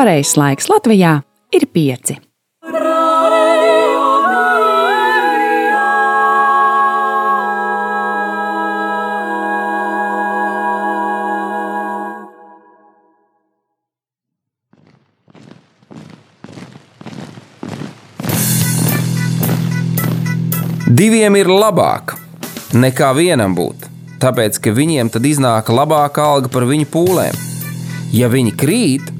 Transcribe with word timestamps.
pareizais 0.00 0.36
laiks 0.40 0.68
Latvijā 0.70 1.18
ir 1.52 1.66
pieci. 1.74 2.16
Diviem 21.00 21.36
ir 21.36 21.48
labāk 21.48 22.16
nekā 22.76 23.12
vienam 23.16 23.52
būt, 23.56 23.84
tāpēc 24.20 24.56
ka 24.64 24.72
viņiem 24.76 25.12
tad 25.12 25.28
iznāk 25.28 25.68
labāka 25.72 26.24
alga 26.24 26.48
par 26.52 26.64
viņu 26.68 26.88
pūlēm. 26.92 27.48
Ja 28.16 28.28
viņi 28.32 28.52
krīt, 28.58 29.19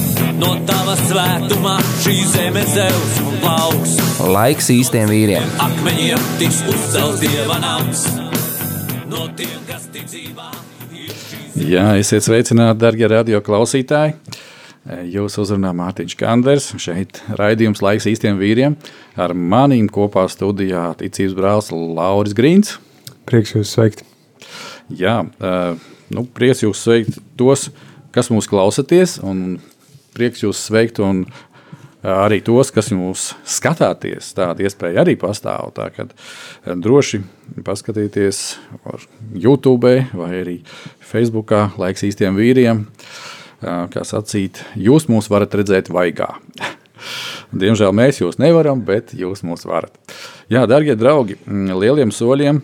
No 0.41 0.55
tava 0.69 0.95
svētumā 1.03 1.77
šī 2.03 2.17
zeme 2.31 2.65
zeus 2.73 3.19
un 3.25 3.37
plauks. 3.43 3.95
Laiks 4.31 4.71
īstiem 4.73 5.11
vīriem. 5.11 5.55
Akmeņiem 5.67 6.27
tiks 6.41 6.63
uzcelts 6.71 7.23
dieva 7.23 7.59
nams. 7.63 8.07
No 9.11 9.27
tiem, 9.37 9.57
kas 9.67 9.89
tic 9.93 10.07
dzīvā, 10.09 10.51
Jā, 11.61 11.91
esiet 11.99 12.25
sveicināti, 12.25 12.79
darbie 12.81 13.05
radio 13.11 13.41
klausītāji. 13.43 14.15
Jūs 15.13 15.35
uzrunā 15.43 15.69
Mārtiņš 15.77 16.15
Kanders. 16.17 16.71
Šeit 16.81 17.19
raidījums 17.37 17.83
laiks 17.85 18.07
īstiem 18.09 18.39
vīriem. 18.39 18.77
Ar 19.13 19.35
manīm 19.37 19.85
kopā 19.93 20.23
studijā 20.31 20.87
ticības 20.97 21.35
brālis 21.37 21.69
Lauris 21.71 22.33
Grīns. 22.37 22.77
Prieks 23.29 23.53
jūs 23.53 23.75
sveikt. 23.75 24.01
Jā, 24.89 25.19
eh, 25.21 25.75
nu, 26.09 26.25
prieks 26.25 26.63
jūs 26.65 26.81
sveikt 26.81 27.21
tos, 27.37 27.69
kas 28.11 28.31
mūs 28.33 28.49
klausāties, 28.49 29.19
un 29.23 29.61
prieks 30.15 30.43
jūs 30.45 30.61
sveikt 30.67 31.01
un 31.03 31.25
arī 32.01 32.41
tos, 32.43 32.71
kas 32.73 32.89
mūs 32.95 33.31
skatāties. 33.45 34.31
Tāda 34.37 34.65
iespēja 34.65 35.03
arī 35.03 35.17
pastāv. 35.19 35.73
Tā 35.77 35.89
eh, 35.91 36.13
droši 36.75 37.21
paskatieties 37.65 38.41
YouTube 39.35 39.95
vai 40.17 40.31
arī 40.41 40.57
Facebookā 41.11 41.69
laiks 41.81 42.07
īstiem 42.07 42.37
vīriem. 42.37 42.87
Kā 43.61 44.01
sacīt, 44.07 44.63
jūs 44.73 45.05
mūs 45.05 45.27
varat 45.29 45.53
redzēt 45.53 45.91
vaigā. 45.93 46.31
Diemžēl 47.61 47.93
mēs 47.93 48.23
jūs 48.23 48.39
nevaram, 48.41 48.81
bet 48.81 49.13
jūs 49.13 49.43
mūs 49.45 49.67
varat. 49.69 49.93
Jā, 50.49 50.63
darbie 50.65 50.95
draugi, 50.97 51.37
lieliem 51.45 52.09
soļiem 52.09 52.63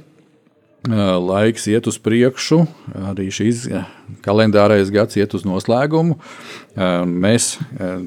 laiks 0.86 1.67
iet 1.67 1.88
uz 1.89 1.97
priekšu. 2.00 2.61
Arī 3.09 3.28
šīs 3.33 3.66
kalendārais 4.25 4.92
gads 4.94 5.17
iet 5.17 5.33
uz 5.33 5.45
noslēgumu. 5.47 6.17
Mēs 7.08 7.58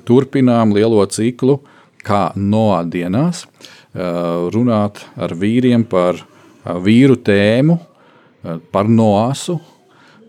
turpinām 0.08 0.74
lielo 0.76 1.02
ciklu, 1.10 1.60
kā 2.06 2.30
noā 2.36 2.84
dienās, 2.88 3.44
runāt 3.94 5.02
ar 5.16 5.34
vīriem 5.36 5.84
par 5.84 6.22
vīru 6.64 7.16
tēmu, 7.16 7.78
par 8.72 8.88
noāsu, 8.88 9.58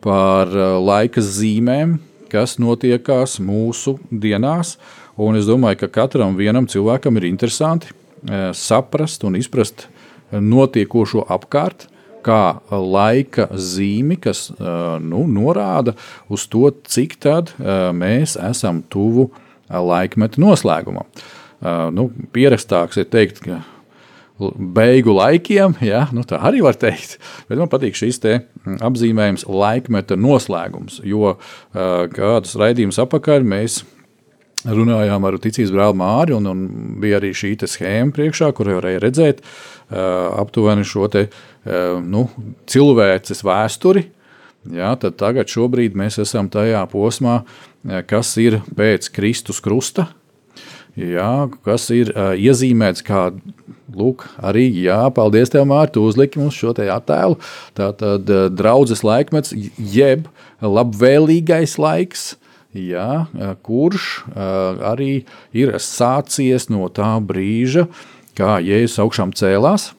par 0.04 0.50
laika 0.82 1.22
zīmēm, 1.22 2.00
kas 2.32 2.58
notiekās 2.60 3.38
mūsu 3.44 3.98
dienās. 4.12 4.78
Un 5.22 5.38
es 5.38 5.46
domāju, 5.46 5.84
ka 5.84 5.92
katram 6.02 6.36
vienam 6.40 6.68
cilvēkam 6.68 7.20
ir 7.20 7.28
interesanti 7.30 7.92
saprast 8.58 9.24
un 9.28 9.36
izprast 9.40 9.88
notiekošo 10.32 11.26
apkārt, 11.30 11.88
kā 12.24 12.62
laika 12.72 13.50
zīmi, 13.54 14.18
kas 14.22 14.50
nu, 14.58 15.26
norāda 15.28 15.96
uz 16.32 16.48
to, 16.52 16.70
cik 16.88 17.18
tad 17.24 17.54
mēs 17.98 18.38
esam 18.40 18.84
tuvu 18.92 19.30
laikmeta 19.72 20.42
noslēgumam. 20.42 21.08
Nu, 21.94 22.10
pierakstāks 22.34 22.98
ir 23.02 23.08
teikt, 23.14 23.44
ka 23.46 23.62
beigu 24.58 25.14
laikiem, 25.14 25.76
ja, 25.86 26.08
nu, 26.16 26.24
tā 26.26 26.40
arī 26.42 26.64
var 26.66 26.78
teikt. 26.82 27.20
Bet 27.50 27.60
man 27.62 27.70
patīk 27.70 27.98
šis 27.98 28.22
apzīmējums, 28.82 29.46
laikmeta 29.46 30.18
noslēgums. 30.18 31.02
Jo 31.06 31.36
kādus 31.74 32.58
raidījumus 32.58 33.02
apakaļ 33.04 33.46
mēs 33.46 33.82
runājām 34.66 35.26
ar 35.26 35.38
ticības 35.42 35.72
brāli 35.74 35.98
Māri, 35.98 36.36
un, 36.38 36.50
un 36.50 36.66
bija 37.02 37.18
arī 37.18 37.32
šī 37.38 37.56
schēma 37.66 38.14
priekšā, 38.14 38.52
kur 38.58 38.70
varēja 38.76 39.02
redzēt 39.02 39.42
aptuveni 39.92 40.86
šo 40.88 41.08
te, 41.12 41.28
nu, 41.66 42.26
cilvēces 42.70 43.44
vēsturi. 43.46 44.08
Jā, 44.72 44.94
tad 45.02 45.18
tagad 45.18 45.50
mēs 45.98 46.20
esam 46.22 46.50
tajā 46.54 46.84
posmā, 46.92 47.42
kas 48.06 48.36
ir 48.38 48.60
pēc 48.78 49.10
Kristus 49.10 49.58
krusta, 49.60 50.12
jā, 50.94 51.50
kas 51.66 51.88
ir 51.90 52.12
uh, 52.14 52.36
iezīmēts 52.38 53.02
kā, 53.02 53.32
lūk, 53.90 54.28
arī, 54.38 54.68
jā, 54.84 55.00
paldies 55.16 55.50
tev, 55.50 55.66
Mārta, 55.66 55.96
tu 55.98 56.06
uzliki 56.06 56.40
mums 56.40 56.54
šo 56.54 56.76
te 56.78 56.86
attēlu. 56.94 57.40
Tā 57.74 57.90
tad 57.98 58.30
uh, 58.30 58.50
draudzes 58.54 59.02
laikmets, 59.02 59.56
jeb 59.78 60.30
labvēlīgais 60.62 61.80
laiks, 61.82 62.36
jā, 62.78 63.26
kurš 63.66 64.22
arī 64.38 65.26
ir 65.58 65.74
sācies 65.82 66.70
no 66.72 66.86
tā 66.94 67.18
brīža, 67.20 67.88
kā 68.38 68.60
Jēzus 68.64 69.02
augšām 69.04 69.34
cēlās. 69.36 69.92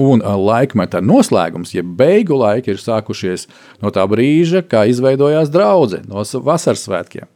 Un 0.00 0.22
laikmeta 0.24 1.02
noslēgums, 1.04 1.74
jeb 1.74 1.84
ja 1.90 1.96
beigu 1.98 2.38
laiki, 2.40 2.72
ir 2.72 2.80
sākušies 2.80 3.44
no 3.82 3.92
tā 3.92 4.06
brīža, 4.08 4.62
kad 4.64 4.88
izveidojās 4.88 5.52
draudzene 5.52 6.08
no 6.08 6.24
vasaras 6.46 6.86
svētkiem. 6.86 7.28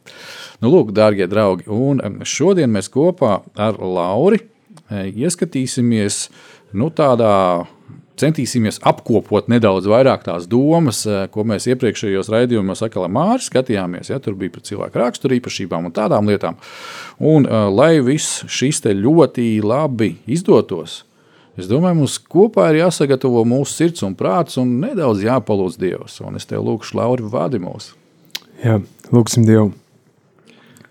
Nu, 0.63 0.71
lūk, 0.73 0.89
darbie 0.97 1.27
draugi, 1.29 1.67
un 1.69 2.01
šodien 2.25 2.71
mēs 2.73 2.89
kopā 2.89 3.43
ar 3.53 3.77
Lauri 3.77 4.41
ieskatīsimies 4.89 6.27
nu, 6.77 6.89
tādā 6.89 7.67
centīsimies 8.17 8.79
apkopot 8.87 9.49
nedaudz 9.51 9.87
vairāk 9.89 10.23
tās 10.25 10.47
domas, 10.49 11.03
ko 11.05 11.45
mēs 11.47 11.67
iepriekšējos 11.69 12.31
raidījumos 12.33 12.81
atkal 12.85 13.05
Mārcis 13.13 13.51
skatījāmies. 13.51 14.09
Ja, 14.09 14.17
tur 14.23 14.37
bija 14.39 14.55
par 14.55 14.65
cilvēku 14.65 15.01
raksturu 15.03 15.37
īpašībām 15.37 15.89
un 15.89 15.93
tādām 15.93 16.29
lietām. 16.29 16.57
Un, 17.21 17.45
lai 17.77 17.99
viss 18.05 18.41
šis 18.49 18.81
ļoti 18.87 19.59
labi 19.61 20.15
izdotos, 20.25 21.03
es 21.57 21.69
domāju, 21.69 21.99
mums 22.01 22.17
kopā 22.21 22.69
ir 22.71 22.83
jāsagatavo 22.83 23.43
mūsu 23.47 23.73
sirds 23.73 24.05
un 24.07 24.15
prāts 24.17 24.59
un 24.61 24.77
nedaudz 24.83 25.25
jāpalūdz 25.25 25.79
Dievs. 25.81 26.19
Un 26.25 26.39
es 26.39 26.47
tev 26.49 26.65
lūkšu, 26.67 26.97
Lauri, 26.99 27.25
vādi 27.27 27.61
mūs. 27.61 27.91
Jā, 28.63 28.79
lūksim 29.13 29.45
Dievu. 29.47 29.71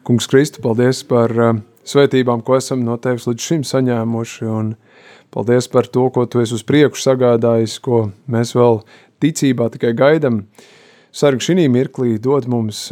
Kungs 0.07 0.29
Kristu, 0.31 0.63
paldies 0.63 1.03
par 1.07 1.33
uh, 1.35 1.55
svētībām, 1.87 2.45
ko 2.47 2.61
esam 2.61 2.85
no 2.87 2.95
Tevis 3.03 3.27
līdz 3.27 3.49
šim 3.51 3.65
saņēmuši 3.67 4.51
un 4.51 4.75
Paldies 5.37 5.69
par 5.69 5.87
to, 5.87 6.07
ko 6.09 6.25
tu 6.25 6.41
esi 6.41 6.55
uz 6.57 6.63
priekšu 6.65 7.03
sagādājis, 7.11 7.75
ko 7.85 8.07
mēs 8.31 8.55
vēl 8.57 8.79
ticībā 9.21 9.69
tikai 9.75 9.91
gaidam. 9.93 10.47
Sargi 11.13 11.51
šī 11.51 11.67
mirklī 11.69 12.17
dod 12.17 12.47
mums 12.49 12.87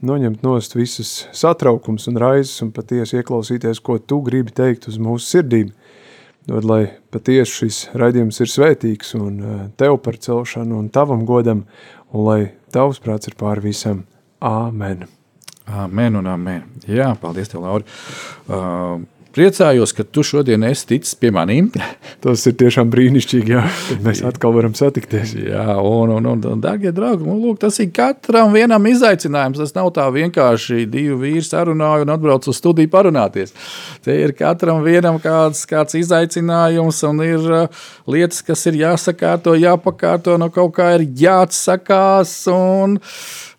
noņemt 0.00 0.40
nost 0.40 0.72
visas 0.72 1.26
satraukums 1.36 2.08
un 2.08 2.16
raizes 2.16 2.62
un 2.64 2.72
patiesi 2.72 3.18
ieklausīties, 3.20 3.82
ko 3.84 3.98
tu 3.98 4.22
gribi 4.24 4.54
teikt 4.56 4.88
uz 4.88 4.96
mūsu 4.96 5.36
sirdīm. 5.36 5.74
Dod, 6.48 6.66
lai 6.66 6.82
patiesi 7.14 7.52
šis 7.60 7.80
raidījums 7.94 8.40
ir 8.42 8.50
svētīgs 8.50 9.14
un 9.18 9.36
tev 9.78 10.00
par 10.02 10.18
celšanu 10.18 10.80
un 10.80 10.88
tavam 10.90 11.22
godam, 11.28 11.64
un 12.10 12.26
lai 12.26 12.40
tavs 12.74 12.98
prāts 13.02 13.30
ir 13.30 13.38
pār 13.38 13.62
visam. 13.62 14.02
Āmen. 14.42 15.06
Amen 15.70 16.18
un 16.18 16.26
amen. 16.26 16.64
Jā, 16.90 17.12
paldies 17.22 17.52
tev, 17.52 17.62
Lauri. 17.62 17.86
Uh, 18.50 19.04
Priecājos, 19.32 19.94
ka 19.96 20.04
tu 20.04 20.20
šodien 20.26 20.60
esi 20.68 20.84
ticis 20.90 21.14
pie 21.16 21.30
maniem. 21.32 21.70
Tas 22.24 22.42
ir 22.48 22.56
tiešām 22.60 22.90
brīnišķīgi, 22.92 23.54
jā, 23.54 23.62
kad 23.88 24.02
mēs 24.04 24.20
atkal 24.28 24.52
varam 24.52 24.74
satikties. 24.76 25.32
Jā, 25.38 25.64
un, 25.80 26.12
un, 26.18 26.26
un, 26.34 26.42
un 26.52 26.60
darbie 26.60 26.92
draugi, 26.92 27.24
nu, 27.24 27.38
lūk, 27.40 27.60
tas 27.62 27.78
ir 27.80 27.88
katram 27.94 28.52
vienam 28.52 28.84
izaicinājums. 28.90 29.60
Tas 29.62 29.72
nav 29.76 29.88
tā 29.96 30.04
vienkārši 30.12 30.84
divi 30.92 31.16
vīri 31.18 31.44
sarunāju 31.46 32.06
un 32.06 32.12
atbrauc 32.12 32.48
uz 32.52 32.60
studiju 32.60 32.90
parunāties. 32.92 33.54
Te 34.04 34.18
ir 34.20 34.34
katram 34.36 34.84
vienam 34.84 35.16
kāds, 35.22 35.64
kāds 35.70 35.96
izaicinājums 35.98 37.00
un 37.08 37.24
ir 37.24 37.48
uh, 37.48 37.86
lietas, 38.06 38.42
kas 38.44 38.66
ir 38.68 38.82
jāsakārto, 38.82 39.56
jāpakārto, 39.58 40.36
no 40.40 40.50
kaut 40.52 40.76
kā 40.76 40.92
ir 40.98 41.08
jāatsakās. 41.24 42.36
Un, 42.52 42.98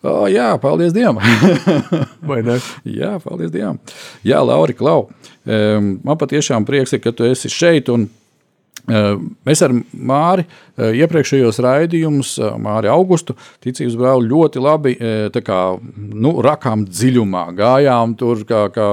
O, 0.04 0.26
jā, 0.28 0.50
paldies 0.60 0.92
Dievam! 0.92 1.22
Vai 2.30 2.42
ne? 2.44 2.58
jā, 2.84 3.14
paldies 3.24 3.54
Dievam! 3.54 3.80
Jā, 4.28 4.42
Lauri, 4.44 4.76
Klau, 4.76 5.08
man 5.48 6.20
patiešām 6.20 6.68
prieks, 6.68 6.92
ka 7.00 7.14
tu 7.16 7.24
esi 7.24 7.52
šeit. 7.52 7.88
Un, 7.94 8.10
Mēs 8.84 9.62
ar 9.64 9.72
Māri 9.96 10.44
uh, 10.44 10.90
iepriekšējos 10.92 11.62
raidījumus, 11.64 12.34
uh, 12.42 12.58
Māri 12.60 12.90
Augustu, 12.92 13.32
ticības 13.64 13.94
brāli 13.96 14.28
ļoti 14.28 14.60
labi 14.60 14.92
kā, 15.40 15.60
nu, 15.96 16.34
rakām 16.44 16.84
dziļumā. 16.90 17.46
Gājām 17.56 18.18
tur, 18.20 18.42
kā, 18.48 18.66
kā 18.76 18.88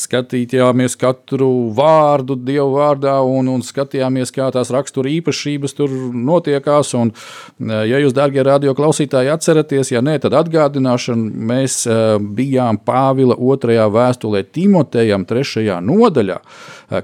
skatījāmies 0.00 0.96
katru 0.96 1.50
vārdu 1.76 2.38
Dievu 2.40 2.78
vārdā 2.78 3.18
un, 3.20 3.50
un 3.52 3.64
skatījāmies, 3.64 4.32
kā 4.32 4.48
tās 4.54 4.72
rakstura 4.72 5.12
īpašības 5.12 5.76
tur 5.76 5.92
notiekās. 6.14 6.94
Un, 6.96 7.12
ja 7.60 8.00
jūs, 8.00 8.16
darbie 8.16 8.40
radio 8.48 8.72
klausītāji, 8.76 9.32
atceraties, 9.34 9.92
ja 9.92 10.00
nē, 10.04 10.16
tad 10.24 10.38
atgādināšana, 10.40 11.44
mēs 11.52 11.82
bijām 12.38 12.80
Pāvila 12.80 13.36
otrajā 13.36 13.90
vēstulē 13.92 14.44
Timotejam, 14.56 15.28
trešajā 15.28 15.82
nodaļā, 15.84 16.40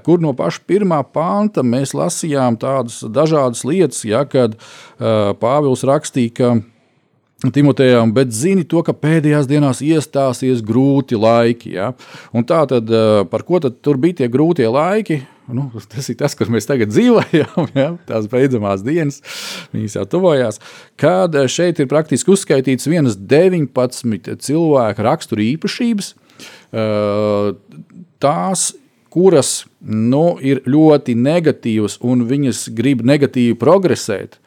kur 0.05 0.21
no 0.23 0.33
paša 0.37 0.65
pirmā 0.69 1.01
panta 1.13 1.63
mēs 1.65 1.95
lasījām 1.97 2.59
tādas 2.61 3.01
dažādas 3.03 3.65
lietas, 3.67 4.03
ja, 4.07 4.25
kad 4.29 4.57
Pāvils 4.99 5.85
rakstīja, 5.87 6.35
ka 6.37 6.53
Timotejam, 7.49 8.11
bet 8.13 8.29
zini 8.37 8.61
to, 8.69 8.83
ka 8.85 8.93
pēdējās 8.93 9.47
dienās 9.49 9.79
iestāsies 9.81 10.59
grūti 10.61 11.17
laiki. 11.17 11.71
Ja? 11.73 11.87
Un 12.37 12.45
tā 12.45 12.59
tad, 12.69 12.91
par 13.31 13.45
ko 13.47 13.57
tad 13.63 13.79
tur 13.81 13.97
bija 14.01 14.19
tie 14.21 14.27
grūtie 14.29 14.67
laiki? 14.69 15.23
Nu, 15.51 15.65
tas 15.89 16.05
ir 16.13 16.19
tas, 16.19 16.35
kur 16.37 16.51
mēs 16.53 16.69
tagad 16.69 16.91
dzīvojam, 16.93 17.71
ja? 17.73 17.87
tās 18.07 18.29
beidzamās 18.29 18.85
dienas, 18.85 19.19
viņas 19.73 19.97
jau 19.97 20.05
tuvojās. 20.13 20.61
Kad 21.01 21.33
šeit 21.49 21.81
ir 21.81 21.89
praktiski 21.91 22.29
uzskaitīts 22.35 22.85
vienas 22.91 23.17
19 23.17 24.37
cilvēku 24.45 25.07
rakstura 25.07 25.43
īpašības, 25.47 26.13
tās, 28.21 28.69
kuras 29.11 29.65
nu, 29.81 30.37
ir 30.39 30.63
ļoti 30.69 31.15
negatīvas 31.19 31.99
un 32.07 32.23
viņas 32.29 32.69
grib 32.77 33.03
negatīvi 33.07 33.57
progresēt 33.59 34.37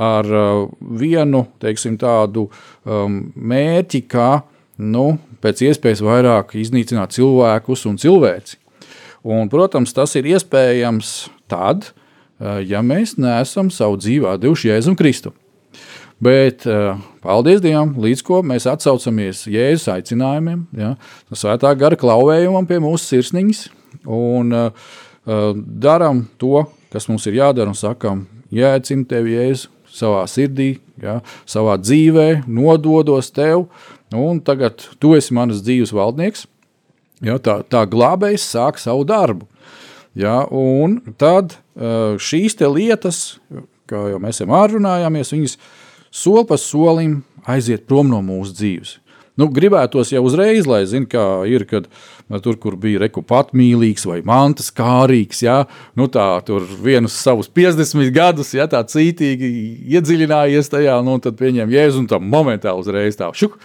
ar 0.00 0.24
uh, 0.24 0.68
vienu 0.80 1.44
teiksim, 1.60 1.96
tādu 2.00 2.46
um, 2.48 3.20
mērķi, 3.34 4.02
kā 4.08 4.42
nu, 4.80 5.18
pēc 5.42 5.64
iespējas 5.68 6.02
vairāk 6.04 6.54
iznīcināt 6.60 7.16
cilvēkus 7.16 7.86
un 7.90 7.98
cilvēci. 8.00 8.58
Un, 9.20 9.50
protams, 9.52 9.92
tas 9.92 10.14
ir 10.16 10.30
iespējams 10.30 11.28
tad, 11.50 11.90
uh, 11.90 12.60
ja 12.64 12.80
mēs 12.86 13.18
neesam 13.20 13.72
savu 13.74 13.98
dzīvē 14.00 14.38
devuši 14.40 14.72
Jēzum 14.72 14.96
Kristu. 14.96 15.34
Bet, 16.20 16.66
uh, 16.68 17.00
paldies 17.24 17.62
Dievam, 17.64 17.94
līdz 18.00 18.24
ko 18.24 18.40
mēs 18.44 18.68
atsaucamies 18.68 19.46
Jēzus 19.48 19.88
aicinājumiem, 19.92 20.64
ja, 20.76 20.94
svētā 21.32 21.72
gara 21.80 21.96
klauvējumam 22.00 22.68
pie 22.68 22.80
mūsu 22.84 23.16
sirsniņas 23.16 23.68
un 24.04 24.54
uh, 24.56 24.92
darām 25.26 26.24
to, 26.40 26.64
kas 26.92 27.08
mums 27.10 27.26
ir 27.30 27.38
jādara, 27.40 27.70
un 27.70 27.78
sakām, 27.78 28.24
jēdzinu 28.54 29.06
tevi, 29.10 29.36
Jēzu, 29.38 29.70
savā 29.90 30.22
sirdī, 30.30 30.70
ja, 31.02 31.18
savā 31.48 31.76
dzīvē, 31.80 32.44
nododos 32.50 33.30
tev, 33.34 33.66
un 34.14 34.40
tagad 34.42 34.82
tu 35.02 35.14
esi 35.18 35.34
manas 35.34 35.62
dzīves 35.66 35.94
valdnieks. 35.94 36.46
Ja, 37.20 37.36
tā, 37.36 37.60
tā 37.68 37.84
glābējs 37.90 38.46
sāk 38.48 38.78
savu 38.80 39.04
darbu. 39.04 39.44
Ja, 40.16 40.40
un 40.50 40.98
tad 41.20 41.58
šīs 41.76 42.56
lietas, 42.64 43.38
kā 43.90 44.08
jau 44.10 44.20
mēs 44.22 44.40
runājāmies, 44.40 45.34
viņas 45.34 45.58
soli 46.10 46.46
pa 46.48 46.56
solim 46.58 47.20
aiziet 47.46 47.86
prom 47.86 48.08
no 48.10 48.22
mūsu 48.24 48.56
dzīves. 48.56 48.96
Nu, 49.40 49.46
gribētos 49.48 50.10
jau 50.12 50.20
uzreiz, 50.26 50.66
lai 50.68 50.82
zinātu, 50.88 51.08
kā 51.14 51.24
ir, 51.48 51.64
kad 51.68 51.86
tur, 52.44 52.58
kur 52.60 52.76
bija 52.80 53.00
reku 53.00 53.22
patmīlīgs 53.24 54.04
vai 54.08 54.18
mantas 54.26 54.68
kārīgs, 54.76 55.40
ja, 55.46 55.62
nu 55.96 56.10
tā 56.12 56.26
tur 56.44 56.66
vienus 56.84 57.16
savus 57.16 57.48
50 57.48 58.12
gadus, 58.12 58.52
ja 58.56 58.68
tā 58.70 58.82
cītīgi 58.84 59.48
iedziļinājies 59.96 60.68
tajā, 60.74 60.98
nu 61.06 61.16
tad 61.24 61.40
pieņem 61.40 61.72
jēzu 61.72 62.02
un 62.02 62.10
tam 62.10 62.28
momentā 62.28 62.74
uzreiz 62.76 63.16
tā 63.16 63.30
šuk. 63.32 63.56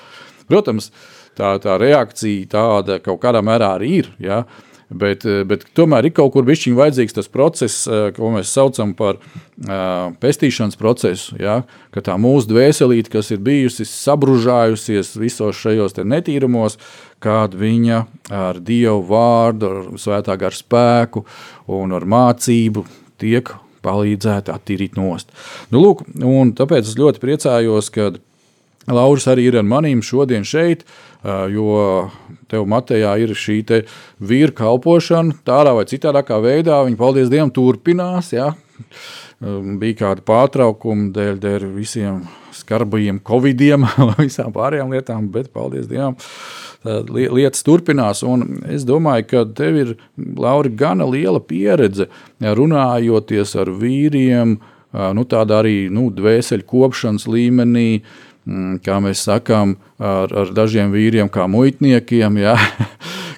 Protams, 0.48 0.92
tā, 1.36 1.56
tā 1.60 1.75
reakcija 1.81 2.48
tāda 2.56 3.01
kaut 3.04 3.19
kādā 3.25 3.44
mērā 3.44 3.75
arī 3.75 3.92
ir, 4.00 4.12
ja, 4.22 4.44
Bet, 4.89 5.25
eh, 5.25 5.41
bet 5.47 5.65
tomēr 5.73 6.05
ir 6.05 6.13
kaut 6.13 6.35
kur 6.35 6.45
bijis 6.45 6.67
vajadzīgs 6.77 7.15
tas 7.17 7.29
process, 7.31 7.87
eh, 7.87 8.11
ko 8.13 8.29
mēs 8.29 8.51
saucam 8.53 8.93
par 8.93 9.17
uh, 9.17 10.11
pestīšanas 10.21 10.77
procesu. 10.77 11.37
Ja? 11.41 11.63
Ka 11.91 12.03
tā 12.05 12.17
mūsu 12.21 12.51
dvēselīte, 12.51 13.09
kas 13.09 13.31
ir 13.31 13.39
bijusi 13.41 13.87
sabružājusies 13.87 15.15
visos 15.17 15.57
šajos 15.57 15.97
netīrumos, 16.03 16.77
kāda 17.23 17.57
viņa 17.57 18.05
ar 18.29 18.59
Dievu 18.59 19.01
vārdu, 19.09 19.71
ar 19.71 19.97
svētā 19.97 20.37
garu 20.37 20.53
spēku 20.59 21.25
un 21.67 21.95
ar 21.95 22.05
mācību 22.05 22.85
tiek 23.17 23.49
palīdzēta 23.85 24.53
attīrīt 24.53 24.99
nost. 24.99 25.31
Nu, 25.71 25.81
lūk, 25.81 26.05
tāpēc 26.57 26.85
es 26.85 26.97
ļoti 26.99 27.21
priecājos, 27.23 27.89
ka 27.93 28.11
Lauris 28.91 29.25
arī 29.31 29.47
ir 29.49 29.57
ar 29.61 29.65
maniem 29.65 30.03
šodien 30.05 30.45
šeit, 30.45 30.83
jo 31.23 32.11
tev 32.51 32.68
Matejā 32.69 33.15
ir 33.24 33.33
šī 33.38 33.62
vīra 34.19 34.53
kalpošana, 34.56 35.39
tādā 35.47 35.75
vai 35.77 35.86
citādā 35.89 36.24
veidā. 36.42 36.83
Viņa, 36.86 37.00
paldies 37.00 37.31
Dievam, 37.31 37.51
turpinās. 37.53 38.33
Ja? 38.36 38.53
Bija 39.42 40.00
kāda 40.01 40.24
pārtraukuma 40.25 41.12
dēļ, 41.15 41.39
dēļ 41.44 41.68
visiem 41.75 42.24
skarbajiem 42.56 43.19
covidiem, 43.25 43.86
visām 44.21 44.53
pārējām 44.56 44.94
lietām, 44.95 45.27
bet 45.31 45.51
paldies 45.53 45.89
Dievam. 45.92 46.18
Lietas 46.86 47.65
turpinās, 47.65 48.21
un 48.24 48.62
es 48.69 48.86
domāju, 48.86 49.25
ka 49.31 49.44
tev 49.57 49.80
ir 49.81 49.94
Laura, 50.38 50.69
gana 50.69 51.07
liela 51.09 51.41
pieredze 51.41 52.06
runājoties 52.39 53.56
ar 53.57 53.71
vīriem, 53.74 54.59
nu, 55.18 55.25
tādā 55.27 55.63
arī 55.63 55.88
nu, 55.91 56.07
dvēseli 56.13 56.68
kopšanas 56.69 57.25
līmenī, 57.27 58.03
kā 58.86 58.97
mēs 59.01 59.25
sakām, 59.25 59.75
ar, 59.97 60.31
ar 60.31 60.51
dažiem 60.56 60.94
vīriem, 60.94 61.30
kā 61.33 61.47
muitniekiem. 61.51 62.42
Ja? 62.44 62.57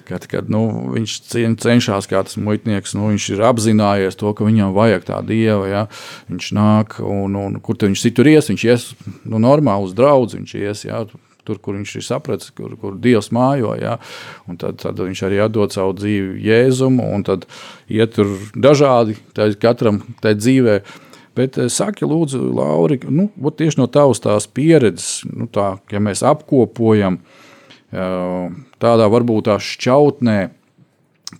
Kad, 0.08 0.22
kad 0.24 0.46
nu, 0.48 0.62
viņš 0.94 1.14
cenšas, 1.60 2.06
kā 2.08 2.22
tas 2.24 2.38
muitnieks, 2.40 2.94
nu, 2.96 3.10
viņš 3.10 3.26
ir 3.34 3.42
apzinājies 3.44 4.16
to, 4.16 4.30
ka 4.32 4.46
viņam 4.46 4.70
vajag 4.72 5.02
tā 5.04 5.18
dieva. 5.20 5.66
Ja? 5.68 5.82
Viņš 6.30 6.46
nāk, 6.56 6.96
un, 7.04 7.36
un 7.36 7.58
kur 7.60 7.76
viņš 7.82 8.06
tur 8.16 8.30
ies, 8.32 8.48
viņš 8.48 8.64
ies 8.70 8.86
nu, 9.28 9.36
normāli 9.36 9.84
uz 9.84 9.92
draugu. 9.92 10.38
Viņš 10.38 10.54
ies 10.62 10.86
ja? 10.88 11.02
tur, 11.44 11.58
kur 11.60 11.76
viņš 11.76 11.92
ir 12.00 12.06
sapratis, 12.06 12.54
kur, 12.56 12.72
kur 12.80 12.96
Dievs 12.96 13.28
mājo. 13.36 13.74
Ja? 13.76 13.98
Tad, 14.48 14.80
tad 14.80 15.04
viņš 15.04 15.26
arī 15.28 15.42
atdod 15.44 15.76
savu 15.76 15.92
dzīvi 16.00 16.40
Jēzumu, 16.46 17.04
un 17.12 17.28
tad 17.28 17.44
iet 17.92 18.16
tur 18.16 18.32
dažādi, 18.56 19.18
katram 19.60 20.00
tajā 20.24 20.40
dzīvēm 20.40 20.96
Bet 21.38 21.58
eh, 21.60 21.68
saki, 21.72 22.06
lūdzu, 22.08 22.42
Lauri, 22.58 23.00
nu, 23.08 23.28
tieši 23.34 23.80
no 23.80 23.88
tavas 23.92 24.22
tās 24.24 24.48
pieredzes, 24.50 25.22
nu, 25.30 25.48
tā, 25.52 25.76
ja 25.92 26.02
mēs 26.02 26.24
apkopojam 26.26 27.22
tādā 27.88 29.06
varbūt 29.08 29.46
tā 29.46 29.54
šķautnē, 29.64 30.34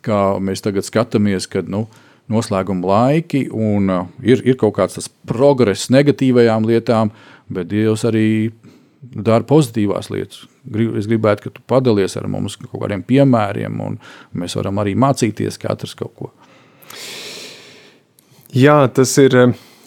kā 0.01 0.21
mēs 0.41 0.63
tagad 0.65 0.87
skatāmies, 0.87 1.45
kad 1.51 1.69
nu, 1.69 1.83
noslēguma 2.33 2.89
laiki 2.89 3.47
un 3.53 3.91
ir, 4.25 4.41
ir 4.45 4.57
kaut 4.61 4.77
kāds 4.79 5.11
progress 5.29 5.91
negatīvajām 5.93 6.67
lietām, 6.69 7.13
bet 7.53 7.71
Dievs 7.73 8.05
arī 8.09 8.29
dara 9.01 9.47
pozitīvās 9.47 10.11
lietas. 10.13 10.45
Es 10.99 11.09
gribētu, 11.09 11.47
ka 11.47 11.55
tu 11.55 11.65
padalies 11.71 12.17
ar 12.19 12.29
mums 12.31 12.59
kaut 12.61 12.83
kādiem 12.83 13.05
piemēriem, 13.07 13.81
un 13.81 13.97
mēs 14.37 14.59
varam 14.59 14.83
arī 14.83 14.95
mācīties 14.99 15.61
katrs 15.63 15.95
kaut 15.99 16.15
ko. 16.19 16.33
Jā, 18.57 18.81
tas 18.93 19.13
ir 19.21 19.37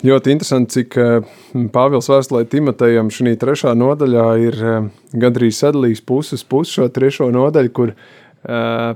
Ļoti 0.01 0.31
interesanti, 0.34 0.79
cik 0.79 0.96
eh, 0.98 1.34
Pāvils 1.70 2.08
vēstulē 2.10 2.48
Timotejam 2.50 3.12
šī 3.13 3.36
trešā 3.38 3.75
nodaļā 3.77 4.25
ir 4.41 4.55
eh, 4.58 4.88
gandrīz 5.13 5.60
sadalījis 5.62 6.01
puses. 6.10 6.41
Pusi 6.41 6.79
šo 6.79 6.88
trešo 6.89 7.27
nodaļu, 7.29 7.74
kur 7.77 7.91
eh, 7.93 8.00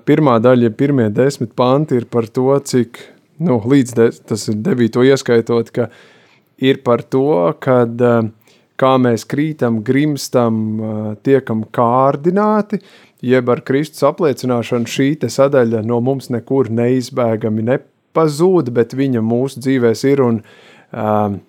pirmā 0.10 0.40
daļa, 0.42 0.74
pirmie 0.74 1.12
desmit 1.14 1.54
panti 1.54 2.00
ir 2.02 2.10
par 2.10 2.26
to, 2.26 2.48
cik, 2.58 3.04
nu, 3.46 3.60
līdz 3.62 3.96
de, 4.00 4.10
tas 4.32 4.50
ir 4.50 4.58
devīto 4.66 5.06
ieskaitot, 5.06 5.70
ka 5.78 5.92
ir 6.58 6.82
par 6.82 7.06
to, 7.06 7.54
kad 7.62 8.02
kā 8.76 8.94
mēs 8.98 9.30
krītam, 9.30 9.84
grimstam, 9.86 10.62
tiekam 11.24 11.68
kārdināti, 11.76 12.82
jeb 13.22 13.52
ar 13.54 13.62
Kristus 13.68 14.08
apliecināšanu 14.10 14.90
šī 14.90 15.12
sadaļa 15.22 15.86
no 15.86 16.02
mums 16.02 16.32
nekur 16.34 16.72
neizbēgami 16.74 17.70
nepazūd, 17.70 18.74
bet 18.74 18.98
viņa 18.98 19.22
mūsu 19.22 19.62
dzīvēs 19.62 20.08
ir 20.10 20.24
un 20.26 20.40
uh, 20.42 20.64
um, 20.92 21.40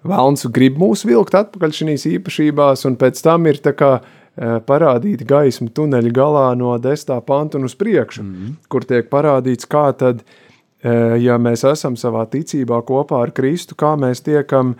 Vēlns 0.00 0.46
grib 0.48 0.78
mūs 0.80 1.02
vilkt 1.04 1.34
atpakaļ 1.36 1.74
šīs 1.76 2.06
īpašībās, 2.08 2.86
un 2.88 2.96
pēc 3.00 3.20
tam 3.20 3.44
ir 3.50 3.58
tā 3.60 3.74
kā 3.76 3.90
uh, 4.00 4.54
parādīta 4.64 5.26
gaisma 5.28 5.68
tuneļa 5.76 6.12
galā 6.16 6.46
no 6.56 6.72
10. 6.80 7.12
panta 7.26 7.60
un 7.60 7.68
uz 7.68 7.74
priekšu, 7.76 8.22
mm 8.22 8.30
-hmm. 8.30 8.54
kur 8.68 8.84
tiek 8.88 9.10
parādīts, 9.10 9.68
kā 9.68 9.92
tad, 9.92 10.24
uh, 10.24 11.20
ja 11.20 11.36
mēs 11.36 11.66
esam 11.68 11.96
savā 12.00 12.24
ticībā 12.24 12.80
kopā 12.82 13.22
ar 13.22 13.30
Kristu, 13.30 13.74
kā 13.76 13.92
mēs 14.00 14.24
tiekam 14.24 14.74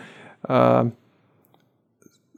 uh, 0.48 0.88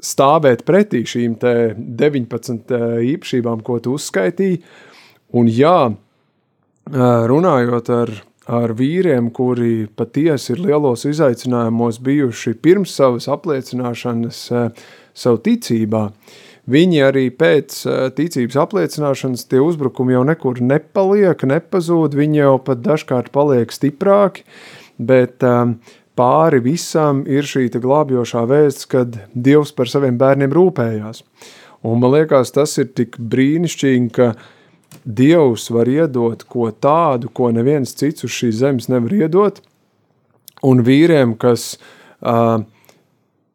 stāvēt 0.02 0.64
pretī 0.66 1.04
šīm 1.06 1.38
19 1.38 2.74
īpašībām, 3.14 3.62
ko 3.62 3.78
tu 3.78 3.94
uzskaitīji. 3.94 4.62
Un 5.32 5.46
jā, 5.46 5.94
runājot 7.30 7.90
ar, 7.94 8.10
ar 8.50 8.74
vīriem, 8.78 9.30
kuri 9.34 9.86
patiesi 9.96 10.54
ir 10.54 10.62
lielos 10.64 11.06
izaicinājumos 11.08 12.00
bijuši 12.02 12.56
pirms 12.62 12.94
savas 12.98 13.28
apliecināšanas 13.30 14.40
savu 15.14 15.40
ticībā, 15.46 16.08
viņi 16.72 17.02
arī 17.06 17.26
pēc 17.34 17.78
ticības 18.18 18.58
apliecināšanas 18.64 19.46
tie 19.50 19.62
uzbrukumi 19.62 20.16
jau 20.16 20.24
nekur 20.26 20.62
nepaliek, 20.62 21.46
nepazūd, 21.46 22.16
viņi 22.18 22.42
jau 22.42 22.54
pat 22.66 22.82
dažkārt 22.82 23.32
paliek 23.34 23.74
stiprāki, 23.74 24.46
bet 24.98 25.42
um, 25.46 25.76
pāri 26.18 26.60
visam 26.62 27.22
ir 27.30 27.46
šī 27.48 27.68
glābjošā 27.82 28.44
vēsts, 28.50 28.88
kad 28.90 29.18
Dievs 29.34 29.72
par 29.76 29.90
saviem 29.90 30.18
bērniem 30.20 30.52
rūpējās. 30.52 31.22
Un 31.82 31.98
man 32.02 32.12
liekas, 32.14 32.52
tas 32.54 32.76
ir 32.78 32.92
tik 32.94 33.16
brīnišķīgi, 33.18 34.10
ka 34.14 34.32
Dievs 35.04 35.68
var 35.72 35.90
iedot 35.90 36.44
ko 36.48 36.70
tādu, 36.70 37.30
ko 37.32 37.50
neviens 37.54 37.94
cits 37.98 38.26
uz 38.26 38.32
šīs 38.34 38.60
zemes 38.60 38.88
nevar 38.92 39.14
iedot, 39.16 39.62
un 40.62 40.82
vīriem, 40.86 41.34
kas 41.40 41.76
uh, 42.20 42.62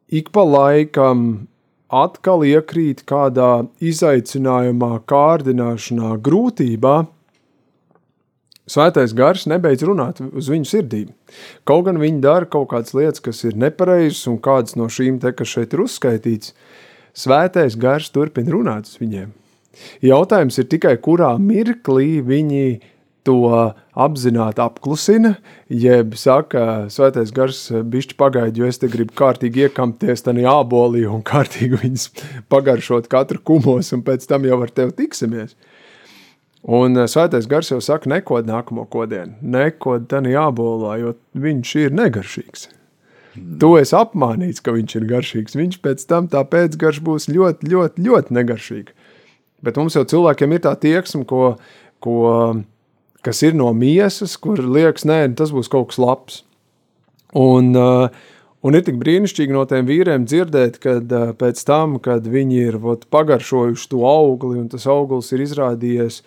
ik 0.08 0.32
pa 0.34 0.44
laikam 0.44 1.48
atkal 1.88 2.44
iekrīt 2.44 3.06
kādā 3.08 3.64
izaicinājumā, 3.80 4.98
kārdināšanā, 5.08 6.16
grūtībā, 6.20 6.96
Svētais 8.68 9.14
gars 9.16 9.46
nebeidz 9.48 9.80
runāt 9.88 10.18
uz 10.20 10.50
viņu 10.52 10.68
sirdīm. 10.68 11.12
Kaut 11.68 11.86
gan 11.86 12.00
viņi 12.00 12.20
dara 12.20 12.48
kaut 12.48 12.68
kādas 12.72 12.92
lietas, 12.96 13.22
kas 13.24 13.40
ir 13.48 13.56
nepareizas, 13.56 14.26
un 14.28 14.36
kādas 14.44 14.76
no 14.76 14.90
šīm 14.92 15.16
te, 15.22 15.32
kas 15.32 15.54
šeit 15.54 15.72
ir 15.72 15.86
uzskaitīts, 15.86 16.52
svētais 17.16 17.78
gars 17.80 18.10
turpina 18.12 18.52
runāt 18.52 18.90
uz 18.90 18.98
viņiem. 19.00 19.32
Jautājums 20.02 20.58
ir 20.58 20.68
tikai, 20.70 20.96
kurā 21.02 21.34
mirklī 21.40 22.18
viņi 22.24 22.78
to 23.28 23.50
apzināti 23.98 24.62
apklusina, 24.64 25.34
jeb 25.68 26.14
saka, 26.16 26.88
svētais 26.92 27.32
gars 27.34 27.60
bišķi 27.92 28.16
pagaidi, 28.18 28.62
jo 28.62 28.70
es 28.70 28.80
te 28.80 28.88
gribu 28.90 29.12
kārtīgi 29.18 29.66
iekampties 29.66 30.24
tanī 30.24 30.46
ābolī 30.48 31.04
un 31.10 31.20
kārtīgi 31.26 31.82
viņus 31.82 32.06
pagaršot 32.52 33.10
katru 33.12 33.42
kumos, 33.44 33.92
un 33.92 34.04
pēc 34.06 34.24
tam 34.30 34.48
jau 34.48 34.62
ar 34.64 34.72
tevi 34.72 34.96
tiksimies. 35.02 35.58
Un 36.68 36.98
eh, 36.98 37.06
svētais 37.10 37.46
gars 37.50 37.70
jau 37.70 37.78
saka, 37.84 38.10
nekod 38.10 38.48
nākamo 38.48 38.88
kodienu, 38.90 39.36
nekod 39.42 40.08
tādā 40.10 40.32
jābolā, 40.34 40.96
jo 41.02 41.14
viņš 41.38 41.74
ir 41.84 41.94
negaršīgs. 41.94 42.68
Tu 43.60 43.68
esi 43.78 43.94
apmānīts, 43.94 44.62
ka 44.64 44.72
viņš 44.74 44.94
ir 44.98 45.04
garšīgs. 45.12 45.54
Viņš 45.54 45.76
pēc 45.84 46.02
tam 46.10 46.26
tā 46.32 46.40
pēcgarša 46.48 47.04
būs 47.06 47.28
ļoti, 47.30 47.68
ļoti, 47.70 48.02
ļoti 48.08 48.34
negaršīga. 48.34 48.97
Bet 49.64 49.78
mums 49.78 49.96
jau 49.96 50.04
cilvēkiem 50.06 50.54
ir 50.54 50.62
tā 50.62 50.74
tieksme, 50.78 51.24
ko, 51.26 51.56
ko, 52.04 52.18
kas 53.26 53.42
ir 53.42 53.56
no 53.58 53.72
miesas, 53.74 54.36
kur 54.40 54.60
liekas, 54.62 55.06
nē, 55.08 55.24
tas 55.38 55.52
būs 55.54 55.70
kaut 55.72 55.90
kas 55.90 56.02
labs. 56.02 56.42
Un, 57.36 57.72
uh, 57.76 58.06
un 58.64 58.78
ir 58.78 58.84
tik 58.86 59.00
brīnišķīgi 59.00 59.52
no 59.52 59.64
tiem 59.68 59.88
vīriem 59.88 60.28
dzirdēt, 60.28 60.78
kad 60.84 61.10
uh, 61.12 61.32
pēc 61.36 61.60
tam, 61.68 61.98
kad 62.04 62.28
viņi 62.30 62.62
ir 62.70 62.78
vot, 62.82 63.04
pagaršojuši 63.12 63.90
to 63.90 64.04
augli, 64.08 64.62
un 64.62 64.70
tas 64.72 64.86
auglis 64.88 65.32
ir 65.34 65.42
izrādījies 65.44 66.22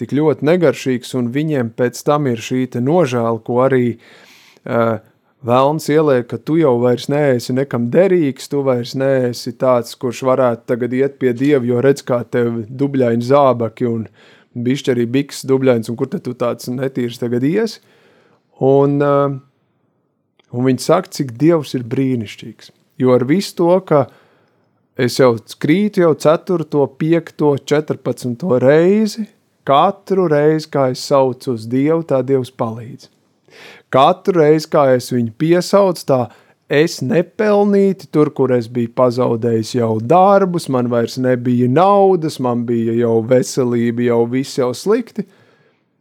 tik 0.00 0.14
ļoti 0.16 0.46
negaršīgs, 0.46 1.12
un 1.18 1.28
viņiem 1.34 1.74
pēc 1.76 2.00
tam 2.06 2.30
ir 2.30 2.40
šī 2.44 2.68
nožēla, 2.78 3.42
ko 3.44 3.60
arī 3.66 3.84
uh, 3.96 5.02
Vēlns 5.46 5.84
ieliek, 5.92 6.24
ka 6.26 6.40
tu 6.42 6.56
jau 6.58 6.72
vairs 6.82 7.04
neesi 7.06 7.54
nekam 7.54 7.84
derīgs, 7.94 8.48
tu 8.50 8.64
vairs 8.66 8.96
neesi 8.98 9.52
tāds, 9.54 9.94
kurš 9.94 10.24
varētu 10.26 10.66
tagad 10.72 10.96
iet 10.96 11.20
pie 11.20 11.30
Dieva, 11.38 11.62
jo 11.68 11.82
redz, 11.84 12.02
kā 12.02 12.24
tev 12.26 12.64
dubļaini 12.66 13.22
zābaki 13.22 13.86
un 13.86 14.08
bišķi 14.66 14.94
arī 14.96 15.06
biks 15.18 15.44
dubļains, 15.46 15.92
un 15.92 15.98
kur 16.00 16.10
tad 16.10 16.24
tu 16.26 16.34
tāds 16.34 16.66
netīrs 16.72 17.22
tagad 17.22 17.46
ies. 17.46 17.78
Un, 18.58 18.98
uh, 18.98 19.38
un 20.50 20.66
viņi 20.66 20.82
saka, 20.82 21.14
cik 21.14 21.36
Dievs 21.38 21.76
ir 21.78 21.86
brīnišķīgs. 21.94 22.72
Jo 22.98 23.14
ar 23.14 23.26
visu 23.30 23.54
to, 23.60 23.70
ka 23.86 24.08
es 24.98 25.20
jau 25.20 25.36
krītu 25.62 26.08
jau 26.08 26.14
4, 26.26 26.66
5, 27.06 27.34
14 27.70 28.48
reizi, 28.66 29.28
Katru 29.66 30.26
reizi, 30.30 30.68
kā 30.70 30.88
es 30.92 31.06
saucu 31.06 31.54
uz 31.54 31.70
Dievu, 31.70 32.02
tā 32.06 32.20
Dievs 32.26 32.52
palīdz. 32.54 33.12
Katru 33.92 34.40
reizi, 34.40 34.68
kā 34.72 34.88
es 34.96 35.10
viņu 35.14 35.32
piesaucu, 35.38 36.04
tā 36.08 36.20
es 36.72 36.98
nepelnīti 37.04 38.08
tur, 38.12 38.32
kur 38.34 38.52
es 38.56 38.66
biju 38.72 38.90
pazaudējis 38.98 39.76
jau 39.78 39.92
darbus, 40.02 40.66
man 40.72 40.90
vairs 40.90 41.18
nebija 41.22 41.68
naudas, 41.70 42.40
man 42.42 42.64
bija 42.66 42.96
jau 42.98 43.20
veselība, 43.22 44.08
jau 44.08 44.24
viss 44.32 44.58
jau 44.58 44.72
slikti. 44.74 45.26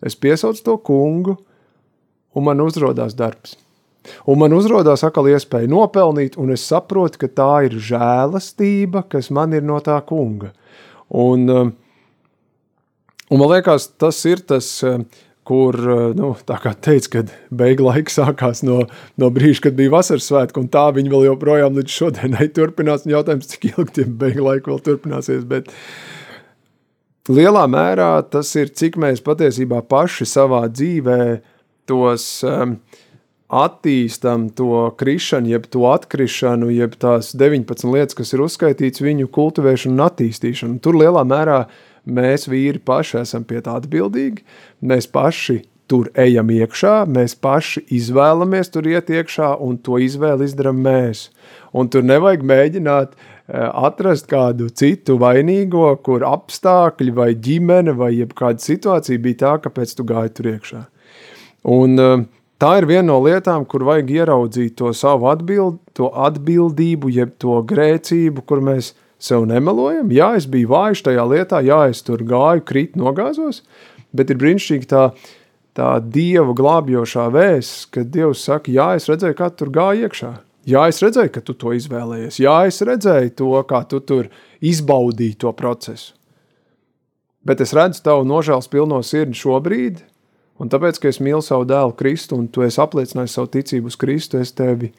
Es 0.05 0.17
piesaucu 0.17 0.65
to 0.65 0.75
kungu, 0.85 1.37
un 2.35 2.49
man 2.49 2.65
uzrādās 2.65 3.15
darbs. 3.17 3.55
Un 4.29 4.37
man 4.37 4.53
uzrādās 4.53 5.01
atkal 5.05 5.31
iespēja 5.31 5.69
nopelnīt, 5.69 6.35
un 6.37 6.51
es 6.53 6.65
saprotu, 6.67 7.23
ka 7.23 7.29
tā 7.29 7.53
ir 7.69 7.79
žēlastība, 7.81 9.07
kas 9.09 9.31
man 9.33 9.55
ir 9.57 9.65
no 9.65 9.79
tā 9.81 9.97
kunga. 10.05 10.51
Un, 11.09 11.49
uh, 11.49 11.71
Un 13.29 13.41
man 13.41 13.49
liekas, 13.49 13.87
tas 13.97 14.19
ir 14.29 14.43
tas, 14.45 14.67
eh, 14.85 14.99
kur, 15.45 15.77
eh, 15.77 16.15
nu, 16.17 16.31
teica, 16.45 17.09
kad 17.17 17.31
beigu 17.53 17.85
laiks 17.85 18.17
sākās 18.17 18.63
no, 18.65 18.81
no 19.21 19.29
brīža, 19.33 19.67
kad 19.67 19.77
bija 19.77 19.93
vasaras 19.93 20.25
svētki, 20.31 20.63
un 20.63 20.71
tā 20.73 20.87
viņi 20.95 21.13
vēl 21.13 21.27
joprojām 21.29 21.77
līdz 21.77 21.97
šodienai 21.99 22.49
turpinās. 22.55 23.05
Jautājums, 23.09 23.49
cik 23.53 23.69
ilgi 23.71 23.99
tie 23.99 24.07
beigu 24.09 24.47
laiki 24.47 24.71
vēl 24.71 24.81
turpināsies, 24.89 25.45
bet 25.49 25.69
lielā 27.29 27.65
mērā 27.69 28.09
tas 28.33 28.55
ir, 28.57 28.73
cik 28.73 28.97
mēs 29.01 29.21
patiesībā 29.25 29.83
paši 29.89 30.27
savā 30.29 30.65
dzīvē 30.71 31.19
tos 31.85 32.25
um, 32.49 32.79
attīstam 33.53 34.49
to 34.57 34.87
krišanu, 34.97 35.53
jeb 35.53 35.67
to 35.69 35.85
atkrišanu, 35.91 36.71
jeb 36.73 36.97
tās 36.97 37.35
19 37.37 37.91
lietas, 37.93 38.17
kas 38.17 38.33
ir 38.33 38.41
uzskaitīts 38.47 39.03
viņu 39.05 39.29
kultivēšanu 39.33 39.93
un 39.93 40.05
attīstīšanu. 40.07 40.81
Tur 40.81 40.97
lielā 40.97 41.21
mērā 41.27 41.59
mēs 42.05 42.49
vīri 42.49 42.81
paši 42.85 43.21
esam 43.23 43.45
pie 43.47 43.61
tā 43.65 43.77
atbildīgi, 43.79 44.45
mēs 44.85 45.07
paši 45.11 45.61
tur 45.89 46.09
ejam 46.17 46.49
iekšā, 46.49 46.95
mēs 47.09 47.35
paši 47.41 47.83
izvēlamies 47.93 48.71
tur 48.73 48.87
iet 48.89 49.11
iekšā, 49.13 49.51
un 49.61 49.77
to 49.77 49.99
izvēli 50.01 50.47
izdarām 50.49 50.81
mēs. 50.85 51.29
Un 51.75 51.89
tur 51.93 52.05
nevajag 52.07 52.45
mēģināt 52.47 53.13
eh, 53.13 53.27
atrast 53.57 54.29
kādu 54.31 54.71
citu 54.73 55.19
vainīgo, 55.21 55.87
kur 56.05 56.25
apstākļi 56.25 57.13
vai 57.15 57.29
ģimene 57.35 57.93
vai 57.97 58.15
jebkāda 58.15 58.63
situācija 58.63 59.21
bija 59.21 59.41
tā, 59.43 59.53
kāpēc 59.67 59.93
tu 59.97 60.07
gāji 60.07 60.33
tur 60.37 60.51
iekšā. 60.55 60.81
Un 61.75 62.01
eh, 62.01 62.25
tā 62.61 62.75
ir 62.81 62.89
viena 62.89 63.07
no 63.11 63.21
lietām, 63.25 63.67
kur 63.69 63.85
vajag 63.85 64.13
ieraudzīt 64.19 64.77
to 64.81 64.93
savu 64.97 65.29
atbild, 65.29 65.81
to 65.93 66.09
atbildību, 66.09 67.13
jeb 67.13 67.37
to 67.41 67.61
grēcību, 67.69 68.45
kur 68.49 68.63
mēs 68.65 68.95
sev 69.25 69.45
nemelojam. 69.49 70.11
Jā, 70.13 70.33
es 70.39 70.47
biju 70.49 70.71
vājš 70.73 71.05
tajā 71.07 71.25
lietā, 71.29 71.61
jā, 71.65 71.81
es 71.91 72.03
tur 72.05 72.23
gāju, 72.25 72.63
krīt, 72.67 72.97
nogāzos, 72.99 73.63
bet 74.15 74.31
ir 74.31 74.39
brīnišķīgi 74.41 74.89
tā, 74.91 75.05
tā 75.77 75.91
Dieva 76.01 76.55
glābjošā 76.57 77.27
vēsts, 77.33 77.87
kad 77.93 78.11
Dievs 78.13 78.45
saka, 78.47 78.73
jā, 78.73 78.91
es 78.99 79.09
redzēju, 79.11 79.37
kā 79.37 79.49
tu 79.51 79.63
tur 79.63 79.73
gāji 79.75 80.05
iekšā. 80.07 80.33
Jā, 80.65 80.87
es 80.89 81.01
redzēju, 81.03 81.29
ka 81.33 81.43
tu 81.45 81.53
to 81.61 81.75
izvēlējies. 81.77 82.39
Jā, 82.41 82.55
es 82.65 82.81
redzēju 82.81 83.33
to, 83.37 83.51
kā 83.69 83.83
tu 83.89 84.01
tur 84.01 84.31
izbaudīji 84.65 85.37
to 85.43 85.53
procesu. 85.53 86.15
Bet 87.45 87.61
es 87.61 87.75
redzu 87.77 88.01
tavu 88.01 88.23
nožēlas 88.25 88.69
pilno 88.71 88.97
sirdi 89.05 89.37
šobrīd, 89.37 89.99
un 90.57 90.71
tāpēc, 90.73 90.97
ka 90.97 91.11
es 91.11 91.21
mīlu 91.21 91.43
savu 91.45 91.67
dēlu 91.69 91.93
Kristu, 91.97 92.39
un 92.39 92.47
tu 92.49 92.65
esi 92.65 92.81
apliecinājis 92.81 93.35
savu 93.37 93.51
ticību 93.53 93.91
uz 93.91 93.97
Kristu, 94.01 94.41
es 94.41 94.55
tevi 94.57 94.93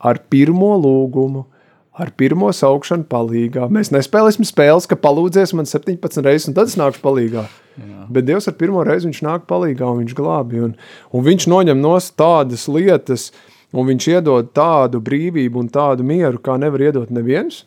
ar 0.00 0.22
pirmo 0.32 0.76
lūgumu– 0.80 1.44
ar 1.96 2.12
pirmo 2.16 2.50
saukšanu 2.54 3.08
palīgā. 3.10 3.66
Mēs 3.72 3.90
nespēlēsim 3.94 4.46
spēles, 4.46 4.86
ka 4.90 4.98
palūdzies 5.00 5.52
man 5.58 5.68
17 5.68 6.22
reizes, 6.26 6.48
un 6.50 6.56
tad 6.56 6.70
es 6.70 6.78
nāku 6.78 7.02
palīgā. 7.02 7.46
Jā. 7.80 8.04
Bet 8.12 8.26
Dievs 8.28 8.48
ar 8.50 8.56
pirmo 8.60 8.82
reizi 8.86 9.08
viņš 9.08 9.22
nāk 9.26 9.46
palīgā, 9.50 9.88
un 9.88 10.04
viņš 10.04 10.14
glābi. 10.18 10.60
Un, 10.66 10.76
un 11.14 11.24
viņš 11.26 11.48
noņem 11.50 11.80
no 11.80 11.96
tādas 12.18 12.68
lietas, 12.70 13.30
un 13.72 13.88
viņš 13.90 14.08
iedod 14.14 14.52
tādu 14.56 15.02
brīvību 15.02 15.64
un 15.64 15.72
tādu 15.72 16.06
mieru, 16.06 16.40
kā 16.42 16.58
nevar 16.60 16.88
iedot 16.88 17.12
neviens. 17.14 17.64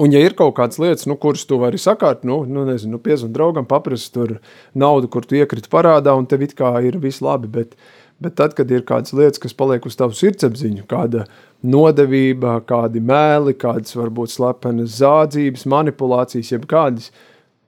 Un, 0.00 0.08
ja 0.14 0.22
ir 0.24 0.32
kaut 0.32 0.54
kādas 0.56 0.80
lietas, 0.80 1.04
nu, 1.06 1.18
kuras 1.20 1.44
tu 1.44 1.58
vari 1.60 1.78
sakārt, 1.80 2.22
nu, 2.24 2.40
nu 2.48 2.64
nezinu, 2.64 2.96
nu, 2.96 3.00
piezvanīt 3.02 3.34
draugam, 3.36 3.66
paprast 3.68 4.14
tur 4.14 4.38
naudu, 4.72 5.10
kur 5.12 5.26
tu 5.28 5.36
iekriti 5.36 5.68
parādā, 5.72 6.14
un 6.16 6.24
tev 6.26 6.46
it 6.46 6.54
kā 6.56 6.72
ir 6.80 6.96
viss 7.02 7.20
labi, 7.20 7.50
bet, 7.52 7.76
bet 8.22 8.38
tad, 8.40 8.56
kad 8.56 8.72
ir 8.72 8.86
kādas 8.88 9.12
lietas, 9.12 9.42
kas 9.42 9.52
paliek 9.54 9.84
uz 9.86 9.98
tavu 10.00 10.16
sirdsapziņu, 10.16 10.86
kāda 10.88 11.26
nodevība, 11.62 12.58
kādi 12.66 13.02
mēli, 13.04 13.54
kādas 13.58 13.94
varbūt 13.98 14.34
slepenas 14.34 14.98
zādzības, 14.98 15.66
manipulācijas, 15.70 16.52
jeb 16.54 16.66
kādas, 16.70 17.10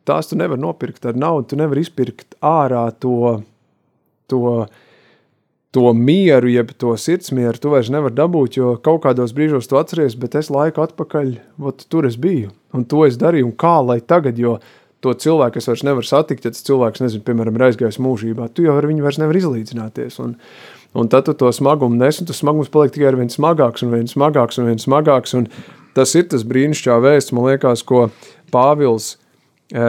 tās 0.09 0.31
tu 0.31 0.39
nevar 0.39 0.61
nopirkt 0.61 1.07
ar 1.07 1.19
naudu, 1.19 1.53
tu 1.53 1.61
nevar 1.61 1.81
izpirkt 1.81 2.37
ārā 2.45 2.87
to, 3.01 3.41
to, 4.31 4.43
to 5.75 5.93
mieru, 5.99 6.51
jeb 6.53 6.75
to 6.79 6.95
sirdsmieru, 7.01 7.59
tu 7.61 7.73
vairs 7.73 7.91
nevari 7.95 8.19
dabūt, 8.19 8.59
jo 8.61 8.75
kaut 8.85 9.05
kādos 9.07 9.35
brīžos 9.37 9.71
tu 9.71 9.79
atceries, 9.81 10.19
bet 10.19 10.37
es 10.39 10.53
laiku 10.55 10.85
atpakaļ, 10.85 11.37
ot, 11.63 11.87
tur 11.91 12.11
es 12.11 12.19
biju, 12.21 12.53
un 12.75 12.87
to 12.91 13.07
es 13.09 13.19
darīju, 13.21 13.51
un 13.51 13.59
kā 13.59 13.77
lai 13.87 14.01
tagad, 14.03 14.39
jo 14.39 14.59
to 15.05 15.13
cilvēku 15.21 15.61
es 15.61 15.69
vairs 15.69 15.85
nevaru 15.85 16.09
satikt, 16.09 16.47
ja 16.47 16.55
tas 16.55 16.65
cilvēks, 16.65 17.03
nezinu, 17.05 17.25
piemēram, 17.27 17.59
ir 17.59 17.69
aizgājis 17.69 18.01
mūžībā, 18.03 18.49
tu 18.57 18.65
jau 18.65 18.77
ar 18.79 18.87
viņu 18.89 19.05
vairs 19.05 19.21
nevar 19.21 19.39
izlīdzināties, 19.41 20.17
un, 20.25 20.39
un 20.95 21.11
tad 21.11 21.27
tu 21.27 21.35
to 21.39 21.51
smagumu 21.53 21.99
nes, 21.99 22.21
un 22.21 22.29
tas 22.29 22.41
smagums 22.43 22.71
paliek 22.73 22.95
tikai 22.95 23.11
ar 23.11 23.19
vien 23.19 23.33
smagāks, 23.33 23.85
un 23.85 23.93
vien 23.95 24.09
smagāks, 24.11 24.61
un 24.61 24.71
vien 24.71 24.81
smagāks, 24.81 25.35
un 25.39 25.49
tas 25.97 26.15
ir 26.19 26.29
tas 26.31 26.47
brīnišķā 26.47 26.97
vēsts, 27.05 27.35
man 27.35 27.51
liekas, 27.51 27.85
ko 27.87 28.09
Pāvils 28.55 29.15
e, 29.15 29.85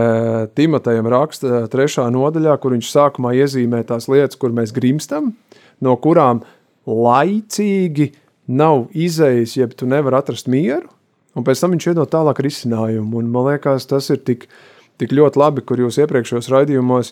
Timotejam 0.58 1.10
raksta 1.14 1.64
trešā 1.72 2.10
nodaļā, 2.14 2.58
kur 2.62 2.76
viņš 2.76 2.92
sākumā 2.92 3.36
iezīmē 3.38 3.84
tās 3.88 4.10
lietas, 4.12 4.40
kur 4.42 4.54
mēs 4.56 4.74
grimstam, 4.76 5.34
no 5.82 5.96
kurām 6.02 6.44
laicīgi 6.90 8.12
nav 8.46 8.88
izējis, 8.94 9.58
jeb 9.58 9.74
tu 9.78 9.90
nevar 9.90 10.20
atrast 10.22 10.50
mieru, 10.50 10.90
un 11.38 11.46
pēc 11.46 11.62
tam 11.62 11.74
viņš 11.74 11.92
iedod 11.92 12.10
tālāk 12.10 12.42
risinājumu, 12.46 13.22
un 13.22 13.30
man 13.34 13.54
liekas, 13.54 13.90
tas 13.90 14.10
ir 14.14 14.22
tik 14.26 14.50
tik 15.02 15.16
ļoti 15.16 15.40
labi, 15.40 15.64
kur 15.66 15.82
jūs 15.82 16.00
iepriekšējos 16.04 16.52
raidījumos 16.54 17.12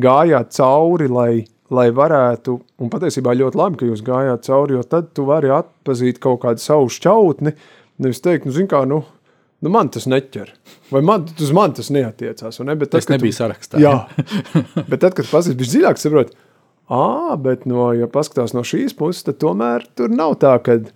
gājāt 0.00 0.54
cauri, 0.56 1.08
lai, 1.10 1.32
lai 1.72 1.88
varētu, 1.94 2.58
un 2.82 2.92
patiesībā 2.92 3.32
ļoti 3.38 3.58
labi, 3.58 3.80
ka 3.80 3.88
jūs 3.88 4.04
gājāt 4.04 4.46
cauri, 4.48 4.76
jo 4.76 4.84
tad 4.88 5.12
tu 5.16 5.24
vari 5.28 5.52
atpazīt 5.54 6.20
kaut 6.22 6.42
kādu 6.44 6.62
savu 6.62 6.90
šķautni, 6.92 7.54
nevis 8.04 8.20
teikt, 8.24 8.48
nu, 8.48 8.54
zin 8.56 8.68
kā, 8.70 8.82
nu, 8.88 9.00
nu 9.64 9.72
man 9.72 9.88
tas 9.92 10.08
neķer, 10.10 10.52
vai 10.92 11.04
man, 11.06 11.24
uz 11.40 11.54
man 11.56 11.76
tas 11.76 11.88
neatiecās, 11.94 12.60
vai 12.60 12.68
ne? 12.68 12.76
Bet 12.80 12.92
tad, 12.92 13.04
tas 13.04 13.12
nebija 13.14 13.32
tu, 13.32 13.38
sarakstā. 13.40 13.80
Jā, 13.80 13.94
bet 14.90 15.00
tad, 15.06 15.16
kad 15.16 15.30
pasīs 15.30 15.56
bišķi 15.56 15.78
dziļāk, 15.78 16.02
saprot, 16.02 16.34
ā, 16.92 17.06
bet 17.40 17.64
no, 17.70 17.88
ja 17.96 18.10
paskatās 18.12 18.52
no 18.56 18.66
šīs 18.66 18.96
puses, 18.98 19.24
tad 19.24 19.40
tomēr 19.40 19.88
tur 19.96 20.12
nav 20.12 20.36
tā, 20.44 20.58
kad 20.64 20.92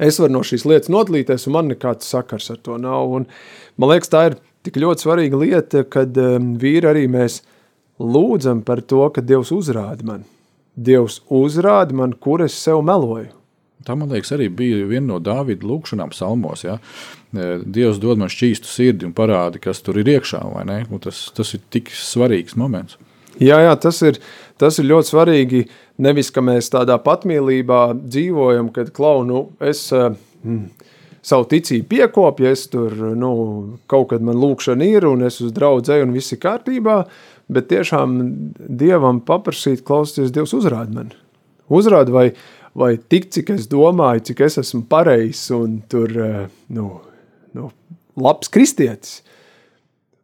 es 0.00 0.18
varu 0.22 0.38
no 0.38 0.44
šīs 0.46 0.64
lietas 0.68 0.92
notlīties, 0.94 1.44
un 1.50 1.58
man 1.58 1.72
nekāds 1.74 2.08
sakars 2.08 2.48
ar 2.54 2.62
to 2.64 2.78
nav, 2.80 3.12
un 3.20 3.28
man 3.76 3.92
liekas, 3.92 4.12
tā 4.14 4.30
ir 4.30 4.40
tik 4.66 4.80
ļoti 4.80 5.04
svarīga 5.04 5.40
lieta, 5.40 5.84
kad 5.90 6.16
um, 6.22 6.54
vīri 6.60 6.88
arī 6.88 7.04
mēs 7.10 7.42
lūdzam 7.98 8.62
par 8.66 8.82
to, 8.82 9.04
ka 9.14 9.24
Dievs 9.24 9.52
uzrāda 9.54 10.06
man. 10.06 10.24
Dievs 10.78 11.20
uzrāda 11.34 11.96
man, 11.96 12.14
kur 12.14 12.44
es 12.44 12.56
sev 12.58 12.84
meloju. 12.86 13.32
Tā, 13.86 13.94
man 13.94 14.10
liekas, 14.10 14.32
arī 14.34 14.48
bija 14.52 14.86
viena 14.90 15.14
no 15.14 15.18
Dāvida 15.22 15.66
lūkšanām, 15.66 16.10
salmos. 16.14 16.64
Ja? 16.66 16.78
E, 17.32 17.60
Dievs 17.62 18.00
dod 18.02 18.20
man 18.20 18.30
šķīstu 18.32 18.68
sirdi 18.68 19.06
un 19.06 19.14
parādi, 19.16 19.62
kas 19.62 19.80
tur 19.86 20.00
ir 20.00 20.10
iekšā. 20.16 20.42
Tas, 21.04 21.28
tas 21.34 21.54
ir 21.54 21.62
tik 21.72 21.92
svarīgs 21.94 22.58
moments. 22.58 22.98
Jā, 23.38 23.60
jā 23.62 23.74
tas, 23.78 24.00
ir, 24.02 24.18
tas 24.58 24.80
ir 24.82 24.88
ļoti 24.90 25.12
svarīgi. 25.12 25.62
Nevis, 26.02 26.32
ka 26.34 26.42
mēs 26.42 26.70
tādā 26.74 26.98
patmīlībā 27.02 27.82
dzīvojam, 28.02 28.72
kad 28.74 28.90
klaunu 28.94 29.48
es. 29.62 29.88
Mm, 30.42 30.68
savu 31.28 31.44
ticību 31.50 31.88
piekopju, 31.90 32.46
es 32.48 32.68
tur 32.72 32.94
nu, 33.18 33.32
kaut 33.90 34.12
kad 34.12 34.22
man 34.24 34.38
lūkšana 34.40 34.86
ir 34.86 35.04
un 35.08 35.26
es 35.26 35.40
uz 35.44 35.52
draudzēju 35.56 36.06
un 36.06 36.14
viss 36.14 36.32
ir 36.32 36.40
kārtībā, 36.40 37.02
bet 37.52 37.70
tiešām 37.72 38.18
Dievam 38.58 39.22
paprasīt, 39.24 39.84
klausieties, 39.86 40.32
Dievs 40.34 40.54
uzrāda 40.56 40.94
man. 40.94 41.12
Uzrāda 41.68 42.14
vai, 42.14 42.26
vai 42.78 42.94
tik, 42.98 43.30
cik 43.34 43.54
es 43.56 43.68
domāju, 43.70 44.26
cik 44.30 44.44
es 44.46 44.58
esmu 44.64 44.84
pareizs 44.90 45.48
un 45.54 45.80
tur, 45.90 46.12
eh, 46.12 46.46
nu, 46.74 46.90
nu, 47.56 47.72
labs 48.16 48.52
kristietis. 48.52 49.22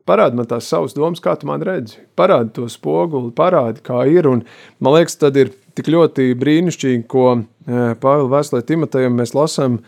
Parādi 0.04 0.36
man 0.36 0.48
tās 0.48 0.66
savas 0.68 0.92
domas, 0.92 1.22
kā 1.24 1.32
tu 1.40 1.48
man 1.48 1.62
redzi. 1.64 1.96
Parādi 2.16 2.52
to 2.58 2.66
spoguli, 2.68 3.32
parādi, 3.32 3.80
kā 3.84 4.02
ir. 4.12 4.28
Un, 4.28 4.42
man 4.84 4.98
liekas, 4.98 5.16
tad 5.16 5.38
ir 5.40 5.54
tik 5.76 5.88
ļoti 5.88 6.34
brīnišķīgi, 6.40 7.06
ko 7.08 7.28
eh, 7.38 7.94
Pāvila 8.00 8.34
vēstulē 8.36 8.64
Timotejam 8.68 9.16
mēs 9.16 9.32
lasām, 9.36 9.80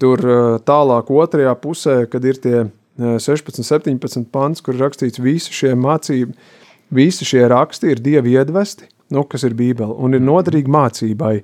Tur 0.00 0.22
eh, 0.24 0.56
tālāk 0.64 1.12
otrajā 1.12 1.52
pusē, 1.60 1.96
kad 2.10 2.24
ir 2.24 2.40
tie 2.40 2.56
16, 3.00 3.60
eh, 3.60 3.68
17 3.68 4.30
pants, 4.32 4.64
kur 4.64 4.78
rakstīts 4.80 5.20
visi 5.20 5.52
šie 5.52 5.74
mācību, 5.76 6.32
visi 6.94 7.26
šie 7.28 7.46
raksti 7.50 7.94
ir 7.94 8.02
Dievi 8.02 8.34
iedvesti, 8.38 8.88
nu, 9.14 9.24
kas 9.28 9.44
ir 9.46 9.56
bībeli, 9.58 9.94
un 9.98 10.16
ir 10.16 10.22
noderīgi 10.22 10.70
mācībai, 10.70 11.34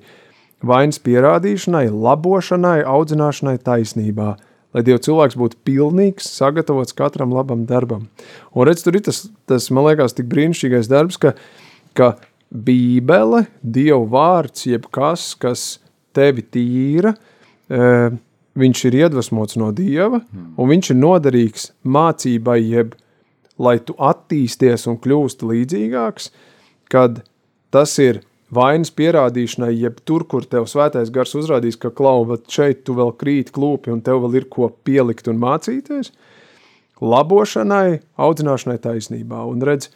vainas 0.67 0.99
pierādīšanai, 1.03 1.87
labošanai, 1.93 2.79
audzināšanai 2.87 3.57
taisnībā, 3.65 4.33
lai 4.75 4.83
Dieva 4.85 5.01
cilvēks 5.03 5.37
būtu 5.39 5.59
pilnīgs, 5.67 6.29
sagatavots 6.39 6.95
katram 6.97 7.35
labam 7.35 7.65
darbam. 7.69 8.07
Un 8.53 8.67
redz, 8.69 8.83
tur 8.85 8.97
ir 8.97 9.05
tas, 9.07 9.25
tas 9.49 9.69
man 9.73 9.87
liekas, 9.89 10.15
tik 10.17 10.29
brīnišķīgais 10.31 10.89
darbs, 10.91 11.19
ka, 11.21 11.35
ka 11.97 12.15
bībele, 12.51 13.45
Dieva 13.61 14.03
vārds, 14.17 14.67
jeb 14.69 14.87
kas, 14.93 15.77
tevi 16.17 16.43
tīra, 16.43 17.13
uh, 17.13 18.15
viņš 18.57 18.85
ir 18.89 19.01
iedvesmots 19.03 19.59
no 19.61 19.71
Dieva, 19.75 20.23
un 20.57 20.71
viņš 20.71 20.93
ir 20.93 20.97
noderīgs 20.97 21.71
mācībai, 21.85 22.57
jeb 22.65 22.95
lai 23.61 23.77
tu 23.83 23.95
attīsties 23.97 24.87
un 24.89 24.97
kļūsti 25.01 25.49
līdzīgāks, 25.51 26.31
kad 26.91 27.21
tas 27.73 27.97
ir 28.01 28.21
vainas 28.53 28.91
pierādīšanai, 28.95 29.73
jeb 29.75 29.99
tur, 30.07 30.23
kur 30.29 30.45
tev 30.47 30.69
svētais 30.71 31.11
gars 31.13 31.35
uzrādīs, 31.35 31.79
ka 31.79 31.91
klau, 31.91 32.23
bet 32.29 32.47
šeit 32.51 32.85
tu 32.87 32.95
vēl 32.97 33.11
krīt 33.19 33.51
klūpi 33.55 33.91
un 33.93 34.01
tev 34.05 34.23
vēl 34.23 34.41
ir 34.41 34.49
ko 34.51 34.69
pielikt 34.87 35.27
un 35.27 35.41
mācīties, 35.41 36.13
labošanai, 37.03 37.99
audzināšanai 38.17 38.77
taisnībā. 38.81 39.43
Un 39.49 39.65
redz, 39.67 39.89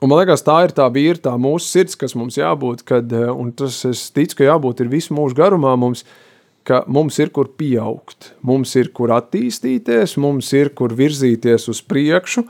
un 0.00 0.10
man 0.10 0.22
liekas, 0.22 0.46
tā 0.46 0.62
ir 0.66 0.74
tā 0.74 0.88
vīra, 0.94 1.20
tā 1.28 1.34
mūsu 1.38 1.68
sirds, 1.68 1.98
kas 1.98 2.16
mums 2.18 2.40
jābūt, 2.40 2.86
kad, 2.88 3.12
un 3.12 3.52
tas 3.52 3.82
es 3.90 4.08
ticu, 4.14 4.40
ka 4.40 4.48
jābūt 4.48 4.82
ir 4.82 4.90
visu 4.94 5.14
mūžu 5.18 5.38
garumā 5.38 5.76
mums, 5.78 6.06
uh, 6.06 6.24
ka 6.66 6.82
mums 6.90 7.18
ir 7.22 7.30
kur 7.34 7.50
pieaugt, 7.58 8.32
mums 8.46 8.74
ir 8.78 8.90
kur 8.96 9.12
attīstīties, 9.16 10.16
mums 10.20 10.50
ir 10.56 10.72
kur 10.76 10.94
virzīties 10.96 11.68
uz 11.72 11.80
priekšu, 11.84 12.44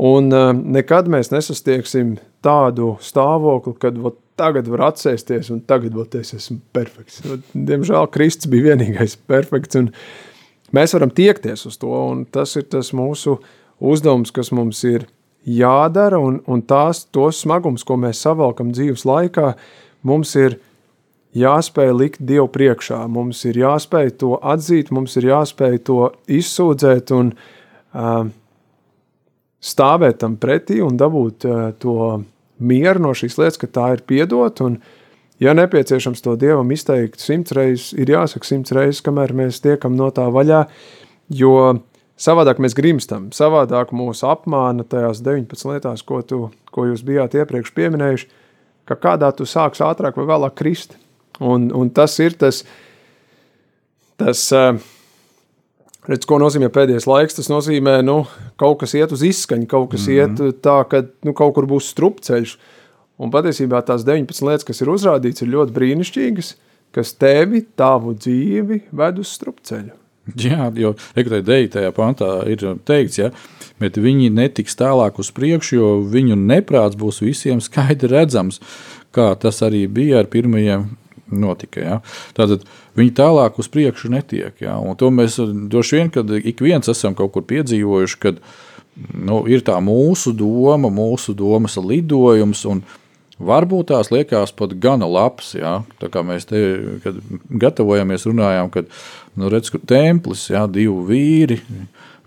un 0.00 0.32
uh, 0.32 0.50
nekad 0.54 1.10
mēs 1.12 1.32
nesastieksim 1.34 2.16
tādu 2.44 2.94
stāvokli, 3.04 3.76
kad 3.80 3.98
vat, 4.00 4.18
tagad 4.40 4.68
var 4.72 4.86
atsēsties, 4.88 5.50
un 5.52 5.60
tagad 5.68 5.94
vat, 5.98 6.16
es 6.16 6.32
esmu 6.38 6.58
perfekts. 6.72 7.20
Diemžēl 7.52 8.08
Kristus 8.14 8.48
bija 8.50 8.70
vienīgais 8.72 9.18
perfekts, 9.28 9.76
un 9.76 9.90
mēs 10.76 10.96
varam 10.96 11.12
tiekties 11.12 11.66
uz 11.68 11.76
to, 11.80 11.92
un 11.92 12.24
tas 12.24 12.56
ir 12.56 12.64
tas 12.72 12.94
mūsu 12.96 13.36
uzdevums, 13.80 14.32
kas 14.32 14.52
mums 14.56 14.80
ir 14.88 15.06
jādara, 15.44 16.20
un, 16.20 16.40
un 16.48 16.64
tās, 16.64 17.04
tos 17.12 17.42
smagums, 17.44 17.84
ko 17.84 17.96
mēs 18.00 18.20
savalkam 18.24 18.72
dzīves 18.74 19.06
laikā, 19.08 19.54
mums 20.06 20.34
ir 20.40 20.58
jāspēj 21.36 21.92
likt 21.94 22.22
Dievu 22.26 22.48
priekšā. 22.50 23.04
Mums 23.10 23.44
ir 23.48 23.60
jāspēj 23.60 24.14
to 24.22 24.34
atzīt, 24.42 24.90
mums 24.94 25.16
ir 25.20 25.30
jāspēj 25.30 25.78
to 25.86 25.98
izsūdzēt 26.30 27.12
un 27.14 27.32
uh, 27.34 28.30
stāvēt 29.60 30.20
tam 30.24 30.36
pretī 30.40 30.80
un 30.82 30.98
dabūt 31.00 31.46
uh, 31.46 31.60
to 31.78 32.22
mieru 32.60 33.06
no 33.06 33.12
šīs 33.16 33.38
lietas, 33.40 33.60
ka 33.60 33.70
tā 33.70 33.90
ir 33.96 34.02
piedot. 34.08 34.62
Un, 34.64 34.80
ja 35.42 35.54
nepieciešams 35.56 36.24
to 36.24 36.34
Dievam 36.40 36.72
izteikt 36.74 37.22
simts 37.22 37.54
reizes, 37.56 37.92
ir 37.94 38.10
jāsaka 38.12 38.48
simts 38.48 38.74
reizes, 38.76 39.04
kamēr 39.04 39.34
mēs 39.36 39.62
tiekam 39.64 39.96
no 39.98 40.10
tā 40.14 40.26
vaļā, 40.32 40.64
jo 41.36 41.54
savādāk 42.20 42.60
mēs 42.60 42.76
grimstam, 42.76 43.30
savādāk 43.36 43.94
mūs 43.96 44.24
apmāna 44.26 44.84
tajās 44.84 45.22
19 45.24 45.72
lietās, 45.72 46.04
ko, 46.04 46.20
tu, 46.26 46.48
ko 46.74 46.90
jūs 46.90 47.04
bijāt 47.06 47.38
iepriekš 47.38 47.72
pieminējuši, 47.76 48.28
ka 48.90 48.98
kādā 48.98 49.30
tu 49.36 49.46
sāks 49.48 49.80
ātrāk 49.84 50.18
vai 50.18 50.26
vēlāk 50.28 50.58
krist. 50.58 50.98
Un, 51.40 51.70
un 51.72 51.90
tas 51.96 52.18
ir 52.20 52.36
tas, 52.36 52.62
tas 54.20 54.42
eh, 54.52 54.80
redz, 56.08 56.26
ko 56.28 56.40
nozīmē 56.42 56.68
pēdējais 56.72 57.08
laiks. 57.08 57.38
Tas 57.38 57.50
nozīmē, 57.52 58.00
ka 58.00 58.06
nu, 58.06 58.18
kaut 58.60 58.82
kas 58.82 58.94
iet 58.98 59.14
uz 59.16 59.24
izskaņu, 59.26 59.68
kaut 59.70 59.92
kas 59.94 60.06
mm 60.06 60.12
-hmm. 60.12 60.50
iet 60.50 60.60
tā, 60.64 60.78
ka 60.88 61.04
nu, 61.24 61.34
kaut 61.36 61.54
kur 61.56 61.68
būs 61.70 61.92
strupceļš. 61.94 62.58
Un 63.20 63.30
patiesībā 63.30 63.82
tās 63.84 64.04
19 64.04 64.46
lietas, 64.48 64.64
kas 64.64 64.80
ir 64.80 64.88
uzrādītas, 64.88 65.42
ir 65.42 65.52
ļoti 65.52 65.72
brīnišķīgas, 65.76 66.54
kas 66.92 67.12
tevi, 67.12 67.66
tavu 67.76 68.14
dzīvi 68.14 68.80
ved 68.92 69.18
uz 69.18 69.32
strupceļu. 69.36 69.92
Jā, 70.36 70.70
jo 70.76 70.94
rekrutēji 71.16 71.46
dēļ 71.46 71.68
tajā 71.74 71.90
pantā 71.96 72.28
ir 72.48 72.62
teikts, 72.86 73.18
ja, 73.18 73.30
bet 73.80 73.96
viņi 73.96 74.30
netiks 74.30 74.76
tālāk 74.78 75.18
uz 75.18 75.30
priekšu, 75.34 75.76
jo 75.76 75.88
viņu 76.06 76.36
neprāts 76.36 76.96
būs 76.96 77.20
visiem 77.24 77.60
skaidri 77.60 78.12
redzams, 78.12 78.60
kā 79.12 79.34
tas 79.40 79.62
arī 79.66 79.86
bija 79.88 80.20
ar 80.20 80.30
pirmajiem 80.30 80.86
notika. 81.32 81.82
Ja? 81.82 81.98
Tātad 82.36 82.64
viņi 82.98 83.14
tālāk 83.18 83.60
uz 83.60 83.70
priekšu 83.72 84.12
netiek. 84.12 84.56
Ja? 84.62 84.78
Un 84.78 84.98
to 85.00 85.12
mēs 85.14 85.38
droši 85.40 86.00
vien, 86.00 86.10
kad 86.14 86.32
ik 86.36 86.62
viens 86.64 86.90
esam 86.90 87.16
kaut 87.18 87.34
kur 87.36 87.46
piedzīvojuši, 87.50 88.18
kad 88.22 88.40
nu, 89.14 89.42
ir 89.50 89.64
tā 89.66 89.78
mūsu 89.84 90.34
doma, 90.36 90.90
mūsu 90.92 91.34
domas 91.38 91.78
lidojums. 91.80 92.66
Varbūt 93.40 93.88
tās 93.88 94.10
liekas 94.12 94.52
pat 94.52 94.74
gana 94.82 95.08
labs. 95.08 95.54
Ja? 95.56 95.80
Tā 96.02 96.10
kā 96.12 96.24
mēs 96.26 96.48
te 96.50 96.60
gatavojamies, 97.48 98.28
runājām, 98.28 98.72
kad 98.74 98.90
nu, 99.38 99.48
redz, 99.52 99.72
ka 99.72 99.80
templis, 99.88 100.48
ja, 100.52 100.66
divi 100.68 101.06
vīri, 101.08 101.60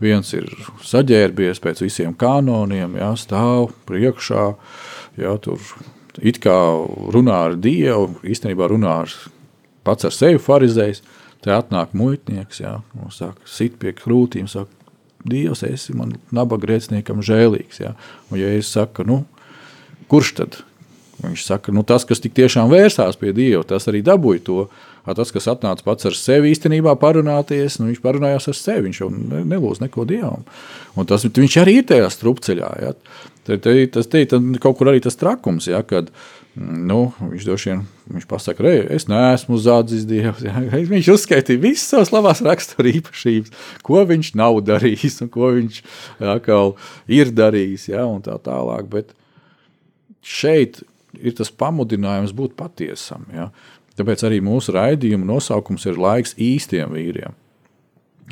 viens 0.03 0.33
ir 0.35 0.49
saģērbies 0.83 1.61
pēc 1.63 1.83
visiem 1.85 2.15
kanoniem, 2.17 2.97
ja, 2.99 3.13
stāv 3.19 3.71
priekšā, 3.87 4.47
ja, 5.21 5.35
tur 5.43 5.61
it 6.21 6.39
kā 6.43 6.55
runā 7.13 7.39
ar 7.49 7.57
Dievu, 7.59 8.19
īstenībā 8.27 8.69
runā 8.71 8.99
ar 9.05 9.17
pats 9.87 10.07
ar 10.07 10.15
sevi 10.15 10.41
farizējs. 10.41 11.03
Te 11.43 11.51
atnāk 11.51 11.91
muitnieks, 11.97 12.61
jā, 12.63 12.77
un 12.95 13.11
saka, 13.11 13.41
sit 13.49 13.75
pie 13.81 13.91
krūtīm, 13.97 14.47
saka, 14.47 14.71
Dievs, 15.23 15.63
esi 15.63 15.95
man 15.95 16.17
nabaga 16.35 16.67
grēciniekam 16.67 17.21
žēlīgs. 17.23 17.79
Jā. 17.79 17.93
Un 18.31 18.39
ja 18.41 18.49
es 18.57 18.71
saku, 18.75 19.05
nu, 19.07 19.21
kurš 20.11 20.33
tad? 20.39 20.57
Viņš 21.23 21.45
saka, 21.47 21.71
nu, 21.71 21.85
tas, 21.87 22.03
kas 22.07 22.19
tik 22.19 22.33
tiešām 22.35 22.67
vērsās 22.71 23.15
pie 23.19 23.31
Dieva, 23.35 23.61
tas 23.67 23.87
arī 23.87 24.01
dabūja 24.03 24.43
to. 24.43 24.65
Tas, 25.03 25.31
kas 25.35 25.49
atnāca 25.51 25.83
pats 25.83 26.07
ar 26.07 26.15
sevi 26.15 26.51
īstenībā 26.53 26.95
parunāties, 26.99 27.75
nu, 27.79 27.89
viņš 27.89 28.01
parunājās 28.03 28.47
ar 28.51 28.57
sevi, 28.57 28.85
viņš 28.87 28.99
jau 29.01 29.09
nelūdz 29.11 29.83
neko 29.83 30.05
Dievam. 30.07 30.45
Un 30.95 31.07
tas 31.07 31.23
viņš 31.27 31.57
arī 31.59 31.79
ir 31.81 31.87
tajā 31.87 32.07
strupceļā. 32.11 32.69
Ja. 32.83 32.93
Te, 33.43 33.57
te, 33.59 33.75
tas 33.91 34.07
te, 34.07 34.23
kaut 34.63 34.77
kur 34.79 34.87
arī 34.91 35.01
tas 35.03 35.19
trakums, 35.19 35.67
ja, 35.67 35.81
kad 35.83 36.11
nu, 36.55 37.09
viņš 37.19 37.47
droši 37.47 37.71
vien 37.71 37.81
viņš 38.13 38.27
pasaka, 38.29 38.63
re, 38.63 38.75
es 38.95 39.07
neesmu 39.09 39.57
zādzis 39.59 40.05
Dievs. 40.07 40.43
Ja. 40.45 40.61
Viņš 40.93 41.09
uzskaitīja 41.15 41.61
visas 41.63 41.89
savas 41.89 42.13
labās 42.13 42.43
rakstura 42.45 42.91
īpašības, 42.93 43.53
ko 43.85 44.03
viņš 44.07 44.33
nav 44.39 44.59
darījis 44.67 45.23
un 45.25 45.31
ko 45.33 45.49
viņš 45.55 45.81
atkal 46.35 46.75
ir 47.11 47.33
darījis 47.33 47.89
ja, 47.93 48.05
un 48.05 48.21
tā 48.25 48.37
tālāk. 48.43 48.87
Bet 48.91 49.15
šeit 50.23 50.83
ir 51.19 51.35
tas 51.37 51.51
pamudinājums 51.51 52.35
būt 52.37 52.55
patiesam. 52.59 53.25
Ja. 53.33 53.49
Tāpēc 53.97 54.23
arī 54.25 54.39
mūsu 54.45 54.73
raidījuma 54.73 55.27
nosaukums 55.29 55.87
ir 55.89 55.99
laiks 56.01 56.37
īstiem 56.41 56.93
vīriem. 56.95 57.35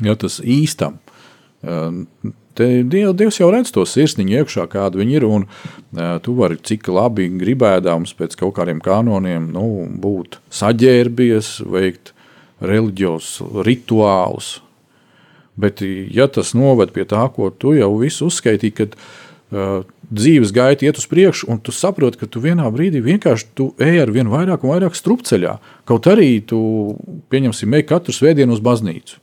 Jo 0.02 0.16
tas 0.18 0.40
īstam. 0.40 0.96
Te 2.58 2.66
Dievs 2.84 3.38
jau 3.40 3.48
redz 3.52 3.72
to 3.72 3.84
sirsniņu 3.88 4.42
iekšā, 4.42 4.66
kāda 4.72 5.00
viņi 5.00 5.16
ir. 5.16 5.24
Un, 5.28 5.46
tu 6.24 6.34
vari 6.36 6.58
cik 6.60 6.90
labi 6.92 7.30
gribēdams 7.40 8.12
pēc 8.18 8.36
kaut 8.40 8.56
kādiem 8.58 8.82
kanoniem 8.84 9.48
nu, 9.54 9.86
būt 10.02 10.40
saģērbies, 10.52 11.54
veikt 11.72 12.12
reliģiozus 12.62 13.64
rituālus. 13.66 14.58
Bet, 15.56 15.82
ja 15.84 16.28
tas 16.32 16.54
noved 16.56 16.94
pie 16.94 17.04
tā, 17.08 17.26
ko 17.32 17.50
tu 17.52 17.74
jau 17.76 17.90
visu 18.00 18.28
uzskaitīji, 18.30 18.76
kad 18.76 18.94
uh, 18.96 19.82
dzīves 20.12 20.52
gaita 20.54 20.86
iet 20.86 21.00
uz 21.00 21.08
priekšu, 21.08 21.48
un 21.52 21.60
tu 21.60 21.74
saproti, 21.76 22.20
ka 22.20 22.28
tu 22.28 22.40
vienā 22.44 22.68
brīdī 22.72 23.02
vienkārši 23.04 23.68
ej 23.84 24.00
ar 24.04 24.12
vien 24.14 24.32
vairāk 24.32 24.64
un 24.64 24.74
vairāk 24.74 24.96
strupceļā. 24.96 25.58
Kaut 25.88 26.08
arī 26.08 26.34
tu, 26.44 26.60
pieņemsim, 27.32 27.76
ej 27.76 27.88
katru 27.88 28.16
svētdienu 28.16 28.56
uz 28.56 28.64
baznīcu. 28.64 29.21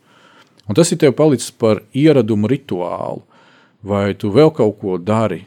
Un 0.69 0.77
tas 0.77 0.91
ir 0.93 0.99
tev 1.01 1.15
palicis 1.17 1.51
par 1.51 1.81
ieradumu 1.97 2.49
rituālu, 2.51 3.23
vai 3.85 4.13
tu 4.19 4.29
vēl 4.33 4.51
kaut 4.55 4.77
ko 4.81 4.99
dari. 5.01 5.41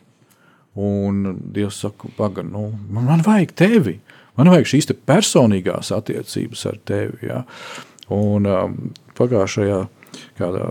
Un 0.83 1.37
Dievs 1.53 1.83
saka, 1.85 2.09
pagaidi, 2.17 2.51
nu, 2.51 2.71
man, 2.91 3.07
man 3.11 3.25
vajag 3.25 3.53
tevi. 3.55 3.99
Man 4.39 4.49
vajag 4.49 4.71
šīs 4.71 4.89
te 4.89 4.97
personīgās 4.97 5.93
attiecības 5.93 6.65
ar 6.71 6.79
tevi. 6.89 7.29
Ja? 7.29 7.43
Un 8.13 8.49
um, 8.49 8.77
pagājušajā 9.19 9.83
kādā 10.41 10.67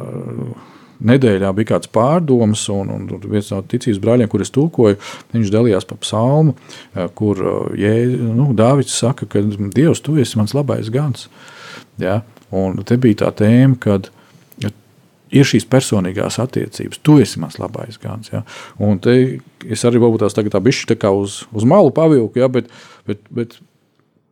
nedēļā 1.02 1.52
bija 1.58 1.72
kāds 1.74 1.90
pārdoms, 1.94 2.64
un, 2.74 2.92
un 2.94 3.08
viens 3.24 3.50
no 3.54 3.62
ticības 3.66 4.02
brāļiem, 4.04 4.30
kurus 4.32 4.54
tulkoju, 4.54 5.00
viņš 5.34 5.54
dalījās 5.54 5.88
par 5.90 6.02
psalmu, 6.04 6.56
eh, 6.94 7.08
kur 7.18 7.42
eh, 7.42 7.80
jē, 7.82 7.94
nu, 8.38 8.52
Dāvids 8.58 8.94
saka, 9.02 9.26
ka 9.30 9.42
Dievs, 9.46 10.04
tu 10.06 10.18
esi 10.22 10.38
mans 10.40 10.54
labais 10.58 10.92
gans. 10.94 11.28
Ja? 12.02 12.22
Un 12.54 12.82
te 12.86 13.00
bija 13.02 13.24
tā 13.24 13.32
tēma, 13.42 13.80
kad 13.82 14.12
ir 15.32 15.48
šīs 15.48 15.68
personīgās 15.72 16.40
attiecības. 16.44 17.02
Tu 17.06 17.18
esi 17.24 17.42
mans 17.42 17.58
labais 17.62 18.00
gans. 18.02 18.32
Ja? 18.34 18.44
Un 18.84 19.00
te 19.04 19.16
es 19.68 19.86
arī 19.88 20.02
varbūt 20.04 20.26
tās 20.26 20.36
tagad 20.38 20.56
tā 20.56 20.64
bišķi 20.64 20.92
tā 20.94 21.00
kā 21.00 21.14
uz, 21.16 21.42
uz 21.56 21.68
malu 21.68 21.94
pavilku, 21.96 22.42
ja? 22.42 22.50
bet, 22.52 22.72
bet, 23.08 23.24
bet 23.34 23.58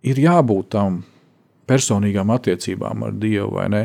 ir 0.06 0.20
jābūt 0.26 0.72
tam 0.76 1.04
personīgām 1.70 2.32
attiecībām 2.34 3.06
ar 3.06 3.14
Dievu, 3.22 3.52
vai 3.60 3.68
ne? 3.72 3.84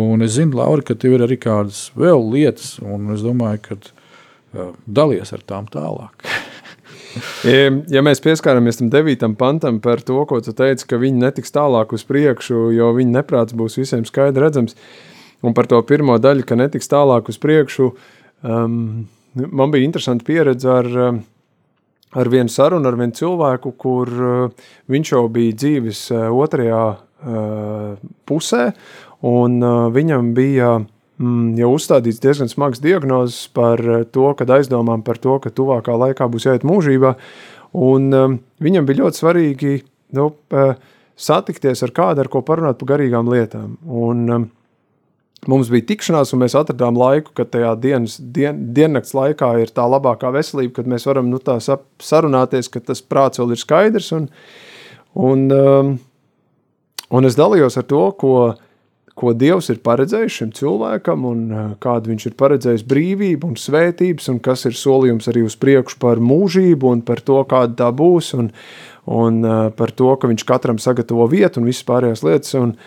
Un 0.00 0.24
es 0.24 0.38
zinu, 0.38 0.56
Laura, 0.60 0.84
ka 0.84 0.96
tev 0.96 1.18
ir 1.18 1.26
arī 1.26 1.36
kādas 1.40 1.88
vēl 1.98 2.30
lietas, 2.32 2.78
un 2.82 3.12
es 3.14 3.24
domāju, 3.24 3.60
ka 3.66 3.76
uh, 3.78 4.72
dalies 4.86 5.34
ar 5.36 5.44
tām 5.46 5.68
tālāk. 5.70 6.24
ja 7.94 8.02
mēs 8.04 8.22
pieskaramies 8.24 8.80
tam 8.80 8.90
devītam 8.92 9.36
pantam 9.38 9.80
par 9.84 10.02
to, 10.06 10.16
ko 10.28 10.40
tu 10.44 10.54
teici, 10.56 10.88
ka 10.88 11.00
viņi 11.00 11.26
netiks 11.26 11.54
tālāk 11.54 11.92
uz 11.94 12.06
priekšu, 12.08 12.70
jo 12.74 12.90
viņa 12.96 13.18
neprāts 13.20 13.56
būs 13.56 13.78
visiem 13.82 14.06
skaidri 14.08 14.46
redzams, 14.46 14.78
un 15.44 15.54
par 15.56 15.68
to 15.68 15.80
pirmo 15.84 16.16
daļu, 16.18 16.46
ka 16.48 16.56
netiks 16.56 16.88
tālāk 16.90 17.28
uz 17.28 17.38
priekšu, 17.40 17.92
um, 18.48 19.06
man 19.34 19.74
bija 19.74 19.84
interesanti 19.84 20.26
pieredze 20.26 20.70
ar 20.72 20.90
um, 21.08 21.22
ar 22.14 22.30
vienu 22.30 22.52
sarunu 22.52 22.88
ar 22.88 22.96
vienu 22.98 23.14
cilvēku, 23.16 23.74
kur 23.80 24.10
uh, 24.10 24.66
viņš 24.90 25.12
jau 25.14 25.24
bija 25.32 25.58
dzīves 25.58 26.06
uh, 26.14 26.28
otrajā 26.30 26.82
uh, 26.94 27.94
pusē, 28.28 28.70
un 29.24 29.56
viņam 29.94 30.34
bija 30.36 30.70
mm, 30.76 31.54
jau 31.56 31.70
uzstādīts 31.78 32.20
diezgan 32.20 32.50
smags 32.52 32.82
diagnozes 32.84 33.46
par 33.56 33.80
to, 34.12 34.26
kad 34.36 34.52
aizdomām 34.58 35.00
par 35.06 35.16
to, 35.16 35.38
ka 35.40 35.52
tuvākā 35.54 35.96
laikā 35.96 36.28
būs 36.28 36.44
jāiet 36.50 36.66
mūžībā, 36.68 37.14
un 37.80 38.10
um, 38.12 38.36
viņam 38.60 38.88
bija 38.88 39.00
ļoti 39.00 39.22
svarīgi 39.22 39.78
nu, 40.14 40.28
satikties 41.16 41.82
ar 41.86 41.94
kādu, 41.96 42.20
ar 42.20 42.30
ko 42.30 42.44
parunāt 42.44 42.78
par 42.78 42.92
garīgām 42.94 43.32
lietām, 43.32 43.78
un 43.88 44.36
um, 44.36 44.46
Mums 45.50 45.68
bija 45.72 45.84
tikšanās, 45.90 46.32
un 46.32 46.40
mēs 46.40 46.54
atradām 46.56 46.96
laiku, 46.96 47.34
kad 47.36 47.50
tajā 47.52 47.74
dienas, 47.80 48.16
dien, 48.18 48.60
diennakts 48.76 49.12
laikā 49.16 49.50
ir 49.60 49.72
tā 49.74 49.84
labākā 49.90 50.30
veselība, 50.32 50.78
kad 50.78 50.88
mēs 50.88 51.04
varam 51.08 51.28
nu, 51.28 51.40
tā 51.42 51.58
sarunāties, 51.60 52.70
ka 52.72 52.80
tas 52.80 53.02
prāts 53.04 53.42
vēl 53.42 53.52
ir 53.52 53.60
skaidrs. 53.60 54.12
Un, 54.16 54.28
un, 55.20 55.44
um, 55.52 55.90
un 57.12 57.28
es 57.28 57.36
dalījos 57.36 57.76
ar 57.80 57.86
to, 57.90 58.06
ko, 58.20 58.32
ko 59.20 59.34
Dievs 59.36 59.68
ir 59.74 59.82
paredzējis 59.84 60.40
šim 60.40 60.56
cilvēkam, 60.56 61.28
un 61.28 61.44
uh, 61.50 61.68
kādu 61.82 62.14
viņš 62.14 62.28
ir 62.30 62.38
paredzējis 62.40 62.88
brīvību 62.88 63.52
un 63.52 63.60
svētības, 63.60 64.32
un 64.32 64.40
kas 64.44 64.64
ir 64.70 64.80
solījums 64.80 65.28
arī 65.32 65.44
uz 65.44 65.60
priekšu 65.60 66.00
par 66.00 66.24
mūžību 66.24 66.96
un 66.96 67.04
par 67.04 67.20
to, 67.20 67.42
kāda 67.50 67.82
tā 67.84 67.92
būs, 67.92 68.32
un, 68.40 68.52
un 69.12 69.40
uh, 69.44 69.62
par 69.76 69.92
to, 69.92 70.14
ka 70.16 70.32
viņš 70.32 70.48
katram 70.48 70.80
sagatavo 70.80 71.28
vietu 71.28 71.60
un 71.60 71.68
visas 71.68 71.84
pārējās 71.90 72.24
lietas. 72.24 72.60
Un, 72.64 72.78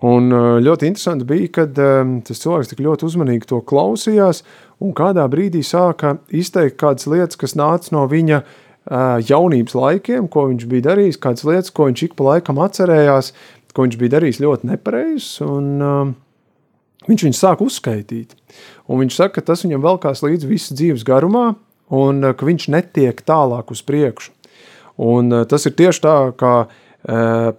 Un 0.00 0.32
ļoti 0.64 0.88
interesanti 0.88 1.26
bija, 1.28 1.48
kad 1.58 1.76
tas 1.76 2.40
cilvēks 2.40 2.70
tik 2.70 2.80
ļoti 2.86 3.04
uzmanīgi 3.04 3.48
to 3.50 3.58
klausījās, 3.68 4.40
un 4.80 4.94
kādā 4.96 5.26
brīdī 5.28 5.60
sāka 5.66 6.14
izteikt 6.32 6.78
kādas 6.80 7.04
lietas, 7.10 7.36
kas 7.40 7.52
nāca 7.58 7.92
no 7.92 8.06
viņa 8.08 8.40
jaunības 9.28 9.76
laikiem, 9.76 10.30
ko 10.32 10.46
viņš 10.48 10.64
bija 10.70 10.86
darījis, 10.88 11.20
kādas 11.20 11.44
lietas, 11.44 11.72
ko 11.76 11.90
viņš 11.90 12.04
ik 12.06 12.16
pa 12.16 12.30
laikam 12.30 12.62
atcerējās, 12.64 13.34
ko 13.76 13.84
viņš 13.84 13.98
bija 14.00 14.14
darījis 14.16 14.40
ļoti 14.40 14.70
nepareizs, 14.70 15.34
un 15.44 16.16
viņš 17.10 17.26
viņus 17.26 17.42
sāk 17.44 17.60
uzskaitīt. 17.66 18.32
Un 18.88 19.04
viņš 19.04 19.20
saka, 19.20 19.36
ka 19.36 19.52
tas 19.52 19.66
viņam 19.66 19.84
velkās 19.84 20.24
līdz 20.24 20.48
visas 20.48 20.78
dzīves 20.80 21.04
garumā, 21.04 21.50
un 21.92 22.32
ka 22.32 22.48
viņš 22.48 22.70
netiek 22.72 23.20
tālāk 23.28 23.68
uz 23.68 23.84
priekšu. 23.84 24.32
Un 25.00 25.42
tas 25.48 25.68
ir 25.68 25.76
tieši 25.76 26.04
tā, 26.08 26.16
kā 26.40 26.54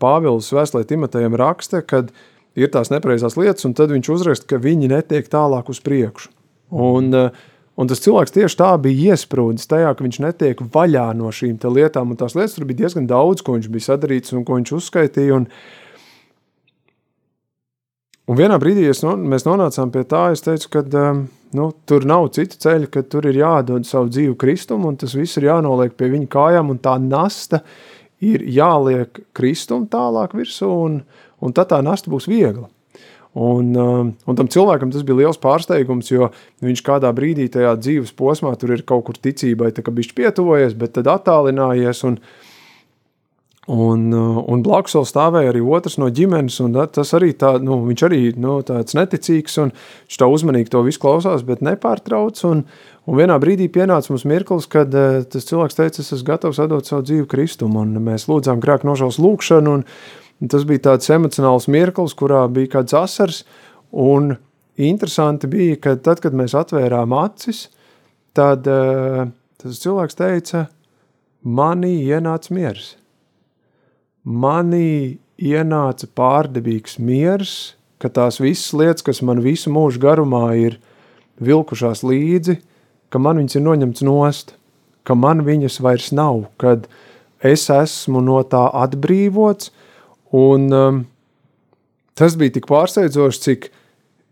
Pāvils 0.02 0.52
Vēslē 0.54 0.84
Timotejam 0.86 1.34
raksta, 1.40 1.80
kad 1.82 2.12
uh, 2.12 2.28
ir 2.56 2.72
tās 2.72 2.92
nepareizās 2.92 3.38
lietas, 3.40 3.66
un 3.68 3.76
tad 3.78 3.94
viņš 3.94 4.12
uzraksta, 4.12 4.50
ka 4.50 4.62
viņi 4.62 4.92
netiek 4.92 5.28
tālāk 5.32 5.72
uz 5.72 5.82
priekšu. 5.84 6.32
Un, 6.72 7.12
eh, 7.16 7.30
un 7.78 7.88
tas 7.88 8.00
cilvēks 8.04 8.36
tieši 8.36 8.60
tā 8.60 8.72
bija 8.82 9.14
iesprūdis 9.16 9.68
tajā, 9.68 9.92
ka 9.96 10.04
viņš 10.04 10.20
netiek 10.24 10.64
vaļā 10.72 11.10
no 11.16 11.32
šīm 11.32 11.60
lietām, 11.60 12.12
un 12.12 12.18
tās 12.18 12.36
lietas 12.36 12.56
tur 12.56 12.66
bija 12.66 12.86
diezgan 12.86 13.08
daudz, 13.08 13.44
ko 13.44 13.58
viņš 13.58 13.70
bija 13.72 13.92
sadarījis 13.92 14.34
un 14.34 14.46
ko 14.46 14.60
viņš 14.60 14.74
uzskaitīja. 14.80 15.36
Un, 15.36 15.48
un 18.28 18.38
vienā 18.38 18.60
brīdī 18.60 18.88
no, 19.04 19.16
mēs 19.18 19.48
nonācām 19.48 19.92
pie 19.92 20.04
tā, 20.04 20.32
es 20.32 20.42
teicu, 20.42 20.70
ka 20.70 20.84
um, 21.12 21.28
nu, 21.54 21.72
tur 21.86 22.06
nav 22.08 22.30
citu 22.36 22.60
ceļu, 22.60 22.92
ka 22.92 23.04
tur 23.04 23.28
ir 23.28 23.42
jādod 23.42 23.88
savu 23.88 24.12
dzīvu 24.12 24.38
kristumu, 24.40 24.92
un 24.92 25.00
tas 25.00 25.16
viss 25.16 25.38
ir 25.38 25.50
jānoliek 25.50 25.96
pie 25.98 26.12
viņa 26.12 26.28
kājām, 26.32 26.72
un 26.72 26.80
tā 26.80 26.96
nasta 27.00 27.64
ir 28.22 28.44
jāliek 28.46 29.24
kristumu 29.34 29.90
tālāk 29.92 30.36
virsū, 30.38 30.70
un, 30.70 31.02
un 31.42 31.58
tad 31.58 31.74
tā 31.74 31.82
nasta 31.86 32.14
būs 32.14 32.30
viegla. 32.32 32.70
Un, 33.32 33.72
um, 33.80 34.12
un 34.28 34.36
tam 34.36 34.50
cilvēkam 34.52 34.90
tas 34.92 35.06
bija 35.08 35.22
liels 35.22 35.40
pārsteigums, 35.40 36.10
jo 36.12 36.28
viņš 36.66 36.82
kādā 36.84 37.14
brīdī 37.16 37.48
tajā 37.52 37.78
dzīves 37.80 38.12
posmā 38.20 38.52
tur 38.60 38.74
ir 38.76 38.84
kaut 38.84 39.06
kur 39.08 39.16
ticībai, 39.16 39.72
tā 39.72 39.86
kā 39.86 39.94
bišķi 39.96 40.18
pietuvojies, 40.18 40.76
bet 40.76 40.98
tad 40.98 41.08
attālinājies 41.08 42.04
un, 42.10 42.18
un, 43.72 44.04
uh, 44.12 44.42
un 44.52 44.66
blakus 44.66 44.98
vēl 44.98 45.08
stāvēja 45.08 45.54
arī 45.54 45.64
otrs 45.64 45.96
no 46.02 46.12
ģimenes, 46.12 46.60
un 46.66 46.76
tas 46.92 47.16
arī 47.16 47.32
tā, 47.40 47.54
nu, 47.64 47.80
viņš 47.88 48.04
arī 48.10 48.22
nu, 48.36 48.60
tāds 48.68 49.00
neticīgs, 49.00 49.56
un 49.64 49.72
viņš 49.72 50.20
tā 50.20 50.28
uzmanīgi 50.28 50.74
to 50.74 50.84
visu 50.84 51.00
klausās, 51.00 51.48
bet 51.48 51.64
nepārtrauc, 51.64 52.44
un, 52.52 52.66
un 53.08 53.22
vienā 53.22 53.40
brīdī 53.40 53.70
pienāca 53.72 54.12
mums 54.12 54.28
mirklis, 54.28 54.68
kad 54.68 54.92
uh, 54.92 55.22
tas 55.24 55.48
cilvēks 55.48 55.80
teica, 55.80 56.04
es 56.04 56.12
esmu 56.12 56.34
gatavs 56.34 56.60
atdot 56.60 56.92
savu 56.92 57.08
dzīvu 57.08 57.32
kristumu, 57.32 57.86
un 57.86 57.96
mēs 58.12 58.28
lūdzām 58.28 58.60
grēku 58.60 58.92
nožēlas 58.92 59.24
lūkšanu, 59.24 59.80
un, 59.80 59.88
Tas 60.50 60.66
bija 60.66 60.88
tāds 60.90 61.12
emocionāls 61.14 61.68
mirklis, 61.70 62.16
kurā 62.18 62.48
bija 62.50 62.78
kāds 62.78 62.96
asars. 62.98 63.44
Un 63.92 64.36
interesanti 64.82 65.50
bija, 65.52 65.78
ka 65.78 65.96
tad, 66.02 66.22
kad 66.24 66.34
mēs 66.38 66.56
atvērām 66.58 67.14
acis, 67.14 67.68
tad 68.38 68.66
uh, 68.72 69.28
tas 69.62 69.82
cilvēks 69.84 70.18
teica, 70.18 70.66
manī 71.44 72.00
ienāca 72.08 72.56
miers. 72.56 72.96
Manī 74.26 75.20
ienāca 75.42 76.08
pārdabīgs 76.18 76.98
miers, 77.02 77.76
ka 78.02 78.10
tās 78.10 78.40
visas 78.42 78.72
lietas, 78.74 79.06
kas 79.06 79.22
man 79.26 79.42
visu 79.46 79.70
mūžu 79.74 80.02
garumā 80.02 80.46
ir 80.58 80.80
vilkušās 81.42 82.02
līdzi, 82.06 82.58
ka 83.14 83.22
man 83.22 83.42
viņas 83.42 83.58
ir 83.58 83.66
noņemts 83.66 84.06
nost, 84.06 84.56
ka 85.06 85.18
man 85.18 85.44
viņas 85.46 85.80
vairs 85.82 86.12
nav, 86.14 86.46
kad 86.62 86.88
es 87.42 87.68
esmu 87.74 88.22
no 88.26 88.40
tā 88.46 88.64
atbrīvots, 88.84 89.72
un 90.32 90.68
um, 90.74 91.04
tas 92.18 92.38
bija 92.40 92.58
tik 92.58 92.68
pārsteidzoši, 92.70 93.42
cik 93.46 93.70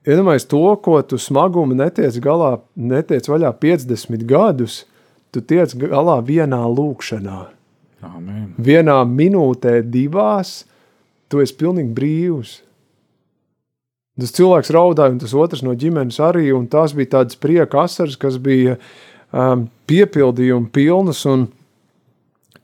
iedomājies 0.07 0.47
to, 0.49 0.63
ko 0.83 0.99
tu 1.05 1.19
smagumu 1.21 1.77
netiec 1.77 2.17
galā, 2.23 2.57
netiec 2.75 3.27
vaļā 3.29 3.51
50 3.61 4.25
gadus, 4.29 4.83
tu 5.33 5.43
tiec 5.45 5.75
galā 5.77 6.19
vienā 6.25 6.61
lūkšanā. 6.67 7.41
Amen. 8.05 8.53
Vienā 8.55 9.01
minūtē, 9.03 9.79
divās, 9.83 10.63
tu 11.29 11.43
esi 11.43 11.55
pilnīgi 11.59 11.91
brīvs. 11.95 12.55
Tas 14.19 14.33
cilvēks 14.35 14.71
raudāja, 14.75 15.13
un 15.13 15.19
tas 15.21 15.35
otrs 15.35 15.63
no 15.63 15.75
ģimenes 15.79 16.19
arī, 16.23 16.49
un 16.55 16.67
tās 16.71 16.95
bija 16.95 17.19
tādas 17.19 17.39
prieka 17.39 17.85
asaras, 17.85 18.17
kas 18.19 18.35
bija 18.41 18.75
um, 19.31 19.67
piepildījuma 19.87 20.71
pilnas, 20.75 21.23
un 21.29 21.47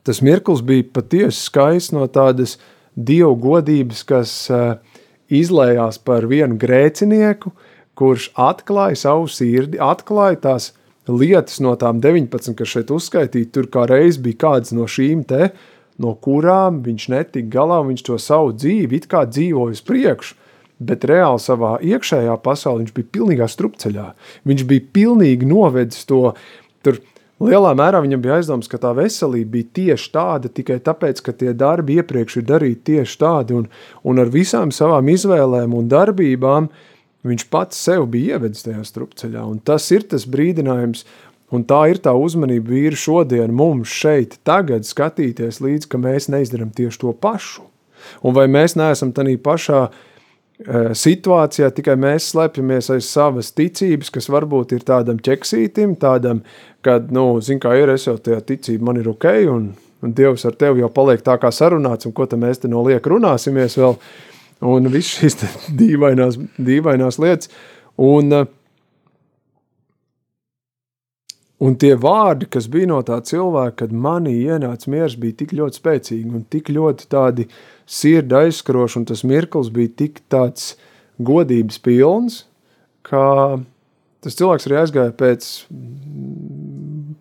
tas 0.04 0.20
mirklis 0.24 0.64
bija 0.66 0.84
patiesi 0.98 1.46
skaists 1.46 1.94
no 1.96 2.04
tādas 2.12 2.56
dievu 2.96 3.36
godības, 3.40 4.02
kas 4.08 4.34
uh, 4.52 4.78
izlējās 5.28 6.00
par 6.04 6.26
vienu 6.30 6.58
grēcinieku, 6.60 7.52
kurš 7.96 8.30
atklāja 8.36 8.98
savu 9.06 9.28
sirdi, 9.32 9.80
atklāja 9.80 10.40
tās 10.48 10.72
lietas 11.08 11.60
no 11.62 11.76
tām 11.78 12.00
19, 12.02 12.56
kas 12.58 12.72
šeit 12.72 12.90
uzskaitīti, 12.92 13.52
tur 13.54 13.70
kā 13.72 13.86
reiz 13.88 14.18
bija 14.20 14.42
kādas 14.46 14.74
no 14.76 14.88
šīm 14.90 15.22
te, 15.28 15.52
no 16.02 16.12
kurām 16.20 16.82
viņš 16.84 17.08
netika 17.12 17.52
galā, 17.52 17.80
viņš 17.86 18.04
to 18.08 18.18
savu 18.20 18.52
dzīvi 18.56 19.00
it 19.00 19.08
kā 19.10 19.24
dzīvoja 19.28 19.76
uz 19.76 19.82
priekšu, 19.86 20.36
bet 20.86 21.06
reāli 21.08 21.40
savā 21.40 21.76
iekšējā 21.80 22.34
pasaulē 22.44 22.84
viņš 22.84 22.96
bija 22.98 23.12
pilnīgā 23.16 23.46
strupceļā. 23.48 24.10
Viņš 24.48 24.64
bija 24.68 24.88
pilnīgi 24.98 25.48
novedis 25.48 26.04
to, 26.08 26.34
tur 26.84 27.00
lielā 27.42 27.72
mērā 27.76 28.00
viņam 28.04 28.22
bija 28.24 28.40
aizdoms, 28.40 28.68
ka 28.70 28.80
tā 28.80 28.92
veselība 28.96 29.56
bija 29.58 29.70
tieši 29.78 30.10
tāda, 30.14 30.50
tikai 30.52 30.78
tāpēc, 30.84 31.22
ka 31.24 31.34
tie 31.36 31.52
darbi 31.56 31.98
iepriekš 32.00 32.40
ir 32.40 32.48
darīti 32.48 32.92
tieši 32.92 33.20
tādi, 33.20 33.56
un, 33.58 33.68
un 34.04 34.22
ar 34.22 34.32
visām 34.32 34.72
savām 34.74 35.10
izvēlēm 35.12 35.76
un 35.76 35.88
darbībām 35.92 36.70
viņš 37.26 37.46
pats 37.50 37.78
sev 37.88 38.06
bija 38.12 38.36
ievedis 38.36 38.66
tajā 38.66 38.84
strupceļā, 38.86 39.44
un 39.44 39.58
tas 39.58 39.88
ir 39.92 40.06
tas 40.08 40.26
brīdinājums, 40.30 41.04
un 41.54 41.64
tā 41.66 41.82
ir 41.92 42.00
tā 42.02 42.14
uzmanība 42.16 42.72
vīri 42.72 42.98
šodien 42.98 43.54
mums 43.54 43.92
šeit 43.92 44.38
tagad 44.46 44.86
skatīties 44.86 45.60
līdz, 45.62 45.90
ka 45.90 46.00
mēs 46.02 46.30
neizdaram 46.32 46.72
tieši 46.74 47.02
to 47.04 47.12
pašu. 47.12 47.66
Un 48.22 48.36
vai 48.36 48.46
mēs 48.50 48.76
neesam 48.78 49.12
tādā 49.14 49.34
pašā 49.42 49.88
situācijā, 50.64 51.68
tikai 51.74 51.96
mēs 52.00 52.30
slēpjamies 52.32 52.88
aiz 52.94 53.08
savas 53.10 53.52
ticības, 53.52 54.10
kas 54.10 54.30
varbūt 54.32 54.72
ir 54.72 54.86
tādam 54.88 55.18
ķeksītim, 55.20 55.96
tādam, 56.00 56.42
kad, 56.84 57.10
nu, 57.12 57.40
zin 57.44 57.60
kā 57.60 57.74
ir, 57.76 57.92
es 57.92 58.06
jau 58.06 58.16
tajā 58.16 58.40
ticība 58.40 58.88
man 58.88 59.00
ir 59.02 59.10
ok, 59.12 59.26
un, 59.52 59.74
un 60.02 60.16
Dievs 60.16 60.46
ar 60.48 60.56
tevi 60.56 60.80
jau 60.80 60.88
paliek 60.92 61.20
tā 61.24 61.36
kā 61.40 61.52
sarunāts, 61.52 62.08
un 62.08 62.16
ko 62.16 62.26
tad 62.26 62.40
mēs 62.40 62.62
te 62.62 62.72
no 62.72 62.82
lieka 62.86 63.12
runāsimies 63.12 63.76
vēl, 63.76 63.98
un 64.64 64.92
viss 64.92 65.18
šīs 65.18 65.42
dīvainās, 65.82 66.40
dīvainās 66.56 67.20
lietas, 67.20 67.52
un, 68.00 68.32
un 71.60 71.80
tie 71.84 71.94
vārdi, 72.00 72.48
kas 72.48 72.72
bija 72.72 72.94
no 72.94 73.04
tā 73.04 73.20
cilvēka, 73.20 73.82
kad 73.84 73.92
manī 73.92 74.38
ienāca 74.48 74.88
miers, 74.88 75.20
bija 75.20 75.42
tik 75.44 75.52
ļoti 75.60 75.84
spēcīgi, 75.84 76.28
un 76.32 76.48
tik 76.48 76.72
ļoti 76.72 77.12
tādi, 77.12 77.44
uh, 77.44 77.75
sirdi 77.86 78.34
aizskaroši, 78.34 79.00
un 79.00 79.08
tas 79.08 79.22
mirklis 79.26 79.70
bija 79.72 79.92
tik 80.02 80.20
tāds 80.32 80.74
godības 81.22 81.78
pilns, 81.82 82.42
ka 83.06 83.58
tas 84.24 84.36
cilvēks 84.38 84.66
arī 84.66 84.80
aizgāja 84.82 85.14
pēc 85.16 85.50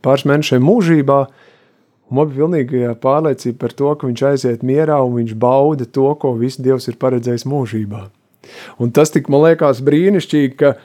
pāris 0.06 0.25
mēnešiem 0.25 0.65
mūžībā, 0.65 1.19
un 2.10 2.17
man 2.17 2.30
bija 2.30 2.41
pilnīgajā 2.41 2.97
pārliecība 3.01 3.62
par 3.62 3.78
to, 3.78 3.93
ka 3.93 4.10
viņš 4.10 4.25
aiziet 4.32 4.65
mierā 4.65 4.97
un 5.06 5.15
viņš 5.19 5.36
bauda 5.41 5.86
to, 5.86 6.10
ko 6.21 6.34
viss 6.39 6.62
Dievs 6.62 6.89
ir 6.89 6.99
paredzējis 7.01 7.47
mūžībā. 7.49 8.08
Un 8.82 8.91
tas 8.93 9.13
tik, 9.13 9.30
man 9.34 9.45
liekas, 9.45 9.82
brīnišķīgi, 9.86 10.54
ka 10.60 10.75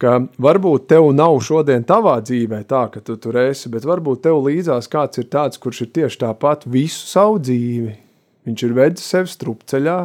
ka 0.00 0.16
varbūt 0.40 0.86
tev 0.90 1.10
nav 1.12 1.36
šodien 1.44 1.84
tavā 1.86 2.16
dzīvē 2.24 2.62
tā, 2.68 2.86
ka 2.92 3.02
tu 3.04 3.18
tur 3.20 3.36
esi, 3.42 3.68
bet 3.72 3.84
varbūt 3.88 4.22
tev 4.24 4.40
līdzās 4.46 4.88
kāds 4.90 5.20
ir 5.20 5.28
tāds, 5.32 5.60
kurš 5.60 5.84
ir 5.84 5.92
tieši 5.98 6.22
tāpat 6.22 6.64
visu 6.64 7.04
savu 7.10 7.36
dzīvi. 7.42 7.92
Viņš 8.48 8.64
ir 8.64 8.74
vedis 8.78 9.04
sevi 9.04 9.28
strupceļā, 9.28 9.98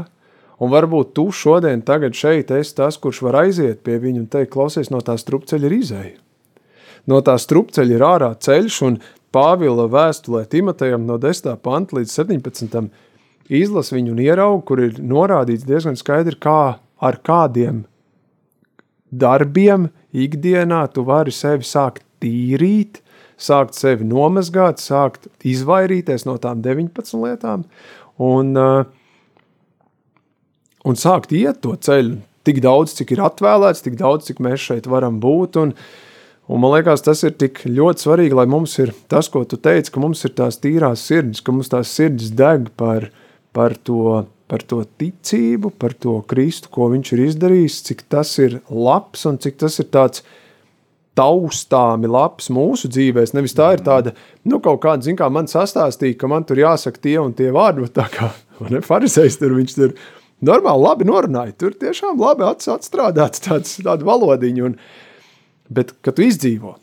un 0.59 0.71
varbūt 0.73 1.15
tu 1.15 1.29
šodien 1.31 1.83
tagad 1.87 2.17
šeit 2.17 2.51
esi 2.51 2.75
tas, 2.75 2.99
kurš 2.99 3.23
var 3.27 3.39
aiziet 3.45 3.83
pie 3.87 3.97
viņa 4.03 4.23
un 4.25 4.29
teikt, 4.31 4.51
klausies, 4.55 4.91
no 4.91 4.99
tā 4.99 5.15
strupceļa 5.19 5.69
ir 5.69 5.77
izēja. 5.79 6.17
No 7.07 7.21
tā 7.21 7.37
strupceļa 7.39 7.95
ir 7.95 8.03
ārā 8.03 8.31
ceļš, 8.41 8.81
un 8.87 8.99
Pāvila 9.35 9.89
vēstulē 9.91 10.45
Timotejam 10.47 11.03
no 11.03 11.17
10. 11.19 11.57
panta 11.59 11.97
līdz 11.97 12.13
17. 12.21 12.85
izlas 13.51 13.91
viņu 13.91 14.13
un 14.13 14.21
ieraugu, 14.23 14.61
kur 14.67 14.79
ir 14.85 15.01
norādīts 15.03 15.67
diezgan 15.67 15.99
skaidri, 15.99 16.37
kā 16.39 16.77
ar 16.79 17.17
kādiem 17.19 17.83
darbiem 19.11 19.89
ikdienā 20.15 20.85
tu 20.93 21.05
vari 21.07 21.33
sevi 21.35 21.67
sākt 21.67 22.03
tīrīt, 22.23 23.01
sākt 23.37 23.75
sevi 23.75 24.07
nomazgāt, 24.07 24.79
sākt 24.79 25.27
izvairīties 25.43 26.25
no 26.27 26.37
tām 26.41 26.63
19 26.65 27.19
lietām 27.23 27.65
un, 28.21 28.55
uh, 28.55 28.85
un 30.85 30.99
sākt 30.99 31.35
iet 31.35 31.61
to 31.65 31.75
ceļu 31.75 32.21
tik 32.45 32.61
daudz, 32.63 32.93
cik 32.99 33.15
ir 33.15 33.23
atvēlēts, 33.25 33.83
tik 33.85 33.97
daudz, 33.99 34.29
cik 34.29 34.41
mēs 34.45 34.61
šeit 34.61 34.89
varam 34.89 35.17
būt. 35.23 35.57
Un, 35.61 35.73
un 36.47 36.61
man 36.61 36.75
liekas, 36.75 37.03
tas 37.05 37.23
ir 37.25 37.33
tik 37.39 37.63
ļoti 37.65 38.05
svarīgi, 38.05 38.37
lai 38.37 38.45
mums 38.49 38.77
ir 38.81 38.93
tas, 39.11 39.29
ko 39.33 39.43
tu 39.49 39.57
teici, 39.57 39.91
ka 39.91 40.03
mums 40.03 40.21
ir 40.27 40.35
tās 40.37 40.61
tīrās 40.61 41.03
sirdis, 41.09 41.41
ka 41.41 41.55
mums 41.55 41.73
tās 41.73 41.91
sirdis 41.97 42.33
deg 42.37 42.69
par, 42.77 43.09
par 43.55 43.77
to 43.87 44.25
par 44.51 44.63
to 44.67 44.83
ticību, 44.99 45.71
par 45.81 45.95
to 45.97 46.19
Kristu, 46.29 46.69
ko 46.73 46.89
viņš 46.93 47.13
ir 47.15 47.23
izdarījis, 47.29 47.79
cik 47.87 48.03
tas 48.11 48.35
ir 48.41 48.59
labs 48.69 49.25
un 49.29 49.39
cik 49.41 49.57
tas 49.63 49.79
ir 49.81 49.89
tāds 49.93 50.25
taustāmi 51.15 52.09
labs 52.11 52.51
mūsu 52.53 52.89
dzīvēs. 52.91 53.33
Nevis 53.37 53.55
tā 53.55 53.71
ir 53.77 53.83
tāda, 53.85 54.13
nu, 54.43 54.59
kaut 54.63 54.81
kāda, 54.83 55.07
zin 55.07 55.17
kā 55.17 55.29
man 55.31 55.49
sastāstīja, 55.49 56.19
ka 56.19 56.29
man 56.31 56.45
tur 56.47 56.59
jāsaka 56.59 57.01
tie 57.01 57.17
un 57.21 57.33
tie 57.37 57.49
vārdi, 57.55 57.87
tā 57.95 58.09
kā, 58.11 58.29
ne, 58.73 58.83
farisejs 58.85 59.39
tur 59.41 59.55
viņš 59.57 59.77
tur 59.79 59.97
normāli 60.45 60.83
labi 60.83 61.07
norunāja, 61.07 61.55
tur 61.57 61.77
tiešām 61.79 62.19
labi 62.21 62.45
atstrādāts 62.45 63.45
tāds, 63.47 63.77
tāda 63.79 64.05
valodiņa, 64.05 64.65
un, 64.67 64.75
bet, 65.73 65.95
kad 66.05 66.19
tu 66.19 66.27
izdzīvo, 66.27 66.75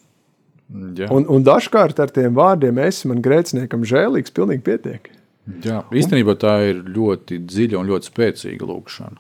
Ja. 0.97 1.09
Un, 1.13 1.27
un 1.29 1.45
dažkārt 1.45 1.99
ar 2.01 2.13
tiem 2.15 2.33
vārdiem 2.37 2.79
es 2.81 3.03
man 3.09 3.21
grēciniekam 3.25 3.83
žēlīgs, 3.89 4.33
pilnīgi 4.33 4.65
pietiek. 4.65 5.11
Jā, 5.43 5.83
īstenībā 5.91 6.37
tā 6.39 6.55
ir 6.71 6.83
ļoti 6.87 7.41
dziļa 7.43 7.81
un 7.81 7.89
ļoti 7.91 8.11
spēcīga 8.13 8.67
lūkšana. 8.69 9.19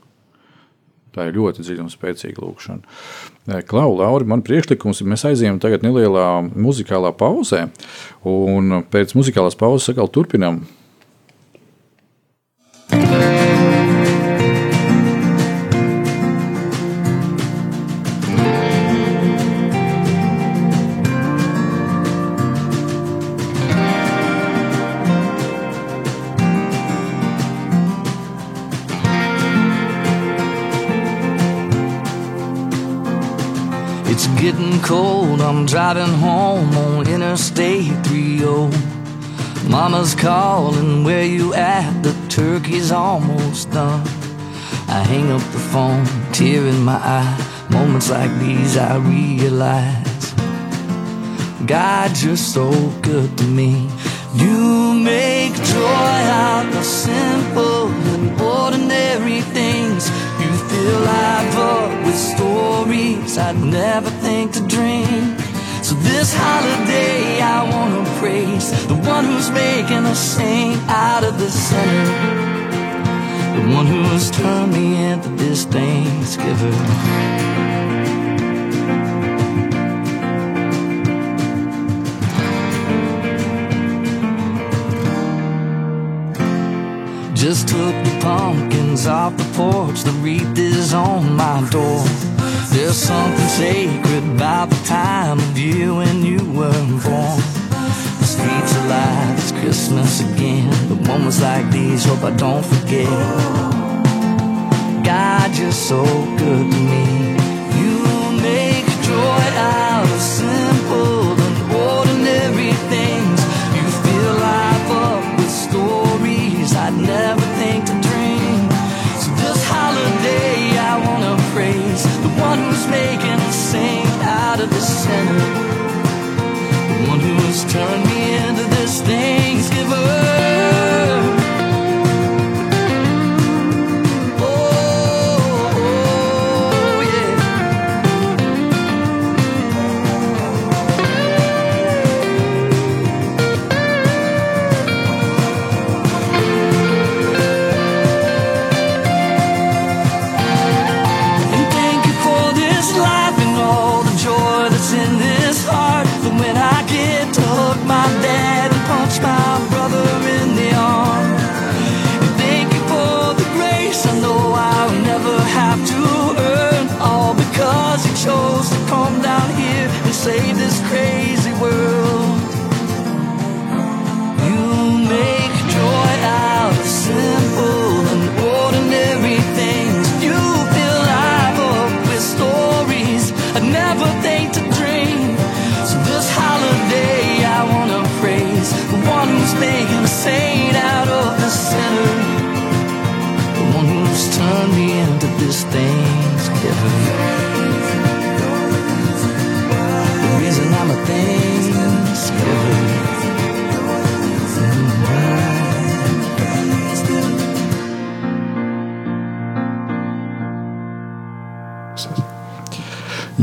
Tā 1.12 1.26
ir 1.28 1.36
ļoti 1.36 1.64
dziļa 1.66 1.82
un 1.84 1.90
spēcīga 1.92 2.40
lūkšana. 2.40 3.58
Klau, 3.68 3.90
Lauri, 3.98 4.28
man 4.30 4.44
priekšlikums 4.46 5.02
ir, 5.02 5.10
mēs 5.12 5.26
aizējām 5.28 5.58
tagad 5.60 5.82
nelielā 5.84 6.26
muzikālā 6.54 7.10
pauzē, 7.18 7.66
un 8.28 8.78
pēc 8.92 9.16
muzikālās 9.18 9.58
pauzes 9.58 9.90
atkal 9.92 10.08
turpinām 10.14 10.62
cold. 34.92 35.40
I'm 35.40 35.64
driving 35.64 36.14
home 36.26 36.70
on 36.76 37.08
Interstate 37.08 37.96
30. 38.06 38.76
Mama's 39.66 40.14
calling, 40.14 41.02
where 41.02 41.24
you 41.24 41.54
at? 41.54 42.02
The 42.02 42.14
turkey's 42.28 42.92
almost 42.92 43.70
done. 43.70 44.06
I 44.96 45.00
hang 45.12 45.32
up 45.36 45.44
the 45.56 45.64
phone, 45.72 46.04
tear 46.32 46.66
in 46.66 46.80
my 46.84 47.00
eye. 47.20 47.36
Moments 47.70 48.10
like 48.10 48.32
these, 48.38 48.76
I 48.76 48.96
realize 48.98 50.34
God, 51.64 52.10
you're 52.22 52.44
so 52.56 52.68
good 53.00 53.30
to 53.38 53.44
me. 53.44 53.88
You 54.34 54.92
make 54.92 55.54
joy 55.76 56.18
out 56.46 56.68
of 56.80 56.84
simple 56.84 57.88
and 58.12 58.40
ordinary 58.40 59.40
fill 60.82 61.00
life 61.00 61.56
up 61.56 62.06
with 62.06 62.18
stories 62.18 63.38
I'd 63.38 63.56
never 63.56 64.10
think 64.24 64.52
to 64.52 64.62
dream. 64.66 65.36
So 65.82 65.94
this 66.10 66.34
holiday, 66.34 67.40
I 67.40 67.58
wanna 67.72 68.04
praise 68.20 68.66
the 68.86 68.98
one 69.14 69.24
who's 69.24 69.50
making 69.50 70.04
a 70.14 70.14
saint 70.14 70.80
out 70.88 71.22
of 71.24 71.38
the 71.38 71.50
sinner, 71.50 72.06
the 73.56 73.64
one 73.76 73.86
who 73.86 74.02
has 74.12 74.30
turned 74.30 74.72
me 74.72 74.86
into 75.10 75.28
this 75.42 75.64
Thanksgiver. 75.64 77.51
Just 87.42 87.66
took 87.66 87.92
the 88.04 88.18
pumpkins 88.22 89.08
off 89.08 89.36
the 89.36 89.42
porch, 89.56 90.02
the 90.02 90.12
wreath 90.22 90.56
is 90.56 90.94
on 90.94 91.34
my 91.34 91.68
door. 91.70 92.04
There's 92.70 92.96
something 92.96 93.48
sacred 93.48 94.22
about 94.36 94.70
the 94.70 94.80
time 94.86 95.40
of 95.40 95.58
year 95.58 95.92
when 95.92 96.24
you 96.24 96.38
were 96.52 96.70
born. 97.02 97.40
The 98.20 98.26
streets 98.26 98.76
are 98.76 98.86
alive, 98.86 99.38
it's 99.40 99.50
Christmas 99.50 100.20
again. 100.20 100.70
The 100.88 100.94
moments 101.08 101.42
like 101.42 101.68
these, 101.72 102.04
hope 102.04 102.22
I 102.22 102.30
don't 102.36 102.64
forget. 102.64 103.08
God, 105.04 105.58
you're 105.58 105.72
so 105.72 106.04
good 106.38 106.70
to 106.70 106.78
me. 106.78 107.41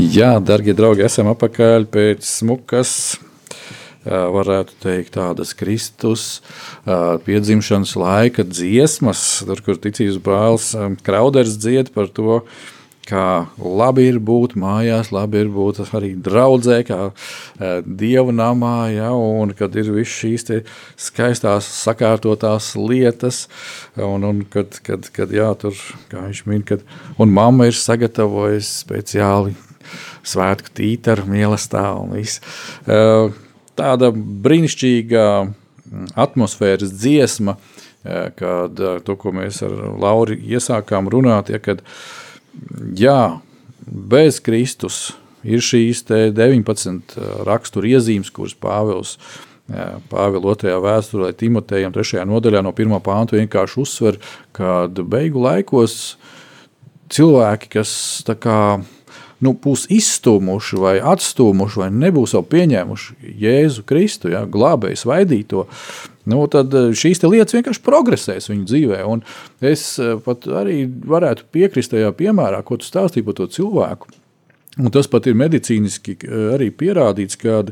Jā, 0.00 0.30
darbie 0.42 0.72
draugi, 0.74 1.04
esam 1.06 1.28
apakaļ 1.30 1.84
pēc 1.90 2.26
smukas. 2.26 2.92
Varētu 4.00 4.74
teikt, 4.80 5.12
tādas 5.18 5.52
Kristus 5.54 6.40
piedzimšanas 7.26 7.92
laika 8.00 8.46
dziesmas, 8.48 9.22
tur, 9.46 9.60
kur 9.66 9.78
ticības 9.78 10.16
brālis 10.24 10.70
Krauders 11.06 11.58
dzied 11.60 11.92
par 11.94 12.08
to, 12.16 12.40
kā 13.10 13.26
labi 13.58 14.06
ir 14.08 14.20
būt 14.22 14.56
mājās, 14.60 15.10
labi 15.14 15.42
ir 15.44 15.50
būt 15.52 15.82
arī 15.88 16.12
draudzē, 16.14 16.80
kā 16.88 17.00
ā, 17.10 17.72
dievu 17.84 18.34
namā, 18.36 18.90
ja, 18.94 19.10
un 19.14 19.54
kad 19.58 19.74
ir 19.76 19.90
viss 19.94 20.20
šīs 20.22 20.46
skaistās, 21.00 21.68
sakārtotās 21.82 22.72
lietas, 22.78 23.48
un, 23.98 24.24
un 24.26 24.44
kad, 24.50 24.78
kad, 24.86 25.10
kad 25.14 25.34
jā, 25.34 25.50
tur, 25.58 25.74
kā 26.12 26.28
viņš 26.28 26.44
min, 26.50 26.62
kad, 26.66 26.86
un 27.18 27.34
mamma 27.34 27.68
ir 27.70 27.76
sagatavojusi 27.76 28.78
speciāli 28.84 29.58
svētku 30.26 30.72
tītaru 30.76 31.26
mīlestību 31.30 32.04
un 32.04 32.16
viss. 32.18 32.42
Eh, 32.86 33.30
Tāda 33.80 34.10
brīnišķīga 34.12 35.26
mm, 35.40 36.08
atmosfēras 36.20 36.92
dziesma, 36.92 37.56
eh, 38.04 38.26
kad 38.36 38.80
eh, 38.80 38.98
to, 39.06 39.16
ko 39.20 39.32
mēs 39.36 39.62
ar 39.64 39.76
Lauru 40.00 40.36
iesākām 40.36 41.08
runāt, 41.12 41.52
ja, 41.54 41.62
kad 41.62 41.84
jā, 42.98 43.40
bez 43.86 44.40
Kristus 44.44 45.10
ir 45.46 45.62
šīs 45.64 46.04
te 46.08 46.26
19 46.36 47.16
rakstura 47.48 47.94
iezīmes, 47.96 48.32
kuras 48.34 48.56
Pāvils 48.58 49.16
Pāvila 50.10 50.54
2. 50.58 50.72
vēsturē 50.82 51.30
Timotejam 51.38 51.92
3. 51.94 52.24
nodaļā 52.26 52.62
no 52.66 52.72
1. 52.74 52.96
pānta 53.06 53.36
vienkārši 53.38 53.78
uzsver, 53.82 54.18
ka 54.56 54.88
beigu 54.90 55.44
laikos 55.44 56.16
cilvēki, 57.14 57.70
kas 57.76 57.92
tā 58.26 58.34
kā 58.38 58.58
nu, 59.40 59.54
būs 59.54 59.86
izstūmuši, 59.92 60.80
vai 60.80 60.96
atstūmuši, 61.12 61.82
vai 61.84 61.90
nebūs 62.02 62.34
jau 62.34 62.42
pieņēmuši 62.50 63.34
Jēzu 63.44 63.86
Kristu, 63.88 64.32
ja, 64.34 64.42
glābēju, 64.44 65.00
svaidīto, 65.04 65.66
nu, 66.30 66.44
tad 66.52 66.74
šīs 66.96 67.22
lietas 67.26 67.56
vienkārši 67.56 67.84
progresēs 67.84 68.50
viņu 68.52 68.68
dzīvē. 68.70 69.02
Un 69.10 69.24
es 69.60 69.92
pat 70.24 70.48
arī 70.62 70.84
varētu 70.86 71.48
piekrist 71.52 71.94
tajā 71.94 72.12
piemērā, 72.16 72.62
ko 72.66 72.80
tu 72.80 72.88
stāstīji 72.88 73.26
par 73.26 73.38
to 73.40 73.50
cilvēku. 73.50 74.14
Un 74.78 74.92
tas 74.94 75.08
pat 75.10 75.26
ir 75.26 75.34
medicīniski 75.34 76.14
arī 76.54 76.70
pierādīts, 76.70 77.38
ka 77.40 77.64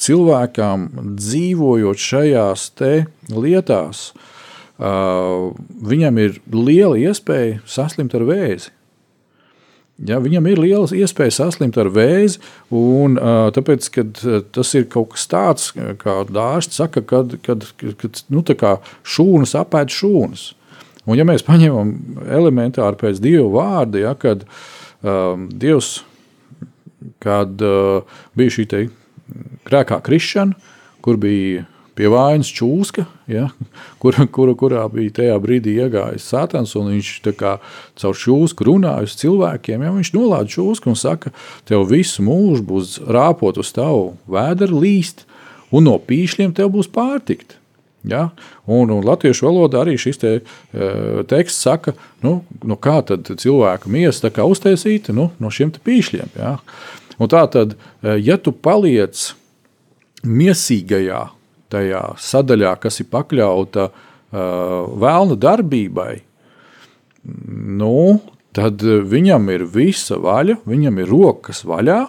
cilvēkam 0.00 0.88
dzīvojot 1.14 2.02
šajās 2.02 2.66
lietās, 3.30 4.02
viņam 5.92 6.20
ir 6.24 6.40
liela 6.50 6.98
iespēja 6.98 7.60
saslimt 7.70 8.16
ar 8.18 8.26
vēzi. 8.28 8.74
Ja, 10.08 10.16
viņam 10.22 10.46
ir 10.48 10.60
liela 10.62 10.86
iespēja 10.96 11.34
saslimt 11.42 11.76
ar 11.80 11.90
vēzi, 11.92 12.38
un 12.72 13.18
tāpēc, 13.56 13.88
tas 14.54 14.70
ir 14.78 14.86
kaut 14.92 15.12
kas 15.12 15.26
tāds, 15.28 15.66
kā 16.00 16.14
dārsts 16.24 16.80
saka, 16.80 17.02
kad, 17.04 17.36
kad, 17.44 17.66
kad 18.00 18.22
nu, 18.32 18.44
šūnas 19.04 19.52
apēd 19.60 19.92
šūnas. 19.92 20.46
Un 21.08 21.18
ja 21.18 21.26
mēs 21.28 21.44
paņemam 21.44 21.92
elementāri 22.32 23.00
pēc 23.00 23.20
Dieva 23.24 23.48
vārda, 23.52 24.00
ja, 24.04 24.14
kad 24.16 24.46
um, 25.02 25.48
Dievs, 25.52 25.98
kad 27.20 27.60
uh, 27.64 28.20
bija 28.36 28.56
šī 28.56 28.66
grēkā 29.68 30.00
krišana, 30.04 30.56
kur 31.04 31.20
bija 31.20 31.64
pie 32.00 32.08
vainas 32.08 32.48
čūska, 32.56 33.04
ja, 33.28 33.50
kur, 34.00 34.16
kur, 34.32 34.54
kurā 34.56 34.86
bija 34.92 35.18
tajā 35.20 35.36
brīdī 35.42 35.76
iegājis 35.84 36.30
Sātans, 36.32 36.72
un 36.80 36.88
viņš 36.94 37.12
kā, 37.36 37.58
caur 38.00 38.16
čūsku 38.16 38.64
runāja 38.70 39.04
uz 39.04 39.16
cilvēkiem. 39.20 39.84
Ja, 39.84 39.92
viņš 39.92 40.12
nolāda 40.16 40.48
čūsku 40.48 40.92
un 40.92 40.96
saka, 40.96 41.34
tev 41.68 41.84
visu 41.90 42.24
mūžu 42.24 42.64
būs 42.70 42.98
rāpot 43.04 43.60
uz 43.60 43.72
tavu 43.76 44.14
vēderu 44.30 44.80
līst, 44.80 45.26
un 45.68 45.90
no 45.90 45.98
pīšļiem 46.00 46.54
tev 46.56 46.72
būs 46.78 46.88
pārtikt. 46.92 47.58
Ja? 48.08 48.30
Un, 48.64 48.88
un 48.88 49.04
latviešu 49.04 49.50
valodā 49.50 49.82
arī 49.82 49.98
šis 50.00 50.22
te, 50.22 50.30
uh, 50.40 51.20
teksts 51.28 51.66
saka, 51.66 51.92
nu, 52.24 52.38
nu 52.64 52.78
kā 52.80 53.02
tad 53.04 53.28
cilvēka 53.28 53.92
miesa 53.92 54.32
uztaisīta 54.46 55.12
nu, 55.12 55.28
no 55.36 55.52
šiem 55.52 55.74
pīšļiem. 55.76 56.32
Ja? 56.40 56.56
Un 57.20 57.28
tā 57.28 57.44
tad, 57.52 57.76
ja 58.00 58.38
tu 58.40 58.54
paliec 58.56 59.34
miesīgajā 60.24 61.20
tajā 61.70 62.02
sadaļā, 62.20 62.74
kas 62.82 63.00
ir 63.02 63.08
pakļauta 63.12 63.88
uh, 63.90 63.96
vēlna 65.00 65.38
darbībai, 65.40 66.12
nu, 67.80 68.20
tad 68.56 68.82
viņam 68.82 69.50
ir 69.54 69.66
visa 69.70 70.18
vaļa, 70.20 70.60
viņam 70.68 71.02
ir 71.02 71.12
rokas 71.12 71.64
vaļā, 71.68 72.00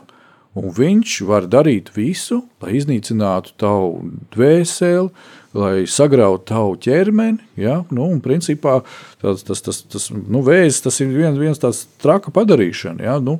un 0.59 0.71
viņš 0.75 1.17
var 1.29 1.47
darīt 1.51 1.91
visu, 1.95 2.41
lai 2.63 2.75
iznīcinātu 2.79 3.55
tavu 3.61 4.11
dvēseli, 4.35 5.09
lai 5.57 5.83
sagrautu 5.89 6.45
tavu 6.51 6.75
ķermeni. 6.79 7.41
Ja? 7.59 7.81
Nu, 7.91 8.07
un, 8.07 8.21
principā, 8.23 8.79
tas, 9.21 9.43
tas, 9.45 9.61
tas, 9.65 9.81
tas, 9.91 10.07
nu, 10.11 10.41
vēzis, 10.45 10.81
tas 10.85 10.99
ir 11.03 11.11
viens, 11.11 11.37
viens 11.39 11.59
tāds 11.61 11.83
traka 12.01 12.31
padarīšana. 12.33 13.03
Ja? 13.05 13.17
Nu, 13.23 13.39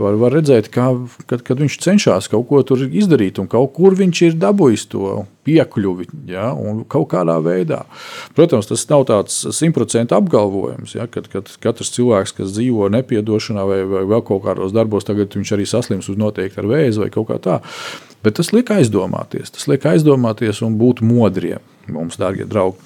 var, 0.00 0.16
var 0.20 0.34
redzēt, 0.38 0.70
kā, 0.72 0.88
kad, 1.30 1.44
kad 1.46 1.60
viņš 1.60 1.78
cenšas 1.84 2.30
kaut 2.32 2.48
ko 2.48 2.62
izdarīt, 2.88 3.42
un 3.42 3.50
kaut 3.50 3.74
kur 3.76 3.96
viņš 3.98 4.22
ir 4.30 4.40
dabūjis 4.40 4.88
to 4.90 5.24
piekļuvi 5.48 6.08
ja? 6.32 6.50
kaut 6.92 7.10
kādā 7.12 7.36
veidā. 7.44 7.82
Protams, 8.36 8.68
tas 8.70 8.86
nav 8.90 9.06
tāds 9.10 9.42
simtprocentu 9.56 10.16
apgalvojums, 10.16 10.96
ja? 10.96 11.08
kad, 11.12 11.28
kad 11.32 11.50
katrs 11.62 11.92
cilvēks, 11.96 12.36
kas 12.40 12.54
dzīvo 12.56 12.88
nepiedošanā 12.96 13.66
vai, 13.68 13.82
vai 13.88 14.06
vēl 14.08 14.24
kaut 14.26 14.46
kādos 14.48 14.74
darbos, 14.76 15.08
tagad 15.08 15.36
viņš 15.36 15.56
arī 15.56 15.68
saslims 15.68 16.08
uz 16.12 16.20
noteikti 16.20 16.62
ar 16.62 16.70
vēzi 16.70 17.04
vai 17.04 17.12
kaut 17.12 17.28
kā 17.30 17.40
tā. 17.42 17.60
Bet 18.24 18.36
tas 18.36 18.52
liek 18.52 18.70
aizdomāties, 18.74 19.52
tas 19.54 19.66
liek 19.70 19.86
aizdomāties 19.88 20.60
un 20.66 20.76
būt 20.80 21.00
modriem 21.06 21.62
mums, 21.92 22.18
darbie 22.20 22.46
draugi. 22.48 22.78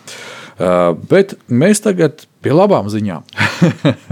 Uh, 0.55 0.93
bet 1.11 1.35
mēs 1.51 1.82
tagad 1.82 2.28
pie 2.45 2.53
labām 2.55 2.87
ziņām. 2.93 3.24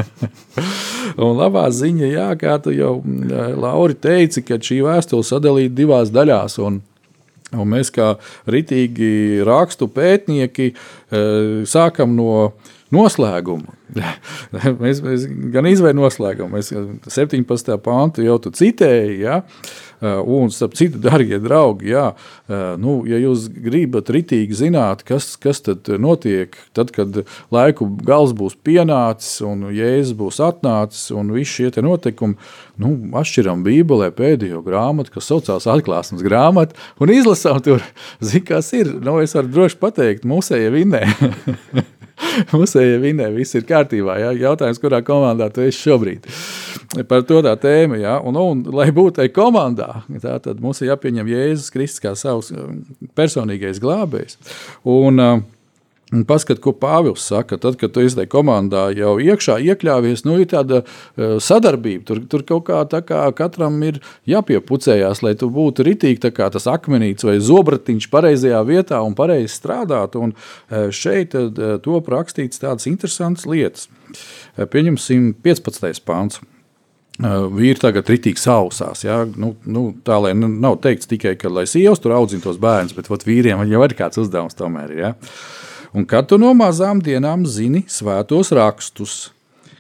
un 1.23 1.37
labā 1.39 1.69
ziņa, 1.71 2.09
jā, 2.11 2.31
kā 2.41 2.57
tu 2.65 2.75
jau 2.75 2.97
uh, 2.99 3.53
Lauri 3.63 3.95
teici, 3.95 4.43
ka 4.47 4.59
šī 4.59 4.81
vēstule 4.83 5.27
sadalīta 5.27 5.77
divās 5.79 6.11
daļās. 6.15 6.59
Un, 6.67 6.81
un 7.55 7.71
mēs 7.71 7.93
kā 7.95 8.17
ritīgi 8.51 9.45
rakstu 9.47 9.87
pētnieki 9.95 10.73
uh, 10.75 11.63
sākam 11.71 12.19
no 12.19 12.51
noslēguma. 12.93 13.79
mēs, 14.83 14.99
mēs 15.05 15.31
gan 15.55 15.71
izvēlējām 15.71 16.03
noslēgumu, 16.03 16.59
mēs 16.59 16.75
17. 17.07 17.79
pāntu 17.87 18.27
jau 18.27 18.41
tu 18.43 18.51
citēji. 18.59 19.23
Ja? 19.23 19.45
Uh, 20.03 20.19
un, 20.27 20.51
starp 20.51 20.73
citu, 20.75 20.99
darbie 21.07 21.39
draugi, 21.39 21.93
jā, 21.93 22.09
uh, 22.51 22.73
nu, 22.83 22.97
ja 23.07 23.21
jūs 23.23 23.45
gribat 23.55 24.09
ritīgi 24.11 24.57
zināt, 24.65 25.05
kas, 25.07 25.37
kas 25.39 25.63
tad 25.63 25.87
notiek, 26.03 26.59
tad, 26.75 26.91
kad 26.91 27.21
laiku 27.55 27.87
gals 28.03 28.35
būs 28.35 28.57
pienācis 28.67 29.39
un 29.47 29.69
jēzus 29.71 30.17
būs 30.19 30.41
atnācis 30.43 31.13
un 31.15 31.31
visi 31.37 31.69
šie 31.71 31.87
notikumi, 31.87 32.35
nu, 32.83 32.93
atšķiram 33.23 33.63
Bībelē 33.63 34.11
pēdējo 34.19 34.65
grāmatu, 34.67 35.15
kas 35.15 35.31
saucās 35.31 35.71
atklāsmes 35.71 36.27
grāmata, 36.27 36.75
un 36.99 37.15
izlasām 37.15 37.63
tur, 37.63 37.87
zin, 38.27 38.43
kas 38.49 38.75
ir, 38.75 38.91
nu, 39.07 39.21
es 39.23 39.39
varu 39.39 39.55
droši 39.55 39.83
pateikt, 39.87 40.27
mūsēja 40.27 40.75
vinē. 40.75 41.07
Musēja 42.55 42.99
vinē, 43.03 43.29
viss 43.35 43.57
ir 43.59 43.67
kārtībā. 43.69 44.19
Ja? 44.21 44.33
Jautājums, 44.49 44.81
kurā 44.83 45.03
komandā 45.07 45.49
tu 45.53 45.65
esi 45.65 45.81
šobrīd? 45.87 46.29
Par 47.09 47.25
to 47.29 47.41
tā 47.45 47.55
tēma. 47.61 47.99
Ja? 48.01 48.19
Un, 48.25 48.39
un, 48.41 48.63
lai 48.75 48.91
būtu 48.95 49.21
tajā 49.21 49.33
komandā, 49.37 49.91
tā, 50.23 50.37
tad 50.45 50.63
mums 50.63 50.83
ir 50.83 50.93
jāpieņem 50.93 51.33
Jēzus 51.33 51.73
Kristus 51.75 52.05
kā 52.05 52.15
savs 52.19 52.53
um, 52.55 52.83
personīgais 53.19 53.83
glābējs. 53.83 54.39
Un, 54.89 55.23
uh, 55.23 55.43
Un 56.13 56.27
paskat, 56.29 56.59
ko 56.61 56.75
Pāvils 56.77 57.25
saka, 57.25 57.57
tad, 57.57 57.79
kad 57.81 57.95
tu 57.95 58.03
esi 58.05 58.27
komandā 58.29 58.91
jau 58.93 59.15
iekšā 59.23 59.57
iekļāvies, 59.65 60.27
nu, 60.29 60.37
ir 60.43 60.51
tāda 60.51 60.83
uh, 60.85 61.39
sadarbība. 61.41 62.05
Tur, 62.11 62.21
tur 62.29 62.45
kaut 62.49 62.67
kā, 62.67 62.83
kā 63.09 63.23
katram 63.39 63.79
ir 63.87 64.03
jāpiepucējās, 64.29 65.23
lai 65.25 65.33
tu 65.41 65.49
būtu 65.53 65.87
ritīgi 65.89 66.33
tas 66.43 66.69
akmenīts 66.69 67.25
vai 67.25 67.39
zobratiņš 67.41 68.11
pareizajā 68.13 68.61
vietā 68.69 69.01
un 69.01 69.17
pareizi 69.17 69.55
strādāt. 69.55 70.19
Un 70.21 70.37
uh, 70.37 70.93
šeit 70.93 71.39
uh, 71.39 71.49
top 71.81 72.13
rakstīts 72.13 72.61
tādas 72.61 72.91
interesantas 72.91 73.49
lietas. 73.49 73.89
Pieņemsim 74.61 75.33
15. 75.41 76.05
pāns. 76.05 76.43
Vīri 77.23 77.79
tagad 77.81 78.09
ritīgi 78.09 78.41
sausās. 78.41 79.05
Ja? 79.05 79.23
Nu, 79.25 79.55
nu, 79.65 79.89
tā 80.05 80.17
lai 80.21 80.33
nu, 80.37 80.49
nav 80.49 80.81
teikts 80.85 81.09
tikai, 81.09 81.39
ka 81.41 81.49
lai 81.53 81.65
sievas 81.71 82.01
tur 82.03 82.17
audzina 82.17 82.45
tos 82.45 82.61
bērnus, 82.61 82.97
bet 82.97 83.09
ot, 83.13 83.25
vīriem 83.29 83.65
jau 83.69 83.85
ir 83.87 83.97
kāds 83.97 84.21
uzdevums 84.21 84.57
tomēr. 84.59 84.97
Ja? 84.97 85.13
Uh, 85.13 85.62
un 85.93 86.07
kad 86.09 86.29
tu 86.31 86.39
no 86.41 86.53
mazām 86.57 87.01
dienām 87.05 87.47
zini 87.47 87.85
svētos 87.91 88.53
rakstus, 88.57 89.31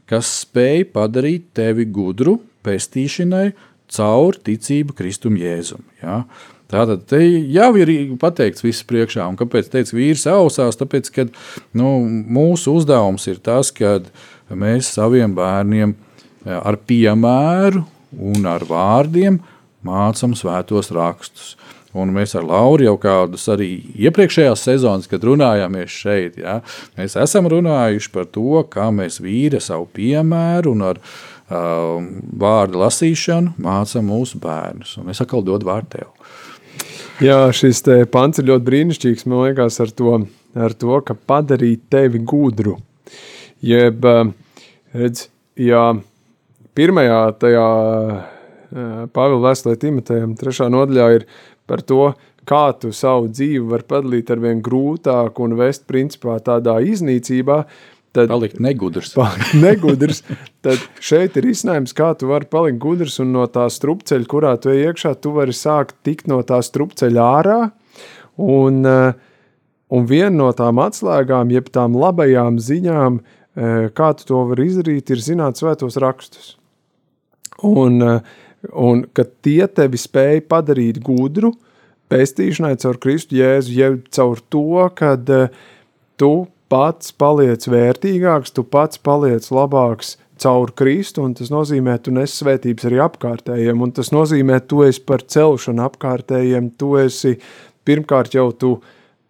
kas 0.08 0.30
spēj 0.42 0.86
padarīt 0.92 1.50
tevi 1.56 1.86
gudru 1.88 2.38
pestīšanai 2.66 3.52
caur 3.92 4.38
ticību 4.44 4.96
Kristum 4.96 5.36
Jēzum. 5.40 5.84
Ja? 6.02 6.22
Tātad 6.72 7.04
te 7.10 7.20
jau 7.52 7.68
ir 7.76 7.90
pateikts 8.20 8.64
viss 8.64 8.84
priekšā, 8.88 9.26
un 9.28 9.36
kāpēc 9.36 9.68
teica 9.72 9.96
vīrs 9.96 10.24
ausās, 10.32 10.78
tāpēc, 10.80 11.10
ka 11.12 11.26
nu, 11.76 11.90
mūsu 12.08 12.72
uzdevums 12.78 13.28
ir 13.28 13.42
tas, 13.44 13.68
ka 13.76 13.98
mēs 14.48 14.94
saviem 14.96 15.34
bērniem 15.36 15.92
ar 16.48 16.78
piemēru 16.88 17.84
un 18.32 18.48
ar 18.48 18.64
vārdiem 18.68 19.36
mācām 19.84 20.32
svētos 20.38 20.88
rakstus. 20.96 21.56
Un 21.98 22.12
mēs 22.14 22.32
ar 22.38 22.46
Lauru 22.48 22.86
jau 22.86 22.94
kādus 23.00 23.44
arī 23.52 23.68
iepriekšējās 24.06 24.64
sezonas, 24.64 25.08
kad 25.10 25.24
runājāmies 25.28 25.92
šeit, 25.92 26.38
ja, 26.40 26.60
mēs 26.96 27.18
esam 27.20 27.50
runājuši 27.52 28.12
par 28.14 28.30
to, 28.32 28.62
kā 28.72 28.88
mēs 28.94 29.20
vīri 29.20 29.60
savu 29.60 29.90
piemēru 29.92 30.72
un 30.72 30.86
ar 30.88 31.02
uh, 31.02 32.00
vārdu 32.44 32.80
lasīšanu 32.80 33.58
mācām 33.60 34.08
mūsu 34.08 34.40
bērnus. 34.40 34.96
Un 35.02 35.12
es 35.12 35.20
atkal 35.20 35.44
dodu 35.44 35.68
vārdu 35.68 35.98
tev. 35.98 36.32
Jā, 37.22 37.44
šis 37.54 37.84
pants 38.10 38.40
ir 38.40 38.48
ļoti 38.48 38.66
brīnišķīgs. 38.66 39.28
Man 39.28 39.44
liekas, 39.44 39.76
ar 39.84 39.92
to, 39.92 40.16
ar 40.56 40.72
to 40.74 40.96
ka 41.06 41.14
padarīt 41.14 41.84
tevi 41.92 42.22
gudru. 42.24 42.78
Jeb, 43.62 44.02
redz, 44.96 45.28
jā, 45.60 45.84
pirmajā 46.74 47.20
tajā 47.38 47.66
Pāvila 48.72 49.50
vēstulē 49.50 49.76
Timotejam, 49.76 50.30
trešā 50.40 50.70
nodaļā 50.72 51.06
ir 51.18 51.26
par 51.72 51.80
to, 51.88 52.12
kā 52.48 52.66
tu 52.76 52.92
savu 52.92 53.30
dzīvi 53.32 53.64
vari 53.70 53.88
padarīt 53.88 54.30
ar 54.34 54.42
vien 54.42 54.60
grūtāku 54.64 55.46
un 55.46 55.56
vest 55.56 55.86
principā 55.88 56.36
tādā 56.44 56.76
iznīcībā, 56.84 57.62
tad 58.12 58.28
palikt 58.28 58.60
negudrs. 58.60 59.14
Palikt 59.20 59.54
negudrs. 59.56 60.20
tad 60.64 60.82
šeit 61.00 61.38
ir 61.40 61.48
izcinājums, 61.48 61.94
kā 61.96 62.12
tu 62.18 62.28
vari 62.28 62.48
palikt 62.50 62.80
gudrs 62.82 63.16
un 63.24 63.32
no 63.32 63.46
tā 63.48 63.64
strupceļa, 63.72 64.28
kurā 64.28 64.56
tu 64.60 64.72
ej 64.74 64.90
iekšā, 64.90 65.14
tu 65.24 65.32
vari 65.38 65.56
sākt 65.56 65.96
tikt 66.04 66.28
no 66.28 66.42
tā 66.44 66.60
strupceļa 66.60 67.28
ārā. 67.40 67.60
Un, 68.42 68.84
eh, 68.88 69.14
un 69.92 70.08
viena 70.08 70.34
no 70.34 70.50
tām 70.56 70.80
atslēgām, 70.82 71.52
jeb 71.52 71.72
tām 71.72 71.96
labajām 71.96 72.60
ziņām, 72.60 73.20
eh, 73.56 73.88
kā 73.96 74.12
tu 74.18 74.28
to 74.28 74.44
vari 74.50 74.68
izdarīt, 74.68 75.08
ir 75.08 75.24
zināt 75.24 75.60
svētos 75.60 75.96
rakstus. 76.00 76.56
Un, 77.62 78.02
uh, 78.02 78.20
un 78.70 79.04
ka 79.14 79.24
tie 79.44 79.66
tevi 79.66 80.00
spēja 80.00 80.42
padarīt 80.48 81.00
gudru 81.02 81.52
pestīšanai 82.12 82.76
caur 82.82 82.98
Kristu 83.02 83.38
Jēzu, 83.38 83.72
jau 83.76 83.92
caur 84.12 84.42
to, 84.52 84.88
kad 84.98 85.30
uh, 85.32 85.48
tu 86.20 86.32
pats 86.72 87.12
paliec 87.16 87.66
vērtīgāks, 87.68 88.54
tu 88.54 88.64
pats 88.64 89.00
paliec 89.00 89.48
labāks 89.52 90.16
caur 90.42 90.72
Kristu, 90.76 91.24
un 91.26 91.36
tas 91.38 91.52
nozīmē, 91.52 91.98
tu 92.02 92.14
nes 92.14 92.32
svētības 92.38 92.88
arī 92.88 92.98
apkārtējiem, 93.04 93.84
un 93.84 93.92
tas 93.94 94.10
nozīmē, 94.14 94.58
tu 94.68 94.82
esi 94.86 95.02
par 95.06 95.22
celšanu 95.22 95.84
apkārtējiem, 95.86 96.72
tu 96.80 96.96
esi 97.00 97.36
pirmkārt 97.86 98.36
jau 98.36 98.50
tu 98.52 98.74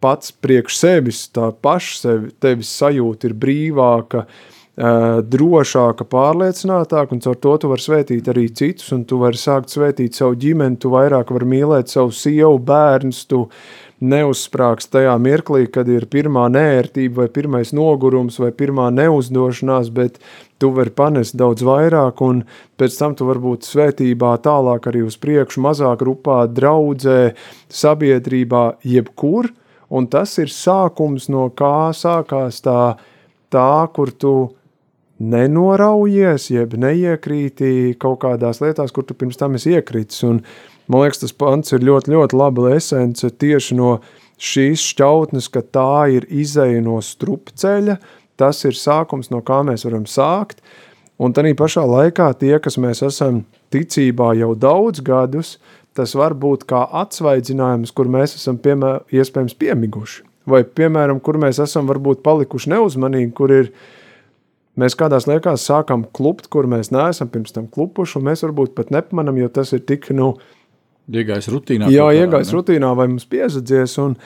pats 0.02 0.32
priekš 0.42 0.78
sevis, 0.80 1.26
tā 1.34 1.52
paša 1.62 1.98
sevi, 2.00 2.32
tevis 2.42 2.72
sajūta 2.80 3.28
ir 3.28 3.36
brīvāka, 3.38 4.24
uh, 4.26 4.51
drošāka, 4.76 6.06
pārliecinātāka, 6.08 7.12
un 7.12 7.20
caur 7.20 7.36
to 7.36 7.56
tu 7.60 7.68
vari 7.68 7.84
svētīt 7.84 8.28
arī 8.32 8.48
citus, 8.48 8.88
un 8.92 9.04
tu 9.04 9.18
vari 9.20 9.36
sākt 9.36 9.68
svētīt 9.68 10.16
savu 10.16 10.34
ģimeni, 10.40 10.78
tu 10.80 10.88
vairāk 10.94 11.30
vari 11.30 11.44
mīlēt 11.44 11.92
savu 11.92 12.12
sievu, 12.16 12.56
bērnus, 12.58 13.26
tu 13.28 13.50
neuzsprāgst 14.02 14.90
tajā 14.90 15.12
mirklī, 15.20 15.66
kad 15.70 15.86
ir 15.92 16.08
pirmā 16.10 16.48
nērtība, 16.50 17.20
vai 17.20 17.28
pirmais 17.28 17.74
nogurums, 17.76 18.38
vai 18.40 18.50
pirmā 18.50 18.88
neuzdošanās, 18.90 19.92
bet 19.92 20.16
tu 20.58 20.72
vari 20.72 20.90
panest 20.90 21.36
daudz 21.36 21.62
vairāk, 21.62 22.24
un 22.24 22.42
pēc 22.80 22.96
tam 22.98 23.14
tu 23.14 23.28
vari 23.28 23.44
būt 23.44 23.68
svētībā 23.68 24.32
tālāk 24.42 24.88
arī 24.88 25.04
uz 25.04 25.18
priekšu, 25.20 25.60
mazā 25.62 25.92
grupā, 26.00 26.46
draudzē, 26.48 27.34
sabiedrībā, 27.68 28.64
jebkur, 28.88 29.52
un 29.92 30.08
tas 30.08 30.32
ir 30.40 30.50
sākums, 30.50 31.28
no 31.28 31.50
kā 31.54 31.92
sākās 31.94 32.64
tā, 32.64 32.96
tā 33.52 33.70
kur 33.92 34.10
tu 34.16 34.34
nenoraujies, 35.22 36.48
jeb 36.52 36.74
neiekrīti 36.80 37.94
kaut 38.02 38.20
kādās 38.24 38.62
lietās, 38.62 38.92
kur 38.94 39.06
tu 39.06 39.16
pirms 39.18 39.38
tam 39.40 39.56
esi 39.58 39.76
iekritis. 39.76 40.22
Un, 40.26 40.40
man 40.90 41.04
liekas, 41.04 41.22
tas 41.22 41.36
pants 41.36 41.74
ir 41.74 41.84
ļoti, 41.86 42.12
ļoti 42.14 42.38
laba 42.38 42.72
esence 42.76 43.30
tieši 43.30 43.78
no 43.78 43.96
šīs 44.42 44.82
šķautnes, 44.92 45.48
ka 45.52 45.62
tā 45.62 46.08
ir 46.16 46.26
izeja 46.28 46.82
no 46.82 46.98
strupceļa, 47.04 47.98
tas 48.40 48.64
ir 48.66 48.78
sākums, 48.78 49.30
no 49.30 49.42
kā 49.46 49.60
mēs 49.66 49.86
varam 49.86 50.08
sākt. 50.10 50.64
Un 51.22 51.34
tādā 51.36 51.52
pašā 51.54 51.84
laikā 51.86 52.32
tie, 52.40 52.56
kas 52.58 52.80
mēs 52.82 53.04
esam 53.06 53.44
ticībā 53.72 54.32
jau 54.40 54.56
daudz 54.58 55.04
gadus, 55.04 55.56
tas 55.94 56.16
var 56.18 56.34
būt 56.34 56.64
kā 56.66 56.82
atsvaidzinājums, 57.02 57.92
kur 57.94 58.10
mēs 58.10 58.34
esam 58.40 58.58
piemēr, 58.58 59.04
iespējams 59.12 59.54
piemiguši. 59.60 60.22
Vai, 60.48 60.64
piemēram, 60.66 61.20
kur 61.22 61.36
mēs 61.38 61.60
esam 61.62 61.86
varbūt 61.86 62.24
palikuši 62.24 62.72
neuzmanīgi, 62.72 63.28
kur 63.36 63.52
ir 63.54 63.68
uh, 63.68 63.82
mēs 64.80 64.96
kādās 64.98 65.28
liekās 65.28 65.66
sākam 65.68 66.06
klupt, 66.16 66.48
kur 66.52 66.68
mēs 66.70 66.92
neesam 66.94 67.30
pirms 67.32 67.54
tam 67.54 67.68
klupuši, 67.72 68.18
un 68.18 68.28
mēs 68.30 68.44
varbūt 68.46 68.74
pat 68.78 68.92
nepamanām, 68.94 69.40
jo 69.42 69.52
tas 69.52 69.74
ir 69.76 69.84
tik, 69.88 70.10
nu, 70.16 70.34
Iegājis 71.10 71.50
rutīnā. 71.50 71.90
Jā, 71.90 72.06
iegājis 72.14 72.52
rutīnā 72.54 72.92
vai 72.96 73.08
mums 73.10 73.26
piezadzies. 73.28 73.96
Un, 74.02 74.16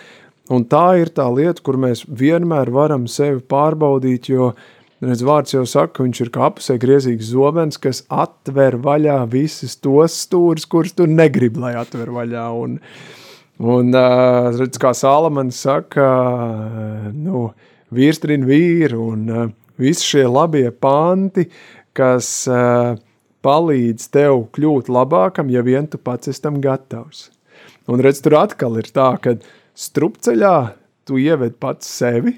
un 0.53 0.65
tā 0.69 0.85
ir 1.01 1.11
tā 1.15 1.27
lieta, 1.33 1.63
kur 1.65 1.79
mēs 1.81 2.05
vienmēr 2.07 2.71
varam 2.75 3.07
sevi 3.11 3.41
pārbaudīt. 3.41 4.29
Jo 4.31 4.53
redz, 5.01 5.25
vārds 5.27 5.57
jau 5.57 5.65
saka, 5.69 5.95
ka 5.97 6.07
viņš 6.07 6.23
ir 6.25 6.33
kā 6.35 6.47
apusē 6.51 6.77
griezīgs 6.81 7.33
zobens, 7.33 7.81
kas 7.81 8.05
atver 8.13 8.79
vaļā 8.85 9.23
visas 9.33 9.79
tos 9.81 10.19
stūrus, 10.27 10.69
kurus 10.69 10.97
tu 10.97 11.09
negribi, 11.09 11.63
lai 11.65 11.75
atver 11.81 12.13
vaļā. 12.13 12.47
Un, 12.61 12.79
un 13.65 14.01
redz, 14.61 14.81
kā 14.83 14.93
Salamans 14.97 15.65
saka, 15.65 16.11
nu, 17.17 17.49
vīrs 17.97 18.21
trina 18.21 18.49
vīru 18.49 19.07
un 19.15 19.31
visi 19.81 20.07
šie 20.13 20.25
labie 20.29 20.69
panti, 20.71 21.47
kas 21.97 22.31
ā, 22.51 22.97
palīdz 23.47 24.09
tev 24.15 24.49
kļūt 24.57 24.91
labākam, 24.93 25.51
ja 25.53 25.63
vien 25.67 25.87
tu 25.91 26.01
pats 26.03 26.33
esi 26.33 26.43
tam 26.43 26.59
gatavs. 26.65 27.29
Un 27.87 28.03
redz, 28.03 28.21
tur 28.25 28.39
atkal 28.41 28.81
ir 28.81 28.91
tā, 28.91 29.13
ka 29.23 29.37
strupceļā 29.79 30.57
tu 31.07 31.21
ieved 31.23 31.59
pats 31.63 31.89
sevi, 32.01 32.35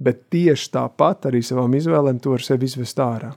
bet 0.00 0.28
tieši 0.32 0.70
tāpat 0.76 1.28
arī 1.28 1.42
savām 1.44 1.74
izvēlēm 1.76 2.20
tu 2.22 2.32
vari 2.32 2.46
sevi 2.46 2.68
izvest 2.70 3.00
ārā. 3.02 3.32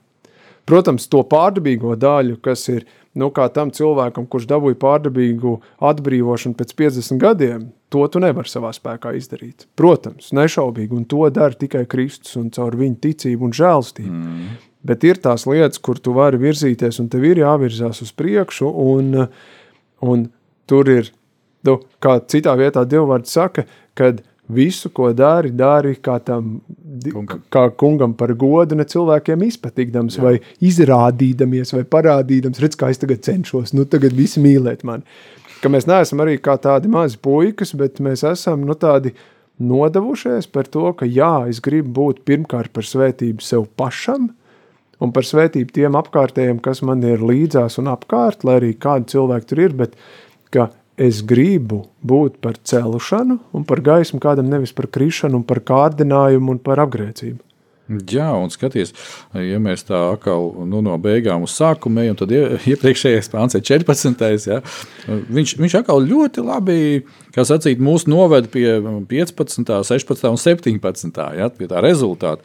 Protams, 0.70 1.10
to 1.12 1.24
pārdabīgo 1.28 1.98
daļu, 2.00 2.38
kas 2.44 2.70
ir 2.72 2.86
nu, 3.20 3.30
kā 3.34 3.46
tam 3.54 3.72
cilvēkam, 3.74 4.26
kurš 4.30 4.48
dabūja 4.50 4.78
pārdabīgu 4.82 5.56
atbrīvošanu 5.84 6.58
pēc 6.60 6.74
50 6.80 7.22
gadiem, 7.22 7.66
to 7.94 8.06
tu 8.10 8.22
nevari 8.24 8.50
savā 8.50 8.72
spēkā 8.74 9.14
izdarīt. 9.20 9.68
Protams, 9.78 10.32
nešaubīgi, 10.34 10.96
un 10.98 11.06
to 11.10 11.28
dara 11.34 11.54
tikai 11.58 11.86
Kristus 11.90 12.38
un 12.40 12.50
caur 12.54 12.78
viņa 12.80 13.00
ticību 13.06 13.50
un 13.50 13.54
žēlstību. 13.54 14.14
Mm. 14.14 14.62
Bet 14.84 15.06
ir 15.08 15.22
tās 15.24 15.46
lietas, 15.48 15.80
kur 15.80 16.02
tu 16.02 16.16
vari 16.18 16.42
virzīties, 16.42 17.00
un 17.00 17.10
tev 17.12 17.24
ir 17.30 17.44
jāvirzās 17.44 18.02
uz 18.04 18.12
priekšu, 18.18 18.68
un, 18.68 19.28
un 20.04 20.28
tur 20.68 20.90
ir, 20.92 21.14
nu, 21.70 21.78
kā 22.04 22.18
citā 22.28 22.58
vietā 22.60 22.84
Dievvvārds 22.90 23.32
saka, 23.32 23.64
kad 23.96 24.20
visu, 24.52 24.92
ko 24.92 25.14
dari, 25.16 25.54
dari 25.56 25.96
kā 26.04 26.18
tam 26.26 26.58
Kungam. 27.14 27.42
kā 27.54 27.64
kungam 27.80 28.14
par 28.18 28.34
godu, 28.38 28.78
ne 28.78 28.86
cilvēkiem 28.86 29.46
izpatīkdams, 29.48 30.20
vai 30.22 30.36
izrādīdamies, 30.62 31.74
vai 31.76 31.84
parādīdams, 31.96 32.62
redz, 32.62 32.78
kā 32.80 32.92
es 32.94 33.02
tagad 33.02 33.24
cenšos, 33.26 33.74
nu 33.74 33.86
tagad 33.90 34.14
visi 34.18 34.44
mīlēt 34.44 34.86
mani. 34.88 35.04
Ka 35.64 35.72
mēs 35.72 35.88
neesam 35.88 36.22
arī 36.24 36.38
kā 36.44 36.58
tādi 36.60 36.92
mazi 36.92 37.18
puikas, 37.24 37.74
bet 37.80 38.02
mēs 38.04 38.26
esam 38.28 38.66
nu, 38.68 38.76
tādi 38.76 39.14
nodevušies 39.64 40.50
par 40.52 40.68
to, 40.68 40.90
ka 40.98 41.08
jā, 41.08 41.48
es 41.50 41.62
gribu 41.64 41.94
būt 42.00 42.24
pirmkārt 42.28 42.74
par 42.76 42.86
svētību 42.88 43.44
sev 43.46 43.68
pašam, 43.80 44.32
un 45.04 45.12
par 45.16 45.28
svētību 45.28 45.74
tiem 45.76 45.98
apkārtējiem, 46.00 46.62
kas 46.64 46.84
man 46.86 47.04
ir 47.08 47.24
līdzās 47.24 47.80
un 47.82 47.92
apkārt, 47.92 48.46
lai 48.48 48.60
arī 48.60 48.74
kādi 48.76 49.16
cilvēki 49.16 49.50
tur 49.50 49.64
ir, 49.66 49.76
bet 49.84 49.98
ka 50.54 50.70
es 50.98 51.22
gribu 51.26 51.86
būt 52.06 52.38
par 52.44 52.58
celšanu 52.64 53.40
un 53.54 53.64
par 53.66 53.82
gaismu 53.82 54.20
kādam 54.22 54.50
nevis 54.52 54.74
par 54.76 54.88
krišanu 54.94 55.44
par 55.48 55.60
kārdinājumu 55.66 56.54
un 56.58 56.60
par 56.62 56.82
apgrēcību. 56.86 57.40
Jā, 58.10 58.30
un 58.40 58.48
skaties, 58.48 58.94
ja 59.36 59.58
mēs 59.60 59.84
tā 59.84 59.98
atkal 60.14 60.46
nu, 60.66 60.80
no 60.82 60.94
beigām 61.04 61.44
uz 61.44 61.52
sākumu 61.60 62.00
ejam, 62.06 62.16
tad 62.16 62.32
ie- 62.32 62.56
iepriekšējais 62.72 63.28
pāns 63.30 63.58
ir 63.60 63.62
14. 63.68 64.48
Ja, 64.48 64.62
viņš, 65.10 65.58
viņš 65.60 65.76
atkal 65.82 66.00
ļoti 66.08 66.46
labi, 66.48 66.78
kā 67.36 67.44
sacīt, 67.44 67.84
mūs 67.84 68.08
noved 68.08 68.48
pie 68.56 68.80
15, 68.80 69.68
16 69.84 70.30
un 70.32 70.40
17. 70.40 71.22
Ja, 71.38 71.50
pie 71.52 71.68
tā 71.68 71.84
rezultāta. 71.84 72.40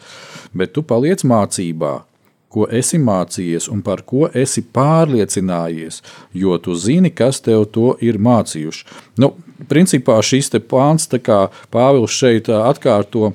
Bet 0.53 0.75
tu 0.75 0.83
paliec 0.83 1.23
mācībā, 1.23 2.01
ko 2.49 2.67
esi 2.71 2.99
mācījies 2.99 3.69
un 3.73 3.83
par 3.85 4.03
ko 4.09 4.29
esi 4.35 4.63
pārliecinājies, 4.63 6.03
jo 6.33 6.57
tu 6.63 6.75
zini, 6.75 7.11
kas 7.11 7.43
tev 7.45 7.67
to 7.75 7.93
ir 8.05 8.19
mācījuši. 8.19 8.87
Nu, 9.21 9.35
principā 9.69 10.21
šis 10.23 10.51
pāns, 10.71 11.09
kā 11.09 11.49
Pāvils 11.73 12.15
šeit 12.15 12.49
atkārto 12.49 13.33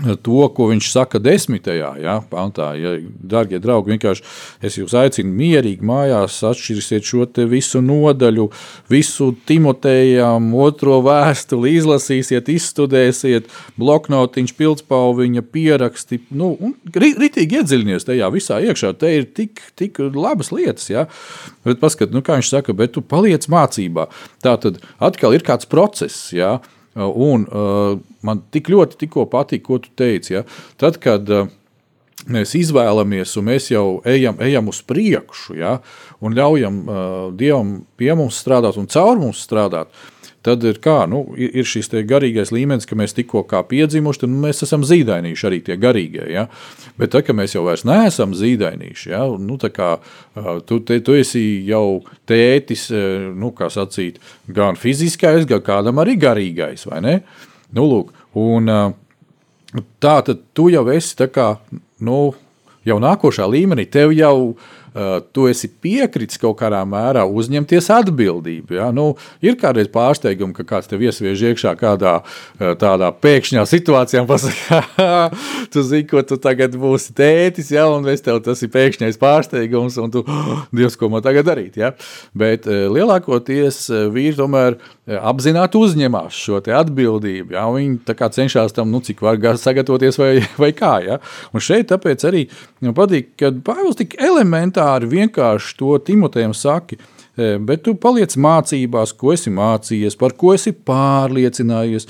to, 0.00 0.40
ko 0.54 0.68
viņš 0.70 0.90
saka 0.92 1.20
desmitajā 1.22 1.90
ja, 2.00 2.16
pantā. 2.30 2.70
Ja, 2.78 2.94
darbie 3.04 3.60
draugi, 3.62 3.94
vienkārši 3.94 4.24
es 4.64 4.78
jūs 4.78 4.94
aicinu 4.96 5.32
mierīgi 5.36 5.84
mājās, 5.86 6.40
atšķirsiet 6.46 7.06
šo 7.06 7.26
visu 7.50 7.82
nodaļu, 7.84 8.48
visu 8.90 9.30
Timotejam, 9.48 10.50
otro 10.56 11.00
vēstuli, 11.04 11.74
izlasīsiet, 11.78 12.48
izstudēsiet, 12.52 13.50
bloknotiņš, 13.80 14.54
pildspalviņa, 14.58 15.44
pieraksti. 15.52 16.22
Nu, 16.30 16.52
ritīgi 16.94 17.60
iedziļinies 17.60 18.08
tajā 18.08 18.32
visā 18.34 18.60
iekšā. 18.64 18.94
Te 19.00 19.14
ir 19.18 19.28
tik, 19.36 19.62
tik 19.78 20.00
labas 20.14 20.52
lietas, 20.54 20.88
ja. 20.90 21.06
Bet 21.66 21.80
paskat, 21.82 22.14
nu, 22.14 22.24
kā 22.24 22.40
viņš 22.40 22.52
saka, 22.54 22.76
bet 22.76 22.96
tu 22.96 23.04
paliec 23.04 23.46
mācībā. 23.52 24.08
Tā 24.44 24.56
tad 24.62 24.80
atkal 25.02 25.36
ir 25.36 25.46
kāds 25.46 25.68
process, 25.70 26.30
ja. 26.36 26.58
Un 27.08 27.46
uh, 27.48 27.96
man 28.26 28.42
tik 28.52 28.68
ļoti 28.72 28.98
tikko 29.00 29.26
patīk, 29.30 29.64
ko 29.66 29.80
tu 29.82 29.92
teici. 29.96 30.34
Ja? 30.34 30.44
Tad, 30.80 30.98
kad 31.02 31.28
uh, 31.32 31.48
mēs 32.30 32.54
izvēlamies, 32.58 33.36
un 33.40 33.48
mēs 33.48 33.70
jau 33.72 34.00
ejam, 34.08 34.40
ejam 34.44 34.70
uz 34.72 34.82
priekšu, 34.86 35.56
ja? 35.60 35.78
un 36.20 36.36
ļaujam 36.36 36.80
uh, 36.84 36.96
Dievam 37.36 37.78
pie 38.00 38.12
mums 38.18 38.40
strādāt 38.42 38.78
un 38.80 38.88
caur 38.90 39.20
mums 39.20 39.44
strādāt, 39.46 39.92
tad 40.46 40.64
ir, 40.64 40.78
kā, 40.82 41.04
nu, 41.10 41.22
ir, 41.38 41.52
ir 41.60 41.68
šis 41.68 41.90
garīgais 42.08 42.52
līmenis, 42.54 42.86
ka 42.88 42.96
mēs 42.98 43.14
tikko 43.16 43.42
kā 43.48 43.60
piedzimuši, 43.68 44.22
tad 44.22 44.32
mēs 44.44 44.64
esam 44.66 44.84
zīdainīši 44.86 45.46
arī 45.48 45.60
tie 45.66 45.76
garīgie. 45.80 46.24
Ja? 46.32 46.46
Bet 47.00 47.12
tad, 47.14 47.26
kad 47.26 47.36
mēs 47.38 47.54
jau 47.56 47.64
vairs 47.66 47.84
neesam 47.88 48.32
zīdainīši, 48.36 49.12
ja? 49.12 49.26
nu, 49.36 49.58
tā 49.60 49.72
kā 49.74 49.92
tu, 50.68 50.80
te, 50.86 51.00
tu 51.04 51.16
esi 51.18 51.44
jau 51.68 52.00
tētis, 52.28 52.88
nu, 53.36 53.52
kā 53.56 53.70
sacīt, 53.72 54.20
gan 54.48 54.80
fiziskais, 54.80 55.48
gan 55.50 55.64
kādam 55.66 56.00
arī 56.02 56.16
garīgais? 56.20 56.88
Nu, 56.88 57.86
lūk, 57.86 58.14
un 58.40 58.72
tā 60.02 60.18
tad 60.26 60.46
tu 60.56 60.70
jau 60.72 60.86
esi 60.92 61.16
tā 61.18 61.28
kā, 61.30 61.52
nu, 62.06 62.20
jau 62.88 62.96
nākošā 63.02 63.44
līmenī, 63.44 63.84
tev 63.92 64.14
jau 64.16 64.34
uh, 64.48 64.68
tu 65.32 65.46
esi 65.50 65.68
piekritis 65.82 66.40
kaut 66.40 66.58
kādā 66.60 66.80
mērā 66.88 67.22
uzņemties 67.28 67.90
atbildību. 67.94 68.76
Ja? 68.78 68.90
Nu, 68.94 69.12
ir 69.44 69.56
kādreiz 69.60 69.90
pārsteigumi, 69.92 70.54
ka 70.56 70.66
kāds 70.66 70.90
tev 70.90 71.02
iesviež 71.04 71.44
iekšā 71.50 71.74
kādā 71.80 72.18
uh, 72.20 72.72
tādā 72.80 73.10
pēkšņā 73.14 73.64
situācijā 73.70 74.24
un 74.24 74.30
pasaka, 74.30 74.80
tu 75.72 75.84
zini, 75.86 76.08
ko 76.10 76.24
tu 76.26 76.40
tagad 76.42 76.74
būsi 76.80 77.14
tētis, 77.16 77.72
ja? 77.74 77.86
un 77.92 78.08
es 78.10 78.24
tev 78.26 78.42
tas 78.44 78.62
ir 78.66 78.72
pēkšņais 78.74 79.20
pārsteigums, 79.20 79.98
un 80.02 80.14
tu, 80.14 80.24
Dievs, 80.76 80.98
ko 80.98 81.10
man 81.12 81.24
tagad 81.26 81.48
darīt. 81.50 81.78
Ja? 81.80 81.94
Bet 82.36 82.68
uh, 82.70 82.88
lielākoties 82.92 83.86
vīri 84.14 84.36
tomēr 84.38 84.78
uh, 84.78 84.96
apzināti 85.18 85.78
uzņemās 85.80 86.36
šo 86.36 86.60
atbildību. 86.60 87.54
Ja? 87.56 87.66
Viņi 87.74 88.16
cenšas 88.36 88.74
tam, 88.76 88.90
nu, 88.92 89.00
cik 89.04 89.22
var 89.24 89.40
sagatavoties 89.58 90.18
vai, 90.20 90.32
vai 90.62 90.70
kā. 90.76 90.98
Ja? 91.06 91.20
Un 91.54 91.64
šeit 91.64 91.90
tāpēc 91.90 92.26
arī 92.28 92.46
man 92.84 92.96
patīk, 92.96 93.32
ka 93.40 93.52
Pāvils 93.66 93.98
tik 93.98 94.16
elementāri 94.20 95.10
vienkārši 95.10 95.76
to 95.78 95.96
Timotejam 96.06 96.54
saka. 96.54 96.98
e, 97.36 97.56
Bet 97.58 97.84
tu 97.86 97.94
paliec 97.94 98.36
mācībās, 98.36 99.14
ko 99.16 99.34
esi 99.34 99.52
mācījies, 99.54 100.18
par 100.20 100.36
ko 100.38 100.54
esi 100.54 100.72
pārliecinājies. 100.72 102.08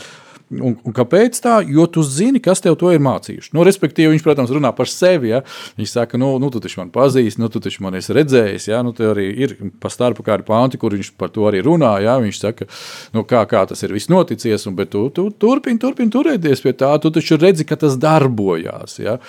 Un, 0.50 0.72
un 0.82 0.94
kāpēc 0.94 1.36
tā? 1.38 1.60
Jo 1.62 1.84
tu 1.86 2.02
zini, 2.02 2.40
kas 2.42 2.58
tev 2.64 2.74
to 2.80 2.88
ir 2.90 2.98
mācījuši. 3.04 3.52
Nu, 3.54 3.62
respektīvi, 3.66 4.10
viņš, 4.16 4.22
protams, 4.24 4.50
runā 4.50 4.72
par 4.74 4.88
sevi. 4.90 5.28
Ja? 5.30 5.44
Viņš 5.78 5.92
saka, 5.92 6.18
nu, 6.18 6.32
nu 6.42 6.48
tu 6.50 6.58
taču 6.62 6.80
man 6.80 6.88
pazīsti, 6.90 7.38
nu, 7.38 7.46
tu 7.54 7.60
taču 7.62 7.84
man 7.84 7.94
esi 7.94 8.16
redzējis. 8.16 8.66
Ja? 8.72 8.80
Nu, 8.82 8.90
tur 8.96 9.12
arī 9.12 9.28
ir 9.44 9.54
pa 9.78 9.92
starpu 9.92 10.24
kādi 10.26 10.42
panti, 10.48 10.80
kur 10.82 10.96
viņš 10.96 11.12
par 11.20 11.30
to 11.30 11.46
arī 11.46 11.60
runā. 11.62 11.92
Ja? 12.02 12.16
Viņš 12.18 12.40
saka, 12.42 12.66
nu, 13.14 13.22
kā, 13.30 13.44
kā 13.50 13.62
tas 13.70 13.86
ir 13.86 13.94
viss 13.94 14.10
noticies, 14.10 14.66
un 14.66 14.74
tu, 14.90 15.04
tu 15.14 15.28
turpini, 15.30 15.78
turpini 15.78 16.10
turēties 16.10 16.64
pie 16.64 16.74
tā. 16.74 16.90
Tu 16.98 17.12
taču 17.14 17.38
redzi, 17.38 17.68
ka 17.68 17.78
tas 17.78 17.94
darbojās. 18.02 18.98
Ja? 18.98 19.20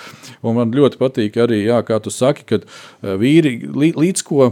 Un 0.42 0.58
man 0.58 0.74
ļoti 0.74 0.98
patīk 0.98 1.38
arī, 1.38 1.60
jā, 1.68 1.78
kā 1.86 2.00
tu 2.02 2.10
saki, 2.10 2.48
kad 2.50 2.66
eh, 2.66 3.14
vīri 3.14 3.60
lī- 3.70 3.94
līdz 3.94 4.26
ko 4.26 4.50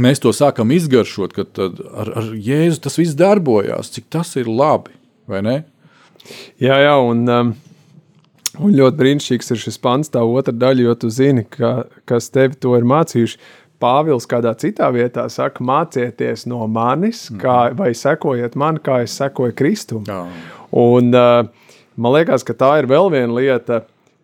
mēs 0.00 0.24
to 0.24 0.32
sākam 0.32 0.72
izgaršot, 0.72 1.36
ka 1.36 1.44
tad 1.44 1.84
ar, 1.84 2.14
ar 2.16 2.32
Jēzu 2.32 2.80
tas 2.88 2.96
viss 2.96 3.12
darbojās, 3.18 3.92
cik 3.92 4.08
tas 4.08 4.32
ir 4.40 4.48
labi. 4.48 4.96
Jā, 6.62 6.76
jā, 6.82 6.92
un, 7.02 7.24
um, 7.30 7.52
un 8.60 8.76
ļoti 8.76 9.00
brīnišķīgs 9.00 9.54
ir 9.54 9.62
šis 9.64 9.80
pants, 9.82 10.12
tā 10.12 10.22
otra 10.22 10.54
daļa, 10.54 10.86
jo 10.86 10.94
tu 11.04 11.10
zini, 11.12 11.44
ka, 11.50 11.72
kas 12.08 12.30
tevi 12.34 12.58
to 12.60 12.76
ir 12.78 12.86
mācījuši. 12.88 13.40
Pāvils 13.82 14.28
kādā 14.30 14.52
citā 14.54 14.92
vietā 14.94 15.24
saka, 15.32 15.64
mācieties 15.66 16.44
no 16.46 16.68
manis, 16.70 17.24
kā, 17.42 17.72
vai 17.74 17.90
sekojiet 17.98 18.54
man, 18.54 18.78
kā 18.78 19.00
es 19.02 19.16
sekoju 19.18 19.56
Kristum. 19.58 20.04
Jā. 20.06 20.20
Un, 20.78 21.10
uh, 21.10 21.72
man 21.98 22.14
liekas, 22.14 22.46
ka 22.46 22.54
tā 22.54 22.76
ir 22.78 22.86
vēl 22.90 23.10
viena 23.10 23.34
lieta, 23.34 23.80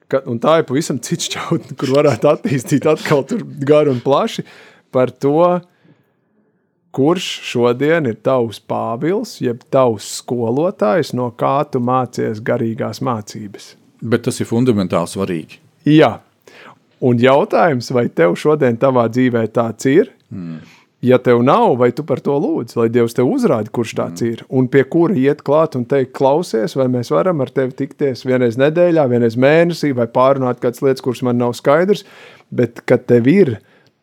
ka, 0.06 0.22
un 0.30 0.38
tā 0.42 0.60
ir 0.60 0.68
pavisam 0.68 1.00
cits 1.02 1.26
čautni, 1.34 1.74
kur 1.78 1.96
varētu 1.96 2.30
attīstīt 2.30 2.86
atkal 2.86 3.26
tur 3.26 3.42
garu 3.66 3.96
un 3.96 4.02
plaši 4.04 4.46
par 4.94 5.10
to, 5.10 5.58
kurš 6.94 7.26
šodien 7.48 8.08
ir 8.10 8.20
tavs 8.24 8.60
pāvils, 8.60 9.38
jeb 9.44 9.64
tavs 9.72 10.06
skolotājs, 10.20 11.14
no 11.14 11.30
kā 11.36 11.60
tu 11.70 11.82
mācies 11.84 12.40
garīgās 12.44 13.02
mācības. 13.04 13.74
Bet 13.98 14.28
tas 14.28 14.38
ir 14.40 14.48
fundamentāli 14.48 15.10
svarīgi. 15.10 15.60
Jā, 15.88 16.18
Un 17.04 17.20
jautājums, 17.22 17.92
vai 17.94 18.08
tev 18.10 18.34
šodien 18.38 18.78
tavā 18.80 19.06
dzīvē 19.12 19.44
tāds 19.54 19.86
ir? 19.86 20.10
Mm. 20.34 20.58
Ja 21.06 21.20
tev 21.22 21.44
nav, 21.46 21.76
vai 21.78 21.92
tu 21.94 22.02
par 22.02 22.18
to 22.18 22.34
lūdz, 22.42 22.74
lai 22.74 22.88
Dievs 22.90 23.14
tev 23.14 23.28
uzrāda, 23.30 23.70
kurš 23.70 23.92
tāds 24.00 24.24
mm. 24.24 24.30
ir, 24.32 24.40
un 24.50 24.66
pie 24.70 24.82
kura 24.90 25.14
iet 25.14 25.44
klāt 25.46 25.76
un 25.78 25.84
teikt, 25.86 26.10
klausies, 26.18 26.74
vai 26.74 26.88
mēs 26.90 27.12
varam 27.14 27.44
ar 27.44 27.52
tevi 27.54 27.76
tikties 27.84 28.24
vienreiz 28.26 28.58
nedēļā, 28.58 29.04
vienreiz 29.12 29.38
mēnesī, 29.38 29.92
vai 29.94 30.08
pārunāt 30.10 30.58
kādas 30.64 30.82
lietas, 30.82 31.04
kuras 31.06 31.22
man 31.28 31.38
nav 31.38 31.54
skaidrs, 31.54 32.02
bet 32.50 32.82
kad 32.82 33.06
tev 33.06 33.30
ir 33.30 33.54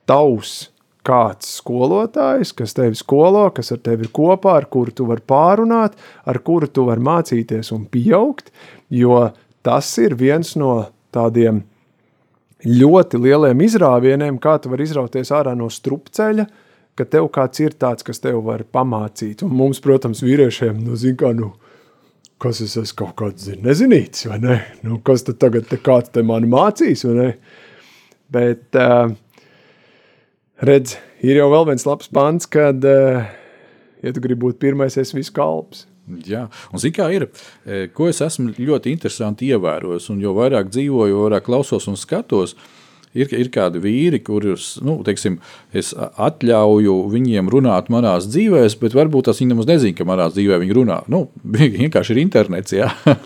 tavs 0.08 0.70
kāds 1.06 1.58
skolotājs, 1.60 2.54
kas 2.58 2.76
tevi 2.78 2.98
skolo, 2.98 3.46
kas 3.56 3.72
ar 3.76 3.82
tevi 3.86 4.08
ir 4.08 4.12
kopā, 4.16 4.58
ar 4.60 4.68
kuru 4.72 4.94
tu 4.96 5.08
vari 5.10 5.24
pārunāt, 5.26 5.96
ar 6.26 6.42
kuru 6.46 6.70
tu 6.72 6.88
vari 6.90 7.04
mācīties 7.06 7.72
un 7.76 7.86
pieaugt, 7.92 8.52
jo 8.90 9.22
tas 9.66 9.90
ir 10.02 10.18
viens 10.18 10.56
no 10.60 10.78
tādiem 11.16 11.64
ļoti 12.66 13.20
lieliem 13.22 13.62
izrāvieniem, 13.66 14.40
kā 14.42 14.58
tu 14.62 14.72
vari 14.72 14.88
izrauties 14.88 15.32
ārā 15.36 15.54
no 15.58 15.70
strupceļa, 15.70 16.48
ka 16.96 17.06
tev 17.12 17.30
kāds 17.34 17.62
ir 17.62 17.76
tāds, 17.78 18.06
kas 18.08 18.22
tev 18.24 18.40
var 18.46 18.64
pamācīt. 18.72 19.44
Un 19.46 19.54
mums, 19.58 19.82
protams, 19.84 20.24
vīriešiem, 20.24 20.80
nu, 20.86 20.96
zin 21.00 21.18
kā, 21.20 21.34
nu, 21.36 21.52
kas 22.42 22.62
es 22.64 22.78
esmu 22.80 23.02
kaut 23.04 23.16
kāds 23.20 23.50
zin, 23.50 23.62
nezinīts, 23.66 24.26
vai 24.32 24.40
ne? 24.44 24.58
Nu, 24.86 25.02
kas 25.06 25.28
tad 25.28 25.40
tagad 25.44 25.68
te 25.70 25.80
kāds 25.84 26.14
te 26.16 26.24
mani 26.26 26.50
mācīs, 26.52 27.04
vai 27.10 27.16
ne? 27.20 27.30
Bet, 28.36 28.68
uh, 28.80 29.12
redz, 30.64 30.96
ir 31.26 31.42
jau 31.42 31.50
vēl 31.52 31.68
viens 31.72 31.88
labs 31.88 32.12
pants, 32.14 32.48
kad, 32.52 32.86
uh, 32.86 33.26
ja 34.04 34.16
tu 34.16 34.24
gribi 34.24 34.46
būt 34.48 34.62
pirmais, 34.62 34.98
es 35.02 35.16
visu 35.16 35.34
kalps. 35.36 35.88
Jā, 36.30 36.44
un 36.70 36.78
zini, 36.78 36.94
kā 36.94 37.08
ir, 37.10 37.24
ko 37.98 38.06
es 38.12 38.20
esmu 38.22 38.52
ļoti 38.54 38.92
interesanti 38.94 39.48
ievērojis, 39.50 40.12
un 40.14 40.20
jo 40.22 40.36
vairāk 40.38 40.70
dzīvoju, 40.70 41.16
jo 41.16 41.24
vairāk 41.24 41.48
klausos 41.48 41.88
un 41.90 41.98
skatos, 41.98 42.54
uh, 42.54 42.85
Ir, 43.16 43.32
ir 43.32 43.48
kādi 43.54 43.80
vīri, 43.80 44.20
kurus 44.26 44.76
nu, 44.84 44.98
teiksim, 45.06 45.38
es 45.76 45.94
atļauju 45.96 46.96
viņiem 47.14 47.48
runāt 47.52 47.88
manās 47.94 48.28
dzīvēs, 48.28 48.76
bet 48.82 48.96
varbūt 48.98 49.30
tas 49.30 49.40
viņi 49.40 49.54
nemaz 49.54 49.70
nezina, 49.70 49.96
ka 49.96 50.08
manā 50.08 50.28
dzīvē 50.34 50.60
viņi 50.60 50.76
runā. 50.76 50.98
Nu, 51.12 51.26
vienkārši 51.80 52.16
ir 52.16 52.22
internets. 52.26 52.76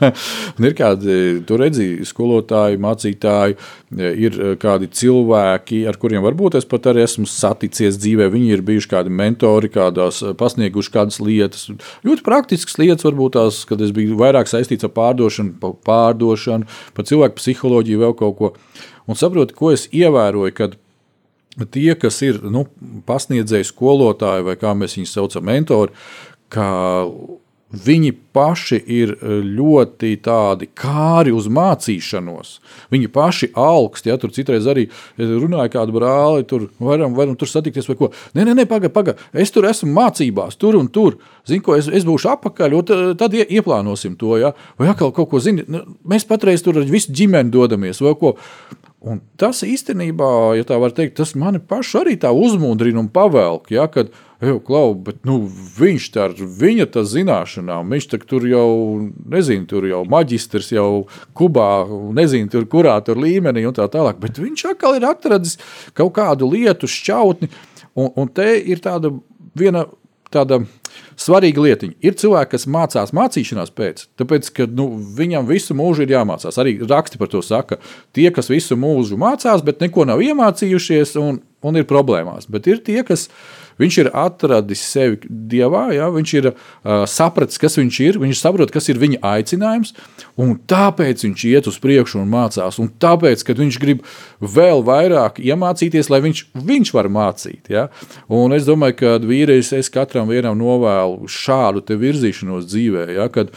ir 0.69 0.75
kādi, 0.77 1.15
tur 1.49 1.63
redzi, 1.63 1.87
skolotāji, 2.05 2.77
mācītāji, 2.83 3.57
ir 3.97 4.37
kādi 4.61 4.91
cilvēki, 4.99 5.81
ar 5.89 5.97
kuriem 6.01 6.21
varbūt 6.25 6.59
es 6.59 6.69
pat 6.69 6.91
arī 6.91 7.07
esmu 7.07 7.25
saticies 7.29 7.97
dzīvē. 7.97 8.29
Viņi 8.33 8.53
ir 8.53 8.65
bijuši 8.67 8.91
kādi 8.93 9.13
mentori, 9.13 9.71
kādās 9.73 10.21
pasnieguši 10.37 10.93
kādas 10.93 11.17
lietas. 11.23 11.65
Ļoti 12.05 12.25
praktiskas 12.25 12.77
lietas, 12.81 13.07
varbūt 13.07 13.39
tās, 13.39 13.63
kad 13.69 13.81
es 13.81 13.93
biju 13.95 14.19
vairāk 14.19 14.51
saistīts 14.51 14.85
ar 14.85 14.93
pārdošanu, 14.93 15.73
pārdošanu, 15.87 16.69
par 16.93 17.09
cilvēku 17.09 17.41
psiholoģiju, 17.41 18.05
vēl 18.05 18.17
kaut 18.21 18.39
ko. 18.39 18.53
Un 19.09 19.17
saproti, 19.17 19.55
ko 19.57 19.73
es 19.73 19.87
ievēroju, 19.95 20.53
kad 20.57 20.77
tie, 21.73 21.93
kas 21.99 22.21
ir 22.25 22.41
nu, 22.45 22.65
pasniedzēji, 23.09 23.71
skolotāji 23.71 24.45
vai 24.45 24.57
kā 24.59 24.75
mēs 24.77 24.97
viņus 24.99 25.15
saucam, 25.17 25.47
mentori, 25.49 25.95
ka 26.53 26.69
viņi 27.69 28.13
paši 28.33 28.79
ir 28.89 29.11
ļoti 29.45 30.15
tādi 30.25 30.69
kāri 30.77 31.33
uz 31.35 31.45
mācīšanos. 31.53 32.55
Viņi 32.93 33.09
paši 33.13 33.51
augst, 33.57 34.09
ja 34.09 34.17
tur 34.17 34.33
citreiz 34.33 34.65
arī 34.69 34.87
runāja 35.19 35.69
kādu 35.77 35.93
brāli, 35.99 36.47
tur 36.49 36.69
varam, 36.81 37.13
varam 37.17 37.37
tur 37.37 37.51
satikties 37.51 37.89
vai 37.91 37.97
ko. 37.99 38.11
Nē, 38.33 38.47
nē, 38.47 38.57
nē 38.61 38.65
pagaidi, 38.69 38.93
pagaidi, 38.95 39.29
es 39.33 39.53
tur 39.53 39.69
esmu 39.69 39.91
mācībās, 39.93 40.57
tur 40.59 40.79
un 40.79 40.89
tur. 40.89 41.19
Zinu, 41.49 41.63
ko 41.65 41.77
es, 41.77 41.89
es 41.93 42.05
būšu 42.07 42.33
apakaļ, 42.33 42.77
un 42.79 43.15
tad 43.19 43.37
ieplānosim 43.37 44.17
to. 44.19 44.35
Ja? 44.41 44.53
Vai 44.81 44.89
atkal 44.91 45.13
kaut 45.15 45.29
ko 45.31 45.41
zini, 45.43 45.65
nu, 45.69 45.85
mēs 46.09 46.27
patreiz 46.29 46.65
tur 46.65 46.81
ar 46.81 46.89
visu 46.89 47.13
ģimeni 47.15 47.53
dodamies 47.53 48.01
vai 48.01 48.15
ko. 48.17 48.37
Un 48.99 49.21
tas 49.39 49.61
īstenībā, 49.63 50.57
ja 50.59 50.65
tā 50.67 50.75
var 50.81 50.91
teikt, 50.91 51.15
tas 51.21 51.31
mani 51.39 51.61
pašu 51.63 52.01
arī 52.01 52.17
tā 52.19 52.33
uzmundrina 52.35 52.99
un 52.99 53.07
pavelk. 53.13 53.69
Ja, 53.71 53.85
kad, 53.91 54.11
Eju, 54.39 54.61
klau, 54.63 54.93
bet, 55.03 55.17
nu, 55.27 55.41
viņš 55.75 56.05
tā 56.15 56.29
viņa 56.31 56.85
tā 56.93 57.01
zināšanām, 57.03 57.89
viņš 57.91 58.05
tā, 58.07 58.19
tur 58.23 58.45
jau, 58.47 58.69
nezinu, 59.27 59.67
tur 59.67 59.87
jau 59.89 60.05
maģistrs, 60.07 60.71
jau 60.77 60.89
Kubā, 61.35 61.83
nezinu, 62.15 62.47
tur 62.53 62.67
kurā 62.71 62.95
tur 63.03 63.19
līmenī 63.19 63.65
un 63.67 63.75
tā 63.75 63.89
tālāk. 63.91 64.21
Bet 64.23 64.39
viņš 64.39 64.63
atkal 64.71 64.95
ir 64.95 65.09
atradis 65.09 65.57
kaut 65.97 66.13
kādu 66.15 66.47
lietu, 66.53 66.87
šķautni, 66.87 67.51
un, 67.99 68.13
un 68.15 68.31
te 68.31 68.47
ir 68.63 68.79
tāda 68.85 69.11
viena 69.59 69.83
tāda 70.31 70.61
svarīga 71.19 71.63
lietiņa. 71.63 71.97
Ir 72.05 72.15
cilvēki, 72.19 72.53
kas 72.53 72.67
mācās 72.69 73.13
mācīšanās 73.17 73.71
pēc, 73.75 74.05
tāpēc, 74.19 74.49
ka 74.55 74.67
nu, 74.71 74.87
viņam 75.17 75.47
visu 75.49 75.75
mūžu 75.77 76.05
ir 76.05 76.13
jāmācās. 76.15 76.59
Arī 76.61 76.77
raksti 76.79 77.19
par 77.21 77.31
to 77.31 77.41
saka, 77.45 77.79
tie, 78.15 78.29
kas 78.35 78.51
visu 78.51 78.77
mūžu 78.79 79.19
mācās, 79.19 79.63
bet 79.65 79.81
neko 79.83 80.07
nav 80.09 80.23
iemācījušies 80.23 81.15
un, 81.21 81.41
un 81.65 81.81
ir 81.81 81.87
problēmās. 81.89 82.47
Bet 82.51 82.69
ir 82.71 82.83
tie, 82.85 83.01
kas 83.07 83.27
Viņš 83.79 83.97
ir 84.03 84.09
atradis 84.17 84.81
sevi 84.83 85.19
dievā, 85.29 85.85
ja? 85.95 86.09
viņš 86.11 86.33
ir 86.39 86.49
uh, 86.51 87.05
sapratis, 87.09 87.59
kas 87.61 87.77
viņš 87.79 87.99
ir, 88.05 88.19
viņš 88.21 88.41
saprot, 88.41 88.73
kas 88.73 88.89
ir 88.91 88.99
viņa 89.01 89.21
aicinājums, 89.31 89.93
un 90.39 90.57
tāpēc 90.69 91.23
viņš 91.25 91.45
iet 91.51 91.69
uz 91.71 91.79
priekšu 91.81 92.21
un 92.23 92.29
mācās. 92.33 92.79
Un 92.81 92.91
tāpēc, 93.01 93.43
kad 93.47 93.61
viņš 93.61 93.79
grib 93.81 94.03
vēl 94.39 94.83
vairāk 94.87 95.39
iemācīties, 95.43 96.11
lai 96.11 96.21
viņš, 96.27 96.45
viņš 96.69 96.93
var 96.95 97.11
mācīt. 97.13 97.71
Ja? 97.71 97.87
Un 98.27 98.55
es 98.57 98.67
domāju, 98.67 98.99
ka 98.99 99.17
vīrietis 99.23 99.73
es 99.79 99.91
katram 99.93 100.29
vienam 100.31 100.57
novēlu 100.59 101.29
šādu 101.31 101.85
virzīšanos 101.99 102.67
dzīvē, 102.69 103.09
ja? 103.15 103.29
kad 103.33 103.53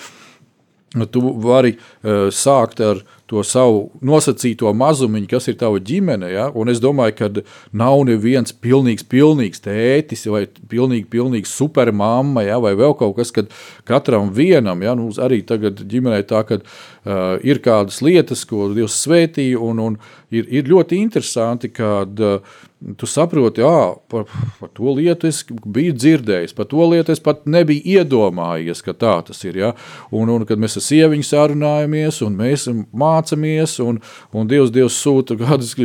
tu 1.11 1.25
vari 1.43 1.77
uh, 1.77 2.29
sākt 2.33 2.83
ar 2.85 3.03
to 3.33 3.41
savu 3.47 3.87
nosacīto 4.05 4.69
mazumiņu, 4.77 5.29
kas 5.31 5.49
ir 5.49 5.57
tava 5.61 5.81
ģimene. 5.81 6.29
Ja? 6.35 6.47
Un 6.59 6.69
es 6.69 6.83
domāju, 6.83 7.15
ka 7.17 7.29
nav 7.73 8.03
neviens 8.09 8.53
pilnīgs, 8.53 9.07
pilnīgs 9.09 9.65
tētis 9.65 10.27
vai 10.29 10.45
pilnīgi, 10.69 11.07
pilnīgs 11.13 11.55
supermamma 11.57 12.45
ja? 12.45 12.59
vai 12.61 12.75
vēl 12.77 12.93
kaut 13.01 13.17
kas, 13.17 13.33
kad 13.33 13.49
katram 13.89 14.29
vienam, 14.37 14.85
ja? 14.85 14.93
nu, 14.99 15.09
arī 15.25 15.41
tagad 15.49 15.81
ģimenē 15.89 16.21
tā, 16.29 16.43
ka 16.49 16.61
uh, 16.61 17.39
ir 17.41 17.63
kādas 17.65 18.03
lietas, 18.05 18.45
ko 18.49 18.69
Dievs 18.77 19.01
svētīja, 19.07 19.57
un, 19.65 19.81
un 19.81 19.97
ir, 20.29 20.45
ir 20.53 20.69
ļoti 20.69 21.01
interesanti, 21.01 21.73
kad 21.73 22.21
uh, 22.21 22.61
tu 22.97 23.07
saproti, 23.07 23.63
ah, 23.63 23.95
par, 24.11 24.25
par 24.61 24.71
to 24.75 24.95
lietu 24.97 25.29
es 25.29 25.43
biju 25.47 25.95
dzirdējis, 25.97 26.55
par 26.57 26.69
to 26.71 26.83
lietu 26.91 27.15
es 27.15 27.23
pat 27.23 27.45
nebiju 27.51 27.85
iedomājies, 27.99 28.83
ka 28.85 28.95
tā 28.97 29.15
tas 29.27 29.43
ir. 29.47 29.59
Ja? 29.61 29.73
Un, 30.11 30.33
un 30.33 30.47
kad 30.49 30.61
mēs 30.61 30.79
ar 30.81 30.87
sieviņu 30.89 31.29
sarunājamies, 31.29 32.21
un 32.27 32.37
mēs 32.39 32.69
mācāmies, 32.91 33.79
un, 33.85 34.03
un 34.35 34.51
Dievs, 34.51 34.75
Dievs 34.75 34.99
sūta 35.03 35.39
kādus. 35.41 35.77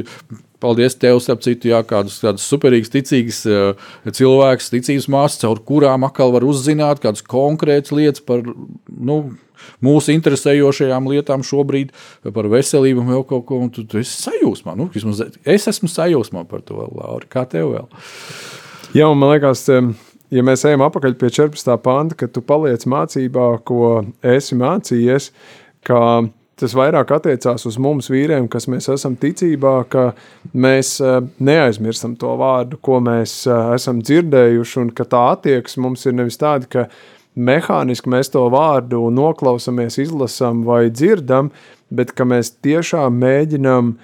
Paldies 0.58 0.96
tev, 0.98 1.20
starp 1.22 1.44
citu, 1.46 1.70
jā, 1.70 1.84
kādus, 1.86 2.16
kādus 2.18 2.48
superīgus, 2.50 2.90
ticīgus 2.90 3.44
uh, 3.46 3.90
cilvēkus, 4.10 4.72
ticības 4.74 5.06
māsas, 5.14 5.44
caur 5.44 5.62
kurām 5.62 6.08
atkal 6.08 6.34
var 6.34 6.48
uzzināt 6.50 7.04
kādas 7.04 7.22
konkrētas 7.22 7.94
lietas 7.94 8.26
par, 8.26 8.42
nu, 8.90 9.20
mūsu 9.84 10.14
interesējošajām 10.16 11.10
lietām 11.12 11.46
šobrīd, 11.46 11.94
par 12.34 12.50
veselību 12.52 13.04
un 13.04 13.14
vēl 13.16 13.26
kaut 13.30 13.46
ko. 13.50 13.62
Tu, 13.74 13.84
tu 13.90 14.02
esi 14.02 14.16
sajūsmā. 14.28 14.78
Nu, 14.80 14.90
es 14.94 15.68
esmu 15.72 15.90
sajūsmā 15.92 16.46
par 16.50 16.64
to, 16.68 16.80
Laura. 16.96 17.28
Kā 17.32 17.44
tev 17.50 17.74
vēl? 17.74 17.90
Jā, 18.96 19.10
man 19.12 19.34
liekas, 19.34 19.66
ja 20.34 20.48
mēs 20.48 20.66
ejam 20.68 20.86
atpakaļ 20.88 21.18
pie 21.20 21.32
14. 21.42 21.76
panta, 21.84 22.18
kad 22.20 22.34
tu 22.36 22.44
paliec 22.46 22.88
mācībā, 22.90 23.50
ko 23.68 24.02
esi 24.24 24.58
mācījies, 24.60 25.32
ka 25.88 26.02
tas 26.58 26.74
vairāk 26.78 27.12
attiecās 27.14 27.68
uz 27.70 27.78
mums, 27.82 28.10
vīriem, 28.10 28.48
kas 28.50 28.66
mēs 28.72 28.90
esam 28.94 29.18
ticībā, 29.20 29.76
ka 29.92 30.08
mēs 30.58 30.96
eh, 31.04 31.20
neaizmirstam 31.38 32.16
to 32.20 32.34
vārdu, 32.40 32.80
ko 32.82 33.00
mēs 33.04 33.40
eh, 33.46 33.76
esam 33.78 34.02
dzirdējuši, 34.02 34.80
un 34.82 34.92
ka 34.98 35.06
tā 35.10 35.24
attieksme 35.36 35.86
mums 35.86 36.08
ir 36.10 36.18
nevis 36.18 36.40
tāda, 36.42 36.70
ka 36.72 36.88
mehāniski 37.38 38.10
mēs 38.12 38.32
to 38.34 38.44
vārdu 38.52 39.08
noklausāmies, 39.14 40.00
izlasām 40.02 40.64
vai 40.68 40.88
dzirdam, 40.90 41.52
bet 41.94 42.12
ka 42.18 42.26
mēs 42.28 42.52
tiešām 42.66 43.20
mēģinām 43.22 43.96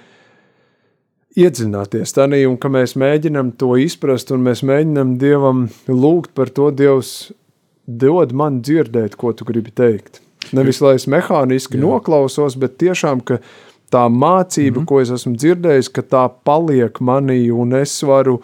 iedziļināties 1.34 2.14
tajā, 2.14 2.44
un 2.48 2.58
ka 2.62 2.70
mēs 2.70 2.94
mēģinām 3.00 3.54
to 3.58 3.74
izprast, 3.82 4.30
un 4.34 4.44
mēs 4.46 4.62
mēģinām 4.66 5.16
Dievam 5.18 5.66
lūgt 5.90 6.34
par 6.38 6.52
to, 6.54 6.70
Dievs, 6.70 7.32
dod 7.86 8.32
man 8.32 8.62
dzirdēt, 8.62 9.18
ko 9.20 9.34
tu 9.36 9.46
gribi 9.48 9.74
teikt. 9.74 10.22
Nevis 10.54 10.80
lai 10.84 10.96
es 10.98 11.08
mehāniski 11.10 11.78
Jā. 11.78 11.84
noklausos, 11.86 12.56
bet 12.60 12.76
tiešām, 12.80 13.22
ka 13.26 13.40
tā 13.92 14.04
mācība, 14.10 14.78
mm 14.78 14.82
-hmm. 14.82 14.88
ko 14.88 15.00
es 15.00 15.10
esmu 15.10 15.34
dzirdējis, 15.36 15.88
ka 15.92 16.02
tā 16.02 16.24
paliek 16.44 17.00
manī, 17.00 17.50
un 17.52 17.72
es 17.72 18.02
varu 18.02 18.40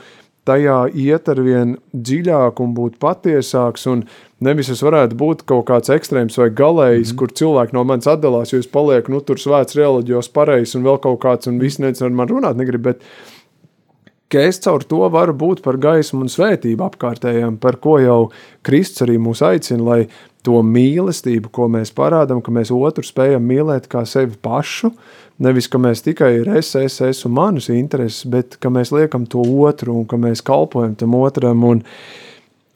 tajā 0.50 0.80
iet 0.98 1.30
ar 1.30 1.40
vien 1.46 1.78
dziļāk 1.94 2.60
un 2.60 2.74
būt 2.74 2.98
patiesāks, 3.02 3.86
un 3.90 4.04
Nevis 4.40 4.70
es 4.72 4.80
varētu 4.80 5.18
būt 5.20 5.42
kaut 5.48 5.66
kāds 5.68 5.92
ekstrēms 5.92 6.38
vai 6.40 6.46
galējs, 6.48 7.10
mm 7.10 7.10
-hmm. 7.10 7.16
kur 7.20 7.32
cilvēki 7.40 7.76
no 7.76 7.82
manis 7.84 8.08
atdalās, 8.08 8.52
jo 8.52 8.58
es 8.58 8.66
palieku 8.66 9.12
nu, 9.12 9.20
tur 9.20 9.36
svēts 9.36 9.76
reliģijos 9.76 10.32
pareizs 10.32 10.72
un 10.78 10.86
vēl 10.86 10.96
kaut 11.04 11.20
kāds, 11.20 11.48
un 11.48 11.58
viss 11.60 11.78
neviens 11.78 12.00
ar 12.02 12.10
mani 12.10 12.32
runāt 12.32 12.56
negrib. 12.56 12.80
Bet, 12.80 13.02
ka 14.32 14.40
es 14.40 14.58
caur 14.64 14.82
to 14.82 15.08
varu 15.12 15.34
būt 15.34 15.60
par 15.60 15.76
gaismu 15.76 16.22
un 16.24 16.32
svētību 16.32 16.86
apkārtējiem, 16.86 17.58
par 17.60 17.76
ko 17.76 17.98
jau 17.98 18.30
Kristus 18.62 19.02
arī 19.02 19.18
mūs 19.18 19.42
aicina, 19.44 19.84
lai 19.84 20.08
to 20.42 20.62
mīlestību, 20.62 21.50
ko 21.52 21.68
mēs 21.68 21.92
parādām, 21.92 22.40
ka 22.40 22.50
mēs 22.50 22.72
otru 22.72 23.04
spējam 23.04 23.44
mīlēt 23.44 23.88
kā 23.92 24.06
sevi 24.06 24.40
pašu, 24.40 24.94
Nevis, 25.40 25.70
ka 25.72 25.78
mēs 25.80 26.02
tikai 26.04 26.34
ir 26.42 26.50
es, 26.58 26.74
es, 26.76 26.98
es 27.00 27.22
un 27.24 27.32
manas 27.38 27.70
intereses, 27.72 28.26
bet 28.28 28.58
ka 28.60 28.68
mēs 28.72 28.92
liekam 28.92 29.24
to 29.30 29.40
otru 29.64 29.94
un 30.02 30.08
ka 30.08 30.18
mēs 30.20 30.42
kalpojam 30.44 30.92
tam 31.00 31.16
otram. 31.16 31.64
Un, 31.64 31.80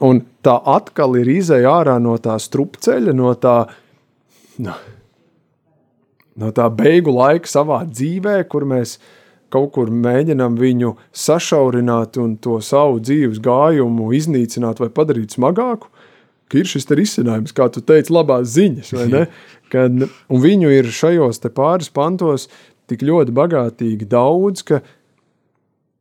un 0.01 0.23
tā 0.45 0.57
atkal 0.73 1.19
ir 1.21 1.29
izēja 1.35 1.75
ārā 1.83 1.99
no 2.01 2.17
tā 2.25 2.39
strupceļa, 2.41 3.12
no 3.17 3.35
tā, 3.37 3.59
no, 4.65 4.79
no 6.41 6.55
tā 6.57 6.71
beigu 6.73 7.12
laika 7.12 7.53
savā 7.53 7.83
dzīvē, 7.91 8.39
kur 8.49 8.65
mēs 8.71 8.97
kaut 9.53 9.75
kur 9.77 9.93
mēģinam 9.93 10.57
viņu 10.59 10.97
sašaurināt 11.15 12.17
un 12.19 12.39
to 12.43 12.57
savu 12.65 12.97
dzīves 13.05 13.45
gājumu 13.45 14.09
iznīcināt 14.17 14.81
vai 14.83 14.89
padarīt 14.89 15.37
smagāku, 15.37 15.93
ka 16.49 16.59
ir 16.59 16.71
šis 16.71 16.89
risinājums, 16.91 17.55
kā 17.55 17.69
tu 17.73 17.85
teici, 17.85 18.12
labās 18.15 18.57
ziņas? 18.57 18.95
Kad, 19.75 20.05
un 20.07 20.45
viņu 20.45 20.70
ir 20.70 20.91
šajos 20.95 21.43
pāris 21.51 21.91
pantos 21.91 22.47
tik 22.91 23.03
ļoti 23.03 23.35
bagātīgi 23.35 24.07
daudz, 24.07 24.62
ka 24.68 24.81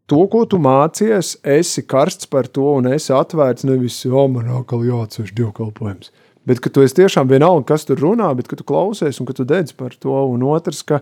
to, 0.09 0.23
ko 0.29 0.43
tu 0.49 0.59
mācies, 0.61 1.35
esi 1.43 1.83
karsts 1.87 2.29
par 2.29 2.49
to 2.51 2.75
un 2.77 2.91
esi 2.91 3.13
atvērts 3.15 3.65
nevis, 3.67 4.01
o, 4.09 4.27
man 4.31 4.51
atkal 4.59 4.83
jāatcež 4.85 5.31
dievkalpojums, 5.37 6.11
bet 6.47 6.61
ka 6.63 6.71
tu 6.73 6.83
esi 6.83 6.99
tiešām 7.01 7.31
vienalga, 7.31 7.71
kas 7.73 7.87
tur 7.87 8.01
runā, 8.03 8.29
bet 8.37 8.51
ka 8.51 8.59
tu 8.59 8.67
klausies 8.67 9.19
un 9.19 9.29
ka 9.29 9.37
tu 9.37 9.47
dedz 9.47 9.75
par 9.77 9.95
to, 9.95 10.13
un 10.33 10.43
otrs, 10.51 10.83
ka 10.85 11.01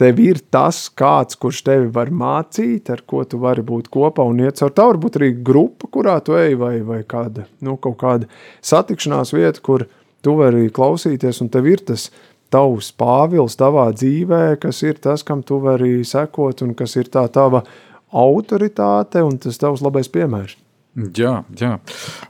tev 0.00 0.18
ir 0.24 0.40
tas 0.50 0.86
kāds, 0.98 1.36
kurš 1.38 1.62
tevi 1.68 1.90
var 1.94 2.10
mācīt, 2.10 2.88
ar 2.90 3.04
ko 3.06 3.22
tu 3.28 3.38
vari 3.42 3.62
būt 3.66 3.90
kopā 3.92 4.24
un 4.26 4.40
iet 4.42 4.58
caur 4.58 4.72
tā, 4.74 4.88
varbūt 4.88 5.20
arī 5.20 5.32
grupa, 5.44 5.90
kurā 5.92 6.16
tu 6.24 6.34
ej, 6.38 6.56
vai, 6.58 6.78
vai 6.86 7.02
kāda, 7.06 7.46
nu, 7.62 7.76
kaut 7.76 8.00
kāda 8.00 8.30
satikšanās 8.64 9.34
vieta, 9.36 9.62
kur 9.62 9.86
tu 10.22 10.36
vari 10.38 10.70
klausīties, 10.74 11.42
un 11.44 11.50
tev 11.52 11.68
ir 11.70 11.84
tas 11.86 12.08
tavs 12.52 12.90
pāvils 12.98 13.56
tavā 13.58 13.88
dzīvē, 13.96 14.58
kas 14.62 14.82
ir 14.84 15.00
tas, 15.02 15.24
kam 15.26 15.42
tu 15.46 15.58
vari 15.62 16.02
sekot, 16.06 16.64
un 16.66 16.76
kas 16.78 16.96
ir 17.00 17.08
tā 17.12 17.24
tava 17.32 17.64
autoritāte 18.12 19.22
un 19.24 19.38
tas 19.40 19.58
tavs 19.60 19.82
labais 19.84 20.10
piemērs. 20.12 20.58
Jā, 21.16 21.38
jā. 21.56 21.78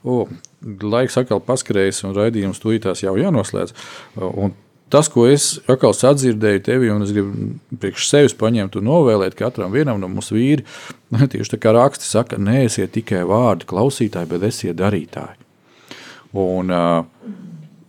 O, 0.06 0.24
laiks 0.62 1.18
atkal 1.18 1.42
paskrējis, 1.42 2.04
un 2.06 2.14
raidījums 2.14 2.62
tūlītās 2.62 3.02
jau 3.02 3.16
jānoslēdz. 3.18 3.74
Un 4.22 4.54
tas, 4.92 5.08
ko 5.10 5.26
es 5.26 5.56
atkal 5.66 5.96
sadzirdēju 5.98 6.62
tevi, 6.68 6.92
un 6.94 7.02
es 7.02 7.10
gribu 7.14 7.56
priekš 7.82 8.06
sevis 8.12 8.36
paņemt 8.38 8.78
un 8.78 8.86
novēlēt 8.86 9.34
katram 9.38 9.74
vienam 9.74 9.98
no 9.98 10.10
mūsu 10.12 10.38
vīri, 10.38 10.66
tieši 11.34 11.56
tā 11.56 11.62
kā 11.64 11.74
raksti 11.74 12.06
saka, 12.06 12.38
neesiet 12.38 12.94
tikai 12.94 13.24
vārdi 13.26 13.66
klausītāji, 13.72 14.30
bet 14.30 14.46
esiet 14.52 14.78
darītāji. 14.78 15.40
Un, 16.38 16.70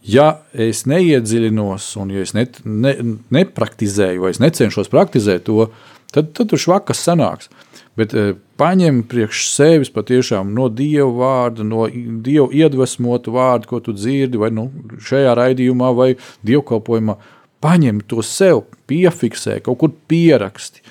ja 0.04 0.28
es 0.54 0.84
neiedziļinos, 0.90 1.90
un 2.02 2.14
ja 2.14 2.24
es 2.24 2.34
ne, 2.36 2.46
ne, 2.64 2.94
nepraktizēju, 3.34 4.24
vai 4.26 4.34
es 4.34 4.42
necenšos 4.44 4.92
praktizēt 4.92 5.46
to, 5.48 5.70
tad, 6.14 6.34
tad 6.36 6.52
tur 6.52 6.62
švakas 6.62 7.04
sanāks. 7.06 7.52
Bet 7.98 8.16
paņem 8.58 9.04
priekš 9.06 9.44
sevis 9.54 9.92
patiešām 9.94 10.50
no 10.58 10.66
dieva 10.74 11.12
vārda, 11.14 11.66
no 11.68 11.86
dieva 12.26 12.48
iedvesmotu 12.50 13.36
vārdu, 13.36 13.70
ko 13.70 13.82
tu 13.86 13.94
dzirdi, 13.94 14.40
vai 14.42 14.50
nu, 14.54 14.68
šajā 14.98 15.36
raidījumā, 15.38 15.92
vai 15.94 16.10
dievkalpojumā. 16.48 17.20
Paņem 17.64 18.02
to 18.10 18.26
sev, 18.26 18.66
piefiksē, 18.90 19.60
kaut 19.64 19.80
kur 19.84 19.94
pieraksti. 20.10 20.82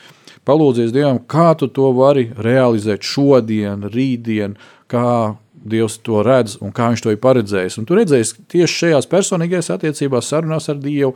Palūdzies 0.46 0.94
Dievam, 0.94 1.20
kā 1.30 1.52
tu 1.58 1.68
to 1.70 1.90
vari 1.94 2.28
realizēt 2.34 3.04
šodien, 3.06 3.84
rītdien, 3.92 4.56
kā 4.90 5.36
Dievs 5.62 6.00
to 6.02 6.24
redz 6.26 6.58
un 6.62 6.74
kā 6.74 6.90
viņš 6.90 7.04
to 7.04 7.14
ir 7.14 7.22
paredzējis. 7.22 7.78
Un 7.80 7.86
tu 7.88 7.98
redzēsi 7.98 8.44
tieši 8.52 8.78
šajās 8.82 9.08
personīgajās 9.10 9.72
attiecībās, 9.76 10.28
sarunās 10.32 10.68
ar 10.72 10.82
Dievu. 10.82 11.14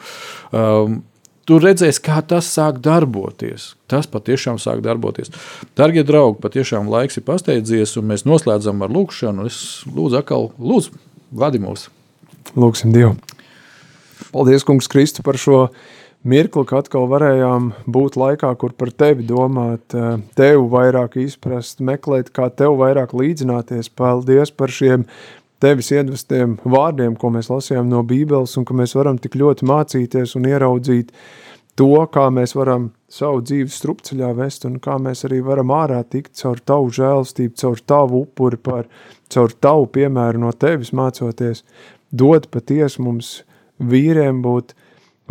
Um, 0.52 1.02
Tu 1.46 1.60
redzēsi, 1.62 2.00
kā 2.02 2.18
tas 2.26 2.48
sāk 2.50 2.80
darboties. 2.82 3.76
Tas 3.86 4.08
patiešām 4.10 4.56
sāk 4.58 4.80
darboties. 4.82 5.30
Darbie 5.78 6.02
draugi, 6.02 6.40
patiešām 6.42 6.88
laiks 6.90 7.20
ir 7.20 7.24
pasteidzies, 7.28 7.92
un 8.00 8.08
mēs 8.10 8.24
noslēdzam 8.26 8.82
ar 8.82 8.90
lūkšanu. 8.90 9.46
Es 9.46 9.60
lūdzu, 9.86 10.18
atkal, 10.18 10.48
lūdzu, 10.58 10.98
vadi 11.30 11.62
mūs. 11.62 11.86
Lūksim 12.58 12.90
Dievu. 12.90 13.14
Paldies, 14.34 14.66
Kungs, 14.66 14.90
Kristu, 14.90 15.22
par 15.22 15.38
šo 15.38 15.68
mirkli, 16.26 16.66
ka 16.66 16.80
atkal 16.82 17.06
varējām 17.10 17.70
būt 17.92 18.18
laikā, 18.18 18.50
kur 18.60 18.74
par 18.76 18.90
tevi 18.90 19.26
domāt, 19.26 19.94
tevi 20.38 20.68
vairāk 20.72 21.18
izprast, 21.22 21.82
meklēt, 21.84 22.32
kā 22.34 22.50
tev 22.50 22.78
vairāk 22.82 23.14
līdzināties. 23.16 23.90
Paldies 23.94 24.52
par 24.54 24.72
šiem 24.74 25.06
tevis 25.62 25.90
iedvestiem 25.94 26.58
vārdiem, 26.66 27.16
ko 27.16 27.30
mēs 27.34 27.50
lasījām 27.52 27.88
no 27.90 28.02
Bībeles, 28.06 28.56
un 28.58 28.66
ka 28.68 28.76
mēs 28.76 28.96
varam 28.98 29.20
tik 29.22 29.38
ļoti 29.38 29.66
mācīties 29.68 30.36
un 30.36 30.48
ieraudzīt 30.50 31.12
to, 31.76 31.92
kā 32.12 32.28
mēs 32.32 32.56
varam 32.56 32.90
savu 33.12 33.42
dzīvi 33.44 33.72
strupceļā 33.72 34.32
vest, 34.36 34.66
un 34.68 34.78
kā 34.82 34.96
mēs 35.02 35.24
arī 35.28 35.42
varam 35.44 35.72
ārā 35.76 36.02
tikt 36.04 36.34
caur 36.40 36.60
tavu 36.60 36.92
žēlstību, 36.96 37.56
caur 37.60 37.82
tavu 37.92 38.22
upuri, 38.26 38.60
par, 38.60 38.88
caur 39.32 39.52
tavu 39.52 39.88
piemēru 39.96 40.42
no 40.44 40.52
tevis 40.52 40.92
mācoties, 40.96 41.62
dod 42.10 42.48
patiesi 42.52 43.02
mums 43.04 43.36
vīriem 43.78 44.40
būt 44.44 44.74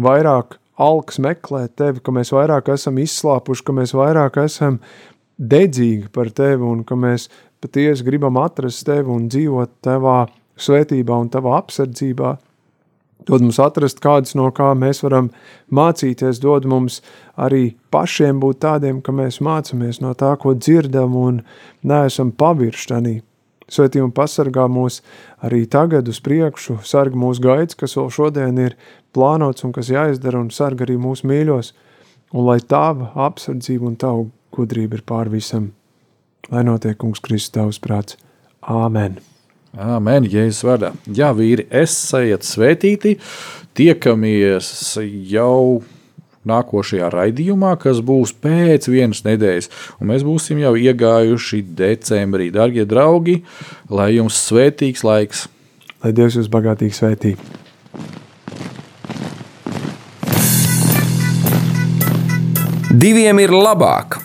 vairāk 0.02 0.60
alks 0.82 1.20
meklēt 1.24 1.76
tevi, 1.80 2.02
ka 2.04 2.14
mēs 2.16 2.34
vairāk 2.36 2.72
esam 2.74 3.00
izslāpuši, 3.02 3.66
ka 3.66 3.76
mēs 3.76 3.96
vairāk 3.96 4.40
esam 4.44 4.80
dedzīgi 5.40 6.10
par 6.16 6.32
tevi 6.36 6.64
un 6.68 6.84
ka 6.88 6.98
mēs 7.00 7.30
patiesi 7.64 8.06
gribam 8.08 8.38
atrast 8.40 8.86
tevi 8.88 9.12
un 9.12 9.30
dzīvot 9.32 9.80
tavā 9.86 10.26
svētībā 10.60 11.20
un 11.20 11.32
tavā 11.32 11.58
apsardzībā. 11.60 12.36
Dod 13.26 13.42
mums 13.42 13.58
atrast 13.60 14.04
kādus, 14.04 14.36
no 14.38 14.52
kā 14.54 14.70
mēs 14.78 15.02
varam 15.02 15.32
mācīties, 15.74 16.40
dod 16.44 16.68
mums 16.70 17.00
arī 17.42 17.74
pašiem 17.92 18.38
būt 18.44 18.60
tādiem, 18.68 19.00
ka 19.02 19.16
mēs 19.16 19.40
mācāmies 19.42 20.02
no 20.04 20.14
tā, 20.14 20.36
ko 20.38 20.54
dzirdam 20.54 21.16
un 21.18 21.40
neesam 21.82 22.30
pavirštanī. 22.36 23.22
Svētī 23.72 24.02
un 24.04 24.12
pasargā 24.14 24.68
mūs 24.70 25.00
arī 25.46 25.64
tagad 25.66 26.10
uz 26.12 26.20
priekšu, 26.22 26.80
sarga 26.86 27.18
mūsu 27.18 27.42
gaids, 27.42 27.78
kas 27.78 27.98
vēl 27.98 28.12
šodien 28.14 28.60
ir 28.62 28.78
plānots 29.16 29.66
un 29.66 29.74
kas 29.74 29.90
jāizdara 29.90 30.42
un 30.44 30.52
sarga 30.54 30.86
arī 30.86 31.00
mūsu 31.02 31.26
mīļos, 31.30 31.72
un 32.36 32.46
lai 32.46 32.60
tava 32.62 33.10
apsardzība 33.28 33.90
un 33.90 33.98
tavu 33.98 34.28
gudrība 34.56 35.00
ir 35.00 35.06
pār 35.08 35.34
visam. 35.34 35.72
Lai 36.52 36.62
notiek, 36.68 36.98
kungs, 37.02 37.24
Kristus, 37.26 37.56
tavs 37.58 37.82
prāts. 37.82 38.20
Āmen! 38.62 39.18
Amen, 39.76 40.28
Jēzus 40.32 40.62
vārdā. 40.64 40.94
Jā, 41.12 41.34
vīri, 41.36 41.66
esiet 41.74 42.46
svētīti. 42.48 43.18
Tiekamies 43.76 44.70
jau 45.28 45.82
nākošajā 46.50 47.10
raidījumā, 47.14 47.76
kas 47.82 48.02
būs 48.06 48.36
pēc 48.42 48.90
vienas 48.92 49.24
nedēļas. 49.26 49.70
Un 50.00 50.12
mēs 50.12 50.26
būsim 50.28 50.62
jau 50.64 50.76
iegājuši 50.80 51.62
decembrī. 51.78 52.52
Darbie 52.54 52.86
draugi, 52.90 53.42
lai 53.90 54.16
jums 54.18 54.40
svētīgs 54.48 55.06
laiks! 55.06 55.48
Lai 56.04 56.14
Dievs 56.14 56.38
jūs 56.38 56.52
bagātīgi 56.52 56.96
svētī! 56.96 57.36
Diviem 62.96 63.42
ir 63.44 63.52
labāk 63.52 64.22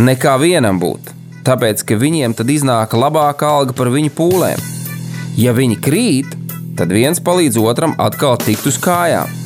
nekā 0.00 0.38
vienam 0.40 0.80
būt 0.80 1.16
tāpēc 1.46 1.84
ka 1.86 1.98
viņiem 2.00 2.34
tad 2.34 2.50
iznāk 2.50 2.96
labāka 2.98 3.48
alga 3.58 3.76
par 3.76 3.90
viņu 3.94 4.12
pūlēm. 4.18 4.62
Ja 5.38 5.54
viņi 5.56 5.78
krīt, 5.82 6.34
tad 6.78 6.94
viens 6.94 7.22
palīdz 7.22 7.60
otram 7.62 7.94
atkal 8.02 8.38
tikt 8.42 8.66
uz 8.66 8.80
kājām. 8.82 9.45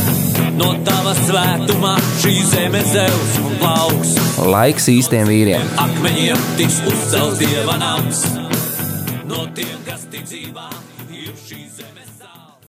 No 0.57 0.73
tava 0.87 1.15
svētumā 1.23 1.95
šī 2.21 2.35
zeme 2.51 2.83
zeus 2.91 3.33
un 3.41 3.57
plauks. 3.61 4.15
Laiks 4.51 4.89
īstiem 4.91 5.29
vīriem. 5.29 5.73
Akmeņiem 5.81 6.47
tiks 6.59 6.81
uzcelts 6.91 7.41
dieva 7.41 7.77
nams. 7.81 8.23
No 9.29 9.47
tiem, 9.55 9.77
kas 9.87 10.07
tic 10.11 10.27
zeme. 10.29 10.90